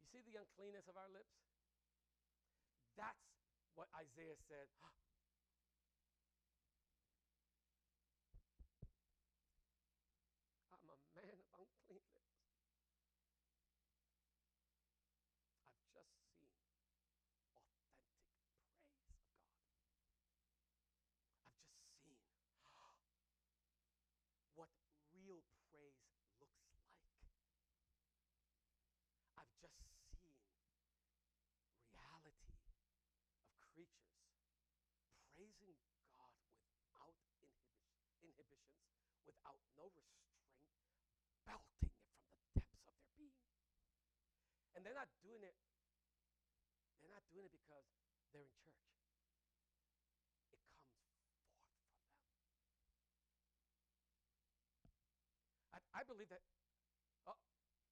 You 0.00 0.08
see 0.08 0.24
the 0.24 0.40
uncleanness 0.40 0.88
of 0.88 0.96
our 0.96 1.12
lips? 1.12 1.36
That's 2.96 3.20
what 3.76 3.88
Isaiah 3.92 4.40
said. 4.48 4.68
I'm 10.72 10.88
a 10.88 10.96
man 11.16 11.36
of 11.36 11.48
unclean 11.52 12.04
lips. 12.16 12.48
I've 15.68 15.92
just 15.92 16.12
seen 16.32 16.52
authentic 21.44 21.88
praise 22.04 22.24
of 22.36 22.60
God. 22.76 22.96
I've 23.00 23.24
just 23.24 23.48
seen 23.48 23.80
what 24.56 24.68
real 25.16 25.40
praise 25.72 25.96
looks 26.36 26.60
like. 26.68 26.92
I've 29.40 29.54
just 29.60 29.76
seen 30.20 30.36
reality 31.90 32.52
of 32.52 33.64
creatures 33.72 34.20
praising 35.36 35.76
God 36.12 36.34
without 36.76 37.16
inhibitions, 38.20 38.80
without 39.30 39.62
no 39.78 39.86
restraint, 39.94 40.42
belting 41.46 41.86
it 41.86 41.94
from 42.50 42.66
the 42.66 42.66
depths 42.66 42.82
of 42.82 42.94
their 42.98 43.14
being. 43.14 43.38
And 44.74 44.82
they're 44.82 44.98
not 44.98 45.10
doing 45.22 45.42
it, 45.46 45.54
they're 46.98 47.14
not 47.14 47.22
doing 47.30 47.46
it 47.46 47.54
because 47.54 47.86
they're 48.34 48.42
in 48.42 48.54
church. 48.58 48.82
It 50.50 50.58
comes 50.66 50.74
forth 50.74 50.98
from 50.98 51.14
them. 51.14 51.30
I, 55.70 55.78
I 55.94 56.02
believe 56.02 56.30
that, 56.34 56.42
oh, 57.30 57.38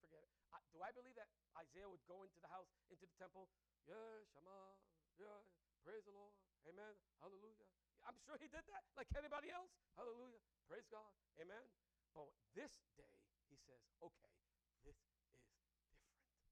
forget 0.02 0.22
it. 0.26 0.32
I, 0.50 0.58
do 0.74 0.82
I 0.82 0.90
believe 0.90 1.14
that 1.14 1.30
Isaiah 1.54 1.86
would 1.86 2.02
go 2.10 2.26
into 2.26 2.38
the 2.42 2.50
house, 2.50 2.70
into 2.90 3.06
the 3.06 3.14
temple? 3.18 3.46
Yeah, 3.86 4.26
Shema, 4.34 4.74
yeah, 5.18 5.38
praise 5.86 6.02
the 6.04 6.14
Lord, 6.14 6.34
amen, 6.66 6.98
hallelujah. 7.22 7.70
I'm 8.06 8.16
sure 8.24 8.38
he 8.38 8.46
did 8.48 8.62
that 8.70 8.84
like 8.96 9.10
anybody 9.18 9.50
else. 9.50 9.74
Hallelujah, 9.98 10.38
praise 10.68 10.84
God, 10.92 11.08
amen. 11.40 11.64
But 12.12 12.28
this 12.52 12.84
day, 12.92 13.16
he 13.48 13.56
says, 13.56 13.80
okay, 14.04 14.36
this 14.84 15.00
is 15.00 15.16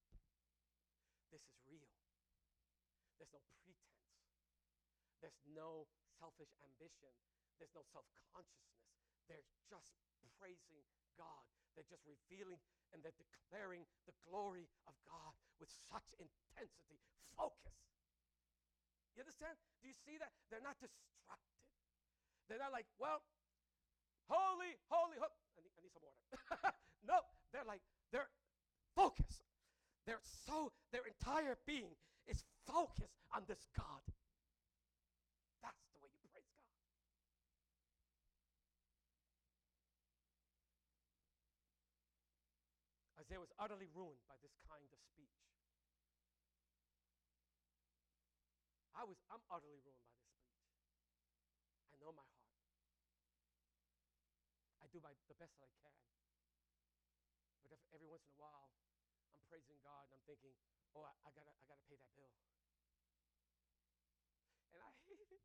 different. 0.09 0.41
This 1.29 1.45
is 1.45 1.57
real. 1.69 1.93
There's 3.21 3.33
no 3.37 3.45
pretense. 3.61 3.93
There's 5.21 5.41
no 5.53 5.85
selfish 6.17 6.49
ambition. 6.65 7.13
There's 7.61 7.77
no 7.77 7.85
self 7.93 8.09
consciousness. 8.33 8.89
They're 9.29 9.45
just 9.69 9.93
praising 10.41 10.81
God. 11.21 11.45
They're 11.77 11.89
just 11.89 12.09
revealing 12.09 12.61
and 12.93 13.05
they're 13.05 13.17
declaring 13.21 13.85
the 14.09 14.17
glory 14.25 14.65
of 14.89 14.97
God 15.05 15.37
with 15.61 15.69
such 15.93 16.17
intensity, 16.17 17.05
focus. 17.37 17.77
You 19.13 19.25
understand? 19.25 19.57
Do 19.85 19.89
you 19.89 19.97
see 19.97 20.17
that? 20.17 20.33
They're 20.49 20.65
not 20.65 20.81
distracted. 20.81 21.61
They're 22.49 22.63
not 22.63 22.73
like, 22.73 22.89
well, 22.97 23.21
holy, 24.29 24.77
holy, 24.91 25.19
holy. 25.19 25.35
I 25.57 25.61
need, 25.63 25.73
I 25.75 25.81
need 25.83 25.93
some 25.95 26.05
water. 26.05 26.21
no, 27.11 27.19
they're 27.53 27.67
like, 27.67 27.83
they're 28.13 28.31
focused. 28.95 29.47
They're 30.07 30.23
so, 30.47 30.71
their 30.95 31.03
entire 31.03 31.59
being 31.67 31.99
is 32.31 32.47
focused 32.67 33.19
on 33.35 33.43
this 33.51 33.67
God. 33.75 34.03
That's 35.67 35.83
the 35.91 35.99
way 35.99 36.15
you 36.15 36.31
praise 36.31 36.47
God. 36.47 36.71
Isaiah 43.27 43.43
was 43.43 43.51
utterly 43.59 43.91
ruined 43.91 44.23
by 44.31 44.39
this 44.47 44.55
kind 44.71 44.87
of 44.95 45.03
speech. 45.03 45.35
I 48.95 49.03
was, 49.03 49.19
I'm 49.27 49.43
utterly 49.51 49.83
ruined 49.83 50.07
by 50.07 50.15
this 50.15 50.31
speech. 50.31 50.55
I 51.91 51.99
know 51.99 52.15
my 52.15 52.23
heart. 52.23 52.47
I 54.79 54.87
do 54.95 55.03
my, 55.03 55.11
the 55.26 55.26
best 55.37 55.53
that 55.61 55.69
I 55.69 55.77
can. 55.85 55.97
But 57.69 57.77
every 57.93 58.09
once 58.09 58.25
in 58.25 58.33
a 58.37 58.41
while, 58.41 58.73
I'm 59.37 59.43
praising 59.53 59.77
God 59.85 60.09
and 60.09 60.17
I'm 60.17 60.25
thinking, 60.25 60.53
oh, 60.97 61.05
I, 61.05 61.13
I, 61.29 61.31
gotta, 61.37 61.53
I 61.53 61.65
gotta 61.69 61.85
pay 61.85 62.01
that 62.01 62.13
bill. 62.17 62.33
And 64.73 64.81
I 64.81 64.93
hate 65.09 65.29
it. 65.29 65.45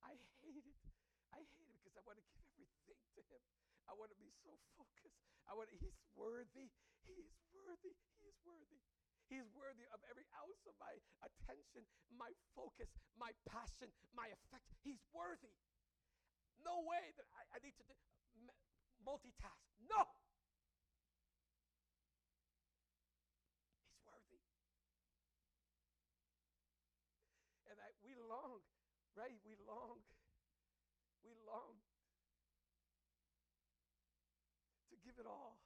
I 0.00 0.16
hate 0.40 0.64
it. 0.64 0.78
I 1.34 1.44
hate 1.44 1.68
it 1.68 1.76
because 1.84 1.96
I 2.00 2.02
want 2.08 2.16
to 2.16 2.24
give 2.56 2.70
everything 2.88 3.00
to 3.18 3.22
Him. 3.28 3.42
I 3.86 3.92
want 3.92 4.08
to 4.10 4.18
be 4.18 4.32
so 4.40 4.56
focused. 4.80 5.20
I 5.46 5.54
want 5.54 5.70
to, 5.70 5.76
he's 5.78 6.00
worthy. 6.16 6.72
He 7.06 7.14
is 7.22 7.30
worthy. 7.54 7.94
He 8.18 8.24
is 8.26 8.38
worthy. 8.42 8.82
He's 9.26 9.46
worthy 9.52 9.86
of 9.90 9.98
every 10.06 10.26
ounce 10.38 10.62
of 10.70 10.74
my 10.78 10.94
attention, 11.22 11.82
my 12.14 12.30
focus, 12.54 12.86
my 13.18 13.34
passion, 13.50 13.90
my 14.14 14.30
affect. 14.30 14.70
He's 14.86 15.02
worthy. 15.10 15.50
No 16.64 16.84
way 16.84 17.12
that 17.16 17.28
I, 17.36 17.56
I 17.56 17.58
need 17.60 17.76
to 17.76 17.84
do, 17.84 17.96
multitask. 19.06 19.62
No! 19.86 20.02
He's 23.86 24.02
worthy. 24.02 24.42
And 27.70 27.78
I, 27.78 27.88
we 28.02 28.18
long, 28.18 28.62
right? 29.14 29.38
We 29.46 29.54
long, 29.62 30.02
we 31.22 31.32
long 31.46 31.78
to 34.90 34.94
give 35.06 35.18
it 35.18 35.26
all. 35.26 35.62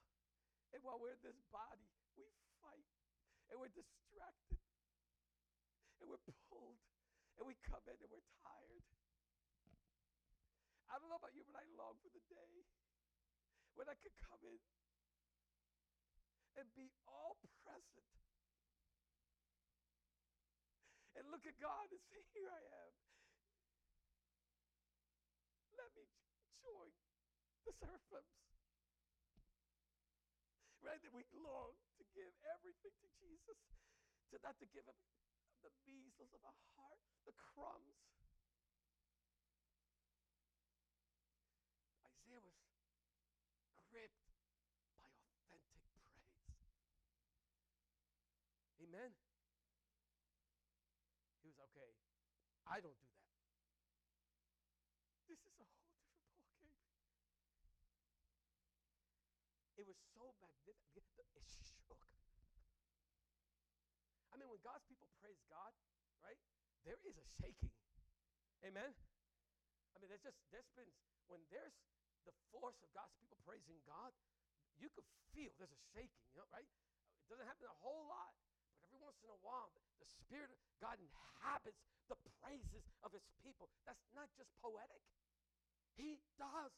And 0.73 0.85
while 0.85 1.01
we're 1.01 1.17
in 1.17 1.25
this 1.25 1.41
body, 1.51 1.89
we 2.15 2.29
fight 2.63 2.89
and 3.51 3.59
we're 3.59 3.73
distracted 3.75 4.61
and 5.99 6.07
we're 6.07 6.23
pulled 6.47 6.79
and 7.39 7.49
we 7.49 7.57
come 7.67 7.83
in 7.89 7.97
and 7.99 8.11
we're 8.13 8.29
tired 8.45 8.85
I 10.91 10.99
don't 10.99 11.07
know 11.07 11.23
about 11.23 11.35
you, 11.39 11.47
but 11.47 11.55
I 11.55 11.65
long 11.79 11.95
for 12.03 12.11
the 12.11 12.23
day 12.27 12.67
when 13.79 13.87
I 13.87 13.95
could 14.03 14.15
come 14.27 14.43
in 14.43 14.59
and 16.59 16.67
be 16.75 16.91
all 17.07 17.39
present 17.63 18.11
and 21.15 21.31
look 21.31 21.47
at 21.47 21.55
God 21.63 21.87
and 21.95 22.03
say, 22.11 22.19
Here 22.35 22.51
I 22.51 22.63
am. 22.83 22.93
Let 25.79 25.95
me 25.95 26.05
join 26.59 26.91
the 27.65 27.73
seraphims. 27.79 28.35
Right? 30.83 30.99
That 30.99 31.15
we 31.15 31.23
long 31.39 31.77
to 32.01 32.05
give 32.17 32.33
everything 32.57 32.95
to 32.99 33.09
Jesus, 33.21 33.59
to 34.33 34.37
not 34.43 34.59
to 34.59 34.67
give 34.75 34.85
him 34.85 34.99
the 35.63 35.71
measles 35.85 36.33
of 36.33 36.41
our 36.43 36.57
heart, 36.75 37.01
the 37.29 37.37
crumbs. 37.37 38.01
Isaiah 42.01 42.41
was 42.41 42.57
gripped 43.93 44.25
by 44.97 45.05
authentic 45.05 45.37
praise. 45.53 45.77
Amen. 48.81 49.13
He 51.45 51.49
was 51.53 51.61
okay. 51.73 51.93
I 52.71 52.79
don't 52.79 52.95
do 52.95 53.11
that. 53.11 53.35
This 55.27 55.43
is 55.43 55.59
a 55.59 55.67
whole 55.67 55.91
different 55.91 56.23
ballgame. 56.39 56.79
It 59.75 59.91
was 59.91 59.99
so 60.15 60.31
magnificent. 60.39 61.03
It 61.35 61.43
shook. 61.51 61.99
I 64.31 64.39
mean, 64.39 64.47
when 64.47 64.63
God's 64.63 64.87
people 64.87 65.11
praise 65.19 65.43
God, 65.51 65.75
right? 66.23 66.39
There 66.87 67.03
is 67.03 67.19
a 67.19 67.27
shaking. 67.43 67.75
Amen. 68.63 68.95
I 68.95 69.97
mean, 69.99 70.07
there's 70.07 70.23
just 70.23 70.39
there's 70.55 70.71
been 70.79 70.87
when 71.27 71.43
there's 71.51 71.75
the 72.23 72.35
force 72.55 72.79
of 72.87 72.91
God's 72.95 73.19
people 73.19 73.35
praising 73.43 73.83
God, 73.83 74.15
you 74.79 74.87
could 74.95 75.07
feel 75.35 75.51
there's 75.59 75.75
a 75.75 75.83
shaking, 75.91 76.23
you 76.31 76.39
know, 76.39 76.47
right? 76.55 76.67
It 76.67 77.27
doesn't 77.27 77.51
happen 77.51 77.67
a 77.67 77.79
whole 77.83 78.07
lot, 78.07 78.31
once 79.11 79.27
in 79.27 79.35
a 79.35 79.43
while, 79.43 79.75
the 79.99 80.07
Spirit 80.07 80.55
of 80.55 80.63
God 80.79 80.95
inhabits 81.03 81.83
the 82.07 82.15
praises 82.39 82.87
of 83.03 83.11
His 83.11 83.27
people. 83.43 83.67
That's 83.83 84.07
not 84.15 84.31
just 84.39 84.55
poetic, 84.63 85.03
He 85.99 86.23
does 86.39 86.71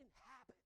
inhabit. 0.00 0.56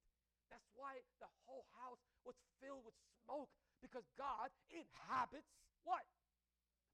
That's 0.55 0.71
why 0.79 1.03
the 1.19 1.27
whole 1.43 1.67
house 1.83 1.99
was 2.23 2.39
filled 2.63 2.87
with 2.87 2.95
smoke 3.27 3.51
because 3.83 4.07
God 4.15 4.55
inhabits 4.71 5.51
what? 5.83 6.07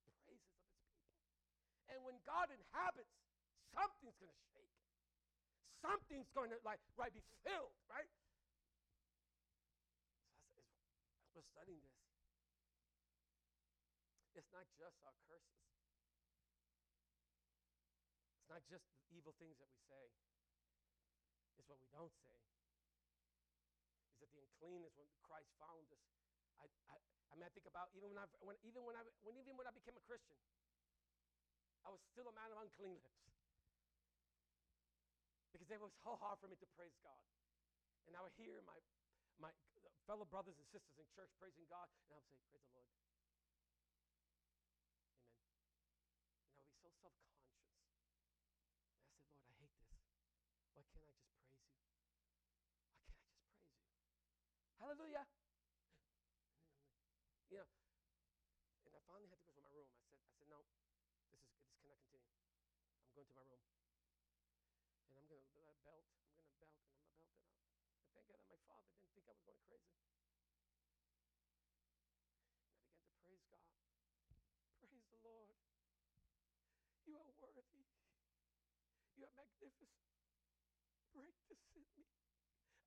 The 0.08 0.16
praises 0.24 0.48
of 0.48 0.64
His 0.64 0.80
people. 0.80 1.12
And 1.92 2.00
when 2.08 2.16
God 2.24 2.48
inhabits, 2.48 3.12
something's 3.76 4.16
going 4.16 4.32
to 4.32 4.44
shake. 4.56 4.80
Something's 5.84 6.32
going 6.32 6.48
to 6.56 6.58
like 6.64 6.80
right 6.96 7.12
be 7.12 7.20
filled, 7.44 7.76
right? 7.84 8.08
So 10.56 10.56
as, 10.56 10.68
as 11.20 11.28
we're 11.36 11.44
studying 11.52 11.84
this, 11.84 12.09
it's 14.50 14.58
not 14.58 14.66
just 14.82 14.98
our 15.06 15.14
curses. 15.30 15.62
It's 18.34 18.50
not 18.50 18.66
just 18.66 18.82
the 18.82 18.98
evil 19.14 19.30
things 19.38 19.54
that 19.62 19.70
we 19.70 19.78
say. 19.86 20.10
It's 21.54 21.70
what 21.70 21.78
we 21.78 21.86
don't 21.94 22.10
say. 22.10 22.34
Is 24.10 24.26
that 24.26 24.30
the 24.34 24.42
uncleanness 24.42 24.90
when 24.98 25.06
Christ 25.22 25.54
found 25.62 25.86
us? 25.94 26.02
I, 26.58 26.66
I, 26.90 26.98
I 27.30 27.32
mean, 27.38 27.46
I 27.46 27.52
think 27.54 27.70
about 27.70 27.94
even 27.94 28.10
when 28.10 28.18
I 28.18 28.26
when 28.42 28.58
even 28.66 28.82
when 28.82 28.98
I 28.98 29.06
when 29.22 29.38
even 29.38 29.54
when 29.54 29.70
I 29.70 29.74
became 29.78 29.94
a 29.94 30.02
Christian, 30.02 30.34
I 31.86 31.94
was 31.94 32.02
still 32.10 32.26
a 32.26 32.34
man 32.34 32.50
of 32.50 32.58
unclean 32.58 32.98
lips. 32.98 33.22
Because 35.54 35.70
it 35.70 35.78
was 35.78 35.94
so 36.02 36.18
hard 36.18 36.42
for 36.42 36.50
me 36.50 36.58
to 36.58 36.66
praise 36.74 36.98
God. 37.06 37.22
And 38.10 38.18
I 38.18 38.26
would 38.26 38.34
hear 38.34 38.58
my 38.66 38.74
my 39.38 39.54
fellow 40.10 40.26
brothers 40.26 40.58
and 40.58 40.66
sisters 40.74 40.98
in 40.98 41.06
church 41.14 41.30
praising 41.38 41.70
God, 41.70 41.86
and 42.02 42.10
I 42.10 42.18
would 42.18 42.26
say, 42.34 42.42
Praise 42.50 42.66
the 42.66 42.82
Lord. 42.82 42.90
Amen. 42.90 43.14
And 46.82 46.82
I 46.82 46.82
would 46.82 46.82
be 46.82 46.90
so 46.90 47.10
self 47.14 47.14
conscious. 47.22 47.70
And 49.46 49.62
I 49.62 49.62
said, 49.62 49.76
Lord, 49.76 50.18
I 50.34 50.34
hate 50.34 50.34
this. 50.34 50.40
Why 50.74 50.82
can't 50.90 51.06
I 51.06 51.14
just 51.14 51.30
praise 51.30 51.54
you? 51.54 51.70
Why 53.06 53.12
can't 53.14 53.14
I 53.14 53.46
just 53.46 53.54
praise 53.54 54.70
you? 54.79 54.79
Hallelujah. 54.90 55.22
You 57.46 57.62
know, 57.62 57.70
and 58.90 58.90
I 58.90 58.98
finally 59.06 59.30
had 59.30 59.38
to 59.38 59.46
go 59.46 59.54
to 59.54 59.62
my 59.62 59.70
room. 59.70 59.86
I 59.86 60.02
said, 60.02 60.18
I 60.18 60.34
said, 60.34 60.50
no, 60.50 60.66
this 60.66 60.82
is 60.82 60.98
this 61.62 61.78
cannot 61.78 62.02
continue. 62.10 62.42
I'm 63.06 63.14
going 63.14 63.30
to 63.30 63.34
my 63.38 63.46
room. 63.46 63.62
And 65.06 65.14
I'm 65.14 65.14
gonna 65.14 65.30
belt, 65.30 65.46
I'm 65.54 65.62
gonna 65.62 65.78
belt, 65.86 66.10
and 66.10 66.26
I'm 66.26 66.42
gonna 66.42 66.58
belt 66.58 66.74
it 66.74 66.90
out. 66.90 67.06
And 68.02 68.10
thank 68.18 68.26
God 68.34 68.42
that 68.42 68.50
my 68.50 68.62
father 68.66 68.90
didn't 68.90 69.14
think 69.14 69.30
I 69.30 69.34
was 69.38 69.46
going 69.46 69.62
crazy. 69.70 69.94
And 72.74 72.74
I 72.74 72.82
began 72.82 72.98
to 72.98 73.14
praise 73.22 73.46
God. 73.46 73.70
Praise 74.82 75.06
the 75.14 75.22
Lord. 75.22 75.54
You 77.06 77.14
are 77.14 77.30
worthy. 77.38 77.86
You 79.14 79.22
are 79.22 79.34
magnificent. 79.38 80.02
Break 81.14 81.38
this 81.46 81.62
in 81.78 81.86
me. 81.94 82.10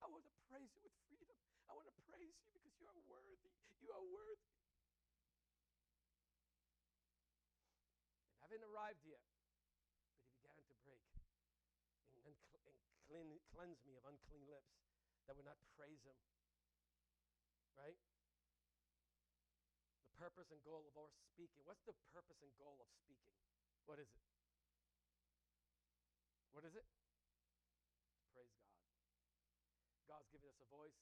I 0.03 0.11
want 0.11 0.27
to 0.27 0.35
praise 0.51 0.67
you 0.75 0.83
with 0.83 0.91
freedom. 1.07 1.12
I 1.73 1.81
want 1.81 1.89
to 1.89 1.97
praise 2.05 2.37
you 2.37 2.53
because 2.53 2.69
you 2.77 2.85
are 2.85 3.01
worthy. 3.09 3.49
You 3.81 3.89
are 3.97 4.05
worthy. 4.13 4.53
And 8.29 8.37
I 8.37 8.45
haven't 8.45 8.61
arrived 8.61 9.01
yet, 9.01 9.25
but 10.37 10.53
he 10.53 10.61
began 10.69 10.69
to 10.69 10.77
break 10.85 11.01
and, 12.13 12.29
and 12.29 12.77
clean, 13.09 13.41
cleanse 13.57 13.81
me 13.89 13.97
of 13.97 14.05
unclean 14.05 14.45
lips 14.45 14.69
that 15.25 15.33
would 15.33 15.49
not 15.49 15.57
praise 15.73 15.97
him. 16.05 16.13
Right? 17.73 17.97
The 20.13 20.17
purpose 20.21 20.53
and 20.53 20.61
goal 20.61 20.85
of 20.85 20.93
our 20.93 21.09
speaking. 21.33 21.65
What's 21.65 21.81
the 21.89 21.97
purpose 22.13 22.37
and 22.45 22.53
goal 22.61 22.85
of 22.85 22.89
speaking? 23.01 23.33
What 23.89 23.97
is 23.97 24.13
it? 24.13 24.21
What 26.53 26.69
is 26.69 26.77
it? 26.77 26.85
To 26.85 28.29
praise 28.29 28.53
God. 28.61 28.77
God's 30.05 30.29
given 30.29 30.53
us 30.53 30.61
a 30.61 30.69
voice, 30.69 31.01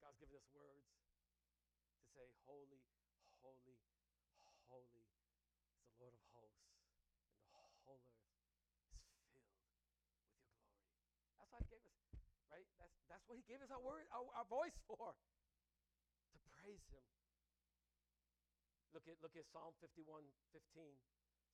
God's 0.00 0.18
given 0.20 0.36
us 0.36 0.48
words 0.52 0.88
to 1.98 2.04
say, 2.12 2.28
Holy, 2.44 2.84
holy, 3.40 3.80
holy 4.68 5.04
is 5.80 5.88
the 5.88 5.96
Lord 6.00 6.12
of 6.12 6.22
hosts, 6.36 6.68
and 7.32 7.72
the 7.72 7.80
whole 7.84 8.00
earth 8.04 8.04
is 8.20 8.28
filled 8.36 9.00
with 9.00 9.08
your 9.08 9.22
glory. 9.24 9.48
That's 11.40 11.50
why 11.52 11.60
He 11.64 11.68
gave 11.72 11.84
us, 11.84 11.96
right? 12.52 12.68
That's, 12.76 12.96
that's 13.08 13.24
what 13.28 13.40
He 13.40 13.44
gave 13.48 13.64
us 13.64 13.72
our 13.72 13.80
word, 13.80 14.04
our, 14.12 14.24
our 14.36 14.48
voice 14.48 14.76
for, 14.84 15.16
to 15.16 16.38
praise 16.60 16.84
Him. 16.92 17.04
Look 18.92 19.08
at, 19.08 19.16
look 19.20 19.36
at 19.36 19.44
Psalm 19.52 19.76
51 19.80 20.24
15. 20.52 20.96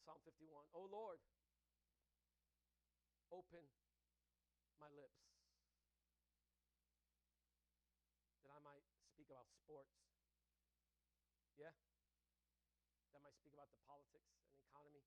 Psalm 0.02 0.18
51. 0.26 0.66
Oh 0.74 0.86
Lord, 0.90 1.18
open 3.30 3.62
my 4.78 4.90
lips 4.98 5.22
that 8.42 8.50
I 8.50 8.60
might 8.66 8.82
speak 9.14 9.30
about 9.30 9.46
sports. 9.54 9.94
Yeah? 11.54 11.70
That 13.14 13.22
I 13.22 13.22
might 13.22 13.38
speak 13.38 13.54
about 13.54 13.70
the 13.70 13.78
politics 13.86 14.34
and 14.50 14.58
economy. 14.58 15.06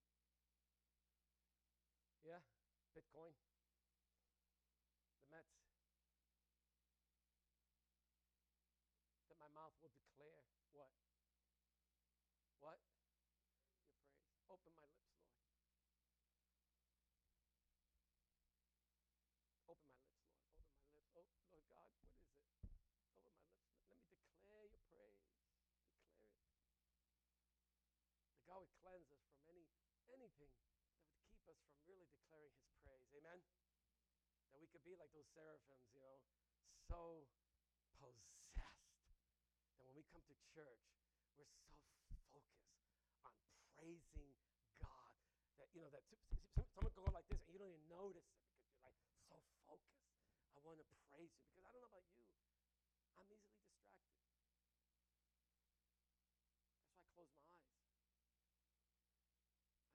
Yeah? 2.23 2.39
Bitcoin. 2.95 3.35
The 5.19 5.27
Mets. 5.27 5.59
That 9.27 9.37
my 9.39 9.51
mouth 9.75 9.83
will 9.83 9.91
declare 9.99 10.39
what? 10.71 10.91
What? 12.63 12.79
Your 12.87 13.11
praise. 13.19 13.59
Open 14.47 14.71
my 14.71 14.87
lips, 14.87 15.11
Lord. 15.19 15.35
Open 19.67 19.91
my 19.91 20.07
lips, 20.07 20.31
Lord. 20.31 20.55
Open 20.71 20.79
my 20.79 20.79
lips. 20.79 21.19
Oh, 21.27 21.43
Lord 21.51 21.67
God, 21.75 21.91
what 21.91 22.07
is 22.07 22.23
it? 22.23 22.39
Open 22.63 22.87
my 22.87 23.19
lips. 23.19 23.43
Let 23.91 23.99
me 23.99 24.15
declare 24.23 24.63
your 24.63 24.79
praise. 24.87 25.19
Declare 25.19 25.67
it. 25.67 25.91
That 28.31 28.47
God 28.47 28.63
would 28.63 28.75
cleanse 28.79 29.11
us 29.11 29.19
from 29.27 29.43
any 29.51 29.67
anything 30.07 30.55
that 30.55 30.71
would 30.71 30.87
keep 31.27 31.43
us 31.51 31.59
from 31.67 31.75
really 31.83 32.07
declaring 32.15 32.55
his 32.55 32.71
praise. 32.79 33.03
Amen? 33.11 33.43
That 34.55 34.61
we 34.63 34.71
could 34.71 34.85
be 34.87 34.95
like 34.95 35.11
those 35.11 35.27
seraphims, 35.35 35.91
you 35.91 35.99
know, 35.99 36.23
so 36.87 37.27
possessed 37.99 38.45
that 38.55 38.77
when 39.81 39.91
we 39.97 40.04
come 40.15 40.23
to 40.31 40.37
church, 40.55 40.79
we're 41.35 41.51
so 41.67 41.75
focused 42.07 42.55
on 43.27 43.35
praising 43.75 44.31
God 44.79 45.11
that 45.59 45.67
you 45.75 45.83
know 45.83 45.91
that 45.91 46.07
someone 46.71 46.87
can 46.95 47.03
go 47.03 47.11
like 47.11 47.27
this 47.27 47.43
and 47.43 47.51
you 47.51 47.59
don't 47.59 47.67
even 47.67 47.83
notice 47.91 48.23
it 48.31 48.39
because 48.47 48.71
you're 48.71 48.79
like 48.79 48.95
so 49.27 49.35
focused. 49.67 50.07
I 50.55 50.63
want 50.63 50.79
to 50.79 50.87
praise 51.11 51.35
you 51.35 51.43
because 51.51 51.67
I 51.67 51.71
don't 51.75 51.83
know 51.83 51.91
about 51.91 52.07
you. 52.07 52.23
I'm 53.19 53.27
easily 53.27 53.59
distracted. 53.59 54.23
That's 56.79 56.95
why 56.95 57.03
I 57.03 57.11
close 57.11 57.27
my 57.35 57.43
eyes. 57.43 57.75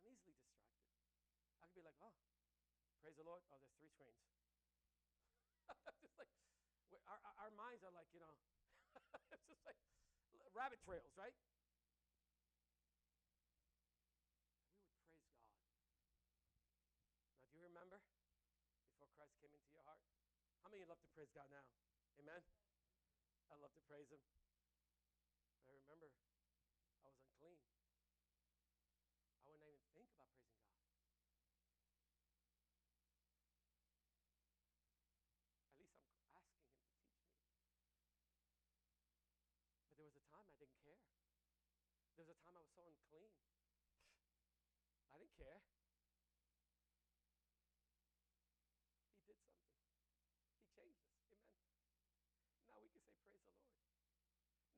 I'm 0.05 0.13
easily 0.13 0.37
distracted. 0.37 0.85
I 1.65 1.73
could 1.73 1.81
be 1.81 1.85
like, 1.89 1.97
oh, 2.05 2.13
praise 3.01 3.17
the 3.17 3.25
Lord. 3.25 3.41
Oh, 3.49 3.57
there's 3.57 3.73
three 3.81 3.89
screens. 3.89 4.21
just 6.05 6.13
like 6.21 6.29
our, 7.09 7.19
our 7.49 7.53
minds 7.57 7.83
are 7.83 7.95
like, 7.95 8.07
you 8.13 8.21
know, 8.21 8.35
it's 9.35 9.47
just 9.49 9.63
like 9.67 9.79
rabbit 10.57 10.81
trails, 10.81 11.13
right? 11.17 11.35
We 11.37 11.49
would 11.53 12.17
praise 12.17 12.25
God. 12.25 12.41
Now, 17.41 17.49
do 17.51 17.59
you 17.59 17.65
remember 17.69 18.01
before 18.89 19.09
Christ 19.17 19.37
came 19.41 19.53
into 19.53 19.71
your 19.73 19.85
heart? 19.85 20.01
How 20.65 20.71
many 20.73 20.85
love 20.85 21.01
to 21.01 21.11
praise 21.13 21.33
God 21.33 21.49
now? 21.53 21.65
Amen? 22.21 22.41
I 23.51 23.57
love 23.61 23.73
to 23.77 23.83
praise 23.89 24.09
Him. 24.13 24.21
I 25.65 25.73
remember 25.73 26.13
I 27.01 27.09
was 27.09 27.17
unclean. 27.25 27.61
I 29.41 29.49
wouldn't 29.49 29.69
even 29.69 29.81
think 29.97 30.09
about 30.13 30.29
praising 30.37 30.69
God. 30.77 30.85
At 35.65 35.81
least 35.81 35.97
I'm 35.97 36.29
asking 36.37 36.61
Him 36.61 36.77
to 36.77 36.93
teach 36.93 37.17
me. 37.17 37.25
But 39.89 39.97
there 39.97 40.05
was 40.05 40.17
a 40.21 40.25
time 40.29 40.45
I 40.45 40.53
didn't 40.61 40.77
care. 40.85 41.01
There 42.21 42.29
was 42.29 42.29
a 42.29 42.39
time 42.45 42.53
I 42.53 42.60
was 42.60 42.60
so 42.71 42.87
unclean. 42.87 43.35
I 45.11 45.19
didn't 45.19 45.37
care. 45.37 45.59
He 49.15 49.27
did 49.27 49.39
something. 49.43 49.75
He 50.55 50.67
changed 50.71 51.03
us. 51.03 51.19
Amen. 51.27 51.51
Now 52.71 52.79
we 52.79 52.87
can 52.95 53.03
say, 53.03 53.27
Praise 53.27 53.51
the 53.51 53.59
Lord. 53.59 53.75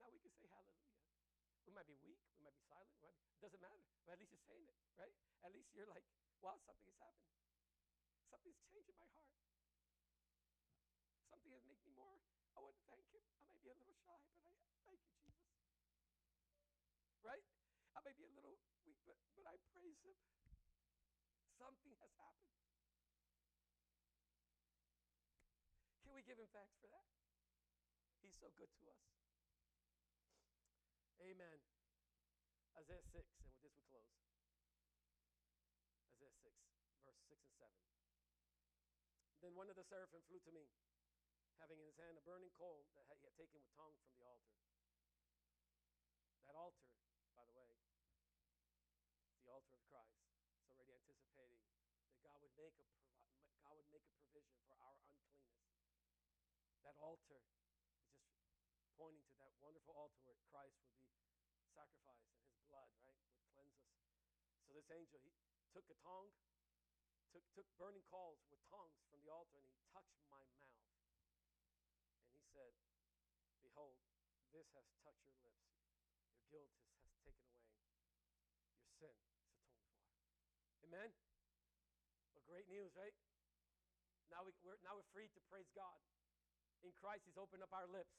Now 0.01 0.09
we 0.09 0.18
can 0.24 0.32
say, 0.40 0.49
Hallelujah. 0.49 1.05
We 1.68 1.72
might 1.76 1.88
be 1.88 1.97
weak. 2.01 2.20
We 2.36 2.45
might 2.45 2.57
be 2.57 2.64
silent. 2.68 2.93
Be, 3.01 3.12
doesn't 3.45 3.61
matter. 3.61 3.82
But 4.07 4.16
at 4.16 4.18
least 4.22 4.32
you're 4.32 4.49
saying 4.49 4.66
it, 4.66 4.78
right? 4.97 5.14
At 5.43 5.53
least 5.53 5.74
you're 5.74 5.90
like, 5.90 6.05
wow, 6.40 6.59
something 6.62 6.86
has 6.86 6.99
happened. 6.99 7.30
Something's 8.30 8.62
changed 8.70 8.90
in 8.90 8.99
my 8.99 9.11
heart. 9.14 9.34
Something 11.30 11.53
has 11.55 11.64
made 11.66 11.82
me 11.82 11.93
more. 11.95 12.18
I 12.55 12.62
want 12.62 12.74
to 12.78 12.84
thank 12.86 13.07
him. 13.11 13.22
I 13.43 13.51
may 13.51 13.59
be 13.62 13.70
a 13.70 13.78
little 13.78 13.97
shy, 14.05 14.14
but 14.14 14.34
I 14.47 14.55
thank 14.86 15.01
you, 15.03 15.14
Jesus. 15.18 15.43
Right? 17.22 17.45
I 17.95 18.01
may 18.05 18.14
be 18.16 18.24
a 18.24 18.32
little 18.34 18.57
weak, 18.86 18.99
but, 19.07 19.18
but 19.36 19.47
I 19.47 19.57
praise 19.74 19.99
him. 20.03 20.16
Something 21.63 21.95
has 22.03 22.11
happened. 22.19 22.59
Can 26.03 26.11
we 26.11 26.27
give 26.27 26.43
him 26.43 26.51
thanks 26.51 26.75
for 26.83 26.91
that? 26.91 27.07
He's 28.19 28.35
so 28.43 28.51
good 28.59 28.67
to 28.83 28.91
us. 28.91 29.07
Amen. 31.23 31.63
Isaiah 32.75 33.07
6, 33.15 33.15
and 33.15 33.47
with 33.55 33.63
this 33.63 33.79
we 33.79 33.87
close. 33.95 34.11
Isaiah 36.19 36.35
6, 36.35 36.51
verse 37.07 37.23
6 37.31 37.39
and 37.47 37.55
7. 37.55 37.71
Then 39.47 39.55
one 39.55 39.71
of 39.71 39.79
the 39.79 39.87
seraphim 39.87 40.27
flew 40.27 40.43
to 40.43 40.51
me, 40.51 40.67
having 41.63 41.79
in 41.79 41.87
his 41.87 41.99
hand 42.03 42.19
a 42.19 42.27
burning 42.27 42.51
coal 42.59 42.91
that 42.99 43.07
he 43.23 43.31
had 43.31 43.39
taken 43.39 43.63
with 43.63 43.71
tongue 43.79 43.95
from 44.03 44.19
the 44.19 44.27
altar. 44.27 44.51
That 46.51 46.59
altar, 46.59 46.91
by 47.39 47.47
the 47.47 47.55
way, 47.55 47.71
is 49.31 49.47
the 49.47 49.55
altar 49.55 49.79
of 49.79 49.83
Christ. 49.87 50.27
It's 50.59 50.71
already 50.71 50.95
anticipating 50.95 51.63
that 52.07 52.23
God 52.23 52.39
would 52.43 52.52
make 52.63 52.79
a 52.79 52.87
provi- 52.95 53.27
God 53.67 53.75
would 53.75 53.91
make 53.91 54.07
a 54.07 54.15
provision 54.23 54.55
for 54.63 54.79
our 54.79 54.95
uncleanness. 54.95 55.67
That 56.87 56.95
altar 57.03 57.43
is 57.43 57.59
just 57.59 58.87
pointing 58.95 59.27
to 59.27 59.37
that 59.43 59.51
wonderful 59.59 59.99
altar 59.99 60.23
where 60.23 60.39
Christ 60.47 60.79
would 60.87 61.03
be 61.59 61.67
sacrificed 61.75 62.31
and 62.31 62.39
his 62.47 62.55
blood, 62.71 62.87
right, 63.03 63.19
would 63.35 63.43
cleanse 63.51 63.83
us. 63.83 63.99
So 64.63 64.79
this 64.79 64.87
angel, 64.95 65.19
he 65.27 65.35
took 65.75 65.91
a 65.91 65.99
tongue, 66.07 66.31
took, 67.35 67.43
took 67.59 67.67
burning 67.83 68.07
coals 68.07 68.39
with 68.47 68.63
tongues 68.71 69.03
from 69.11 69.19
the 69.27 69.33
altar, 69.35 69.59
and 69.59 69.67
he 69.67 69.83
touched 69.91 70.23
my 70.31 70.47
mouth. 70.55 70.79
And 72.23 72.31
he 72.31 72.47
said, 72.47 72.79
Behold, 73.67 73.99
this 74.55 74.71
has 74.79 74.87
touched 75.03 75.27
your 75.35 75.43
lips. 75.43 75.67
Your 76.31 76.47
guilt 76.47 76.71
is, 76.79 76.95
has 77.03 77.19
taken 77.27 77.51
away. 77.59 77.75
Your 77.99 78.15
sin 78.23 78.71
is 78.71 78.87
atoned 78.87 79.19
for. 79.27 79.51
Amen? 80.87 81.11
Right? 82.93 83.14
Now, 84.28 84.45
we, 84.45 84.53
we're, 84.64 84.80
now 84.84 84.97
we're 84.97 85.12
free 85.12 85.28
to 85.32 85.40
praise 85.49 85.68
God. 85.76 86.01
In 86.82 86.93
Christ, 86.99 87.28
He's 87.28 87.38
opened 87.38 87.62
up 87.62 87.72
our 87.72 87.88
lips. 87.88 88.16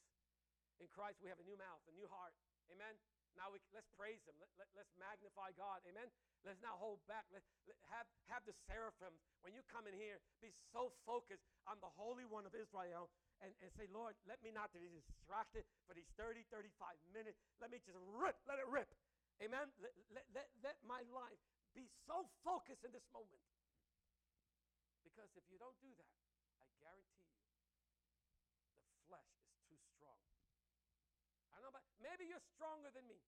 In 0.82 0.90
Christ, 0.90 1.22
we 1.22 1.30
have 1.30 1.38
a 1.38 1.46
new 1.46 1.58
mouth, 1.58 1.82
a 1.86 1.94
new 1.94 2.08
heart. 2.10 2.34
Amen? 2.72 2.96
Now 3.34 3.50
we, 3.50 3.58
let's 3.74 3.90
praise 3.98 4.22
Him. 4.26 4.34
Let, 4.38 4.50
let, 4.58 4.70
let's 4.78 4.94
magnify 4.94 5.54
God. 5.58 5.82
Amen? 5.86 6.06
Let's 6.46 6.62
not 6.62 6.78
hold 6.78 7.02
back. 7.10 7.26
Let, 7.34 7.42
let, 7.66 7.78
have, 7.90 8.06
have 8.30 8.42
the 8.46 8.54
seraphims, 8.66 9.18
when 9.42 9.54
you 9.54 9.62
come 9.66 9.90
in 9.90 9.94
here, 9.94 10.22
be 10.38 10.54
so 10.70 10.94
focused 11.02 11.44
on 11.66 11.82
the 11.82 11.90
Holy 11.98 12.26
One 12.26 12.46
of 12.46 12.54
Israel 12.54 13.10
and, 13.42 13.50
and 13.58 13.70
say, 13.74 13.90
Lord, 13.90 14.14
let 14.24 14.38
me 14.40 14.54
not 14.54 14.70
be 14.70 14.86
distracted 14.86 15.66
for 15.86 15.92
these 15.98 16.08
30, 16.14 16.46
35 16.50 16.70
minutes. 17.10 17.38
Let 17.58 17.74
me 17.74 17.82
just 17.82 17.98
rip, 18.14 18.38
let 18.46 18.62
it 18.62 18.68
rip. 18.70 18.88
Amen? 19.42 19.66
Let, 19.82 19.94
let, 20.14 20.24
let, 20.30 20.46
let 20.62 20.76
my 20.86 21.02
life 21.10 21.42
be 21.74 21.90
so 22.06 22.30
focused 22.46 22.86
in 22.86 22.94
this 22.94 23.04
moment. 23.10 23.42
Because 25.14 25.30
if 25.38 25.46
you 25.46 25.62
don't 25.62 25.78
do 25.78 25.94
that, 25.94 26.18
I 26.58 26.66
guarantee 26.82 27.22
you, 27.22 27.38
the 28.90 28.98
flesh 29.06 29.30
is 29.46 29.54
too 29.70 29.78
strong. 29.94 30.18
I 31.54 31.62
don't 31.62 31.70
know 31.70 31.78
about 31.78 31.86
maybe 32.02 32.26
you're 32.26 32.42
stronger 32.42 32.90
than 32.90 33.06
me. 33.06 33.22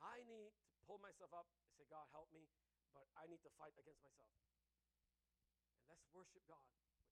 I 0.00 0.24
need 0.24 0.56
to 0.72 0.80
pull 0.88 0.96
myself 1.04 1.28
up 1.36 1.44
and 1.60 1.76
say, 1.76 1.84
God, 1.92 2.08
help 2.16 2.32
me, 2.32 2.48
but 2.96 3.04
I 3.20 3.28
need 3.28 3.44
to 3.44 3.52
fight 3.60 3.76
against 3.76 4.00
myself. 4.00 4.32
And 5.76 5.92
let's 5.92 6.08
worship 6.16 6.40
God 6.48 6.64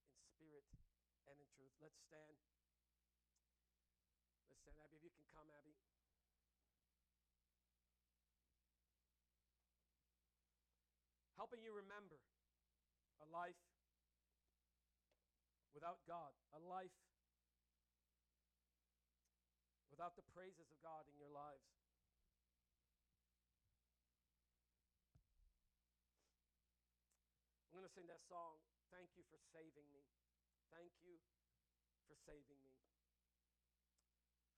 in 0.09 0.17
spirit 0.33 0.65
and 1.29 1.37
in 1.37 1.49
truth. 1.53 1.77
Let's 1.85 2.01
stand. 2.09 2.41
Let's 4.49 4.65
stand. 4.65 4.81
Abby, 4.89 4.97
if 4.97 5.05
you 5.05 5.13
can 5.13 5.29
come, 5.37 5.53
Abby. 5.53 5.77
Helping 11.37 11.61
you 11.61 11.77
remember 11.77 12.32
life 13.33 13.57
without 15.73 16.05
God, 16.07 16.37
a 16.53 16.61
life 16.61 16.93
without 19.89 20.13
the 20.15 20.27
praises 20.37 20.69
of 20.69 20.77
God 20.85 21.09
in 21.09 21.17
your 21.17 21.33
lives. 21.33 21.65
I'm 27.73 27.81
going 27.81 27.89
to 27.89 27.97
sing 27.97 28.05
that 28.13 28.21
song, 28.29 28.61
Thank 28.93 29.09
You 29.17 29.25
for 29.33 29.41
Saving 29.57 29.89
Me. 29.97 30.05
Thank 30.69 30.93
you 31.01 31.17
for 32.05 32.13
saving 32.29 32.61
me. 32.61 32.77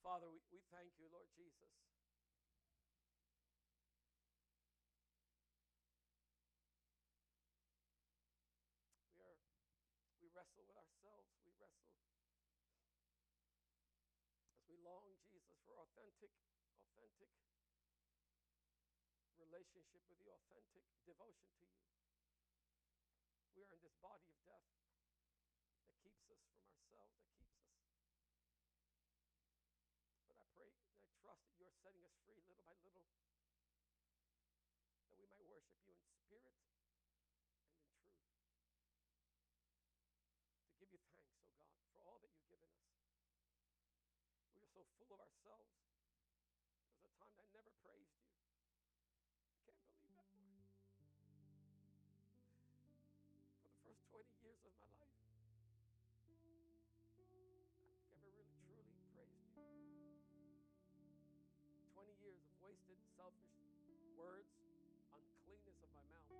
Father, 0.02 0.26
we, 0.26 0.42
we 0.50 0.58
thank 0.74 0.90
you, 0.98 1.06
Lord 1.14 1.30
Jesus. 1.32 1.70
We 9.14 9.22
are 9.24 9.38
we 10.20 10.28
wrestle 10.34 10.66
with 10.66 10.76
ourselves. 10.76 11.30
We 11.46 11.54
wrestle 11.56 11.94
as 11.94 12.02
we 14.66 14.76
long, 14.82 15.06
Jesus, 15.30 15.54
for 15.64 15.83
authentic, 15.94 16.34
authentic 16.74 17.30
relationship 19.38 20.02
with 20.10 20.18
you, 20.26 20.34
authentic 20.34 20.82
devotion 21.06 21.46
to 21.54 21.62
you. 21.70 21.78
We 23.54 23.62
are 23.62 23.70
in 23.78 23.82
this 23.86 23.94
body 24.02 24.26
of 24.26 24.34
death 24.42 24.66
that 24.74 25.94
keeps 26.02 26.26
us 26.34 26.42
from 26.50 26.66
ourselves, 26.66 27.14
that 27.30 27.46
keeps 27.46 27.62
us. 27.62 27.78
But 30.26 30.34
I 30.34 30.42
pray 30.58 30.66
and 30.66 30.98
I 30.98 31.06
trust 31.22 31.46
that 31.46 31.54
you're 31.62 31.78
setting 31.78 32.02
us 32.02 32.18
free 32.26 32.42
little 32.42 32.66
by 32.66 32.74
little, 32.82 33.06
that 35.06 35.14
we 35.14 35.30
might 35.30 35.46
worship 35.46 35.78
you 35.86 35.94
in 35.94 36.10
spirit 36.10 36.58
and 36.58 36.74
in 36.74 36.74
truth. 36.90 37.06
To 40.58 40.74
give 40.74 40.90
you 40.90 40.98
thanks, 41.06 41.38
oh 41.38 41.54
God, 41.54 41.78
for 41.94 42.02
all 42.02 42.18
that 42.18 42.34
you've 42.34 42.50
given 42.50 42.66
us. 42.66 42.82
We 44.50 44.58
are 44.58 44.74
so 44.74 44.82
full 44.98 45.14
of 45.14 45.22
ourselves. 45.22 45.83
20 54.14 54.30
years 54.46 54.62
of 54.62 54.70
my 54.78 54.86
life. 55.02 55.26
I've 56.22 56.38
ever 56.38 56.46
really 56.46 56.78
truly 57.18 57.66
praised 58.14 58.62
you. 58.70 58.78
20 61.98 62.14
years 62.22 62.38
of 62.46 62.54
wasted, 62.62 62.94
selfish 63.18 63.58
words, 64.14 64.54
uncleanness 65.10 65.82
of 65.82 65.90
my 65.98 66.06
mouth. 66.14 66.30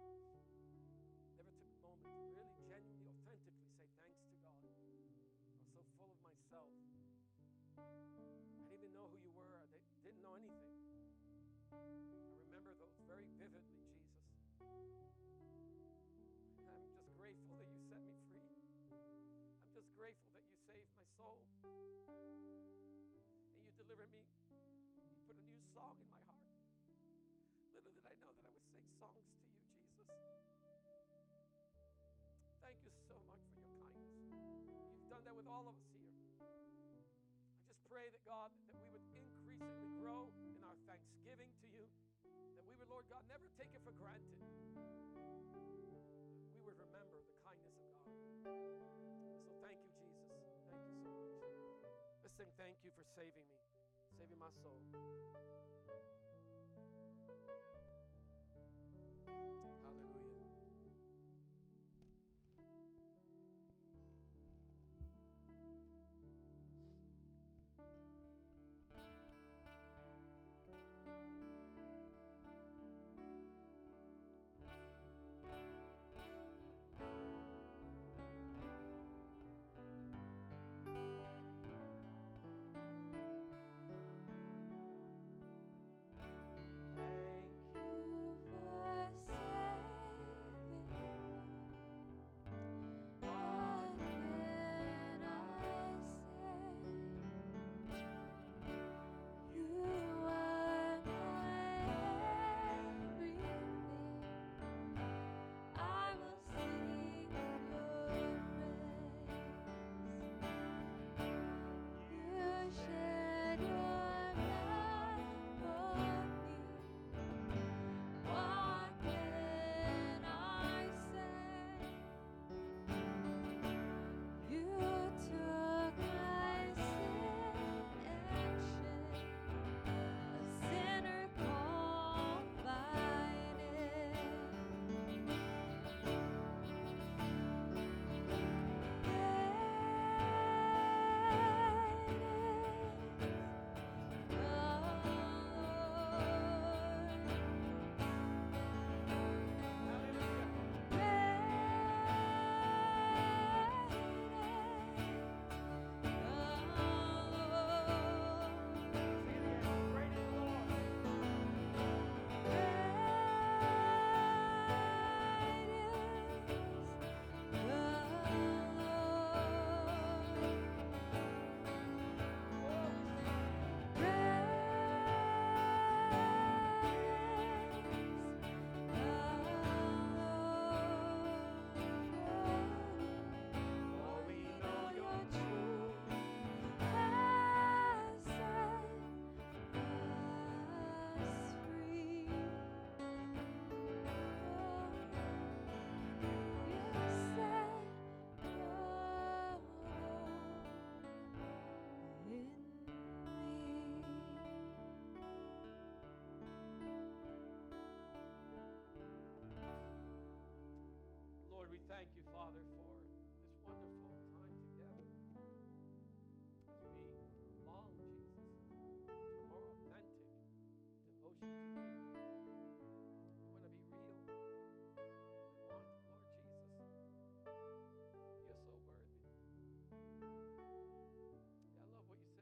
Never 1.35 1.51
took 1.59 1.75
a 1.75 1.83
moment 1.83 2.15
to 2.15 2.23
really, 2.31 2.55
genuinely, 2.63 3.11
authentically 3.11 3.67
say 3.75 3.91
thanks 3.99 4.23
to 4.23 4.39
God. 4.39 4.55
I'm 4.55 5.67
so 5.75 5.83
full 5.99 6.15
of 6.15 6.23
myself. 6.23 6.94
Grateful 19.95 20.35
that 20.35 20.43
you 20.51 20.59
saved 20.67 20.91
my 20.99 21.07
soul. 21.15 21.39
And 23.55 23.63
you 23.63 23.71
delivered 23.79 24.11
me. 24.11 24.27
You 25.07 25.19
put 25.23 25.39
a 25.39 25.47
new 25.47 25.63
song 25.71 25.95
in 26.03 26.11
my 26.11 26.19
heart. 26.27 26.43
Little 27.71 27.95
did 27.95 28.03
I 28.03 28.15
know 28.19 28.35
that 28.35 28.43
I 28.43 28.51
would 28.51 28.67
sing 28.75 28.83
songs 28.99 29.23
to 29.23 29.39
you, 29.47 29.55
Jesus. 29.95 30.11
Thank 32.59 32.79
you 32.83 32.91
so 33.07 33.15
much 33.31 33.45
for 33.55 33.63
your 33.63 33.71
kindness. 33.79 34.19
You've 34.99 35.11
done 35.15 35.23
that 35.31 35.37
with 35.39 35.47
all 35.47 35.71
of 35.71 35.79
us 35.79 35.87
here. 35.95 36.11
I 36.43 37.63
just 37.71 37.83
pray 37.87 38.11
that 38.11 38.23
God, 38.27 38.51
that 38.67 38.75
we 38.75 38.91
would 38.91 39.07
increasingly 39.15 39.91
grow 40.03 40.27
in 40.51 40.59
our 40.67 40.75
thanksgiving 40.91 41.55
to 41.63 41.67
you, 41.71 41.87
that 42.59 42.67
we 42.67 42.75
would, 42.83 42.91
Lord 42.91 43.07
God, 43.07 43.23
never 43.31 43.47
take 43.55 43.71
it 43.71 43.83
for 43.87 43.95
granted. 43.95 44.64
Thank 52.59 52.77
you 52.85 52.91
for 52.95 53.05
saving 53.17 53.47
me, 53.51 53.63
saving 54.19 54.39
my 54.39 54.51
soul. 54.63 54.79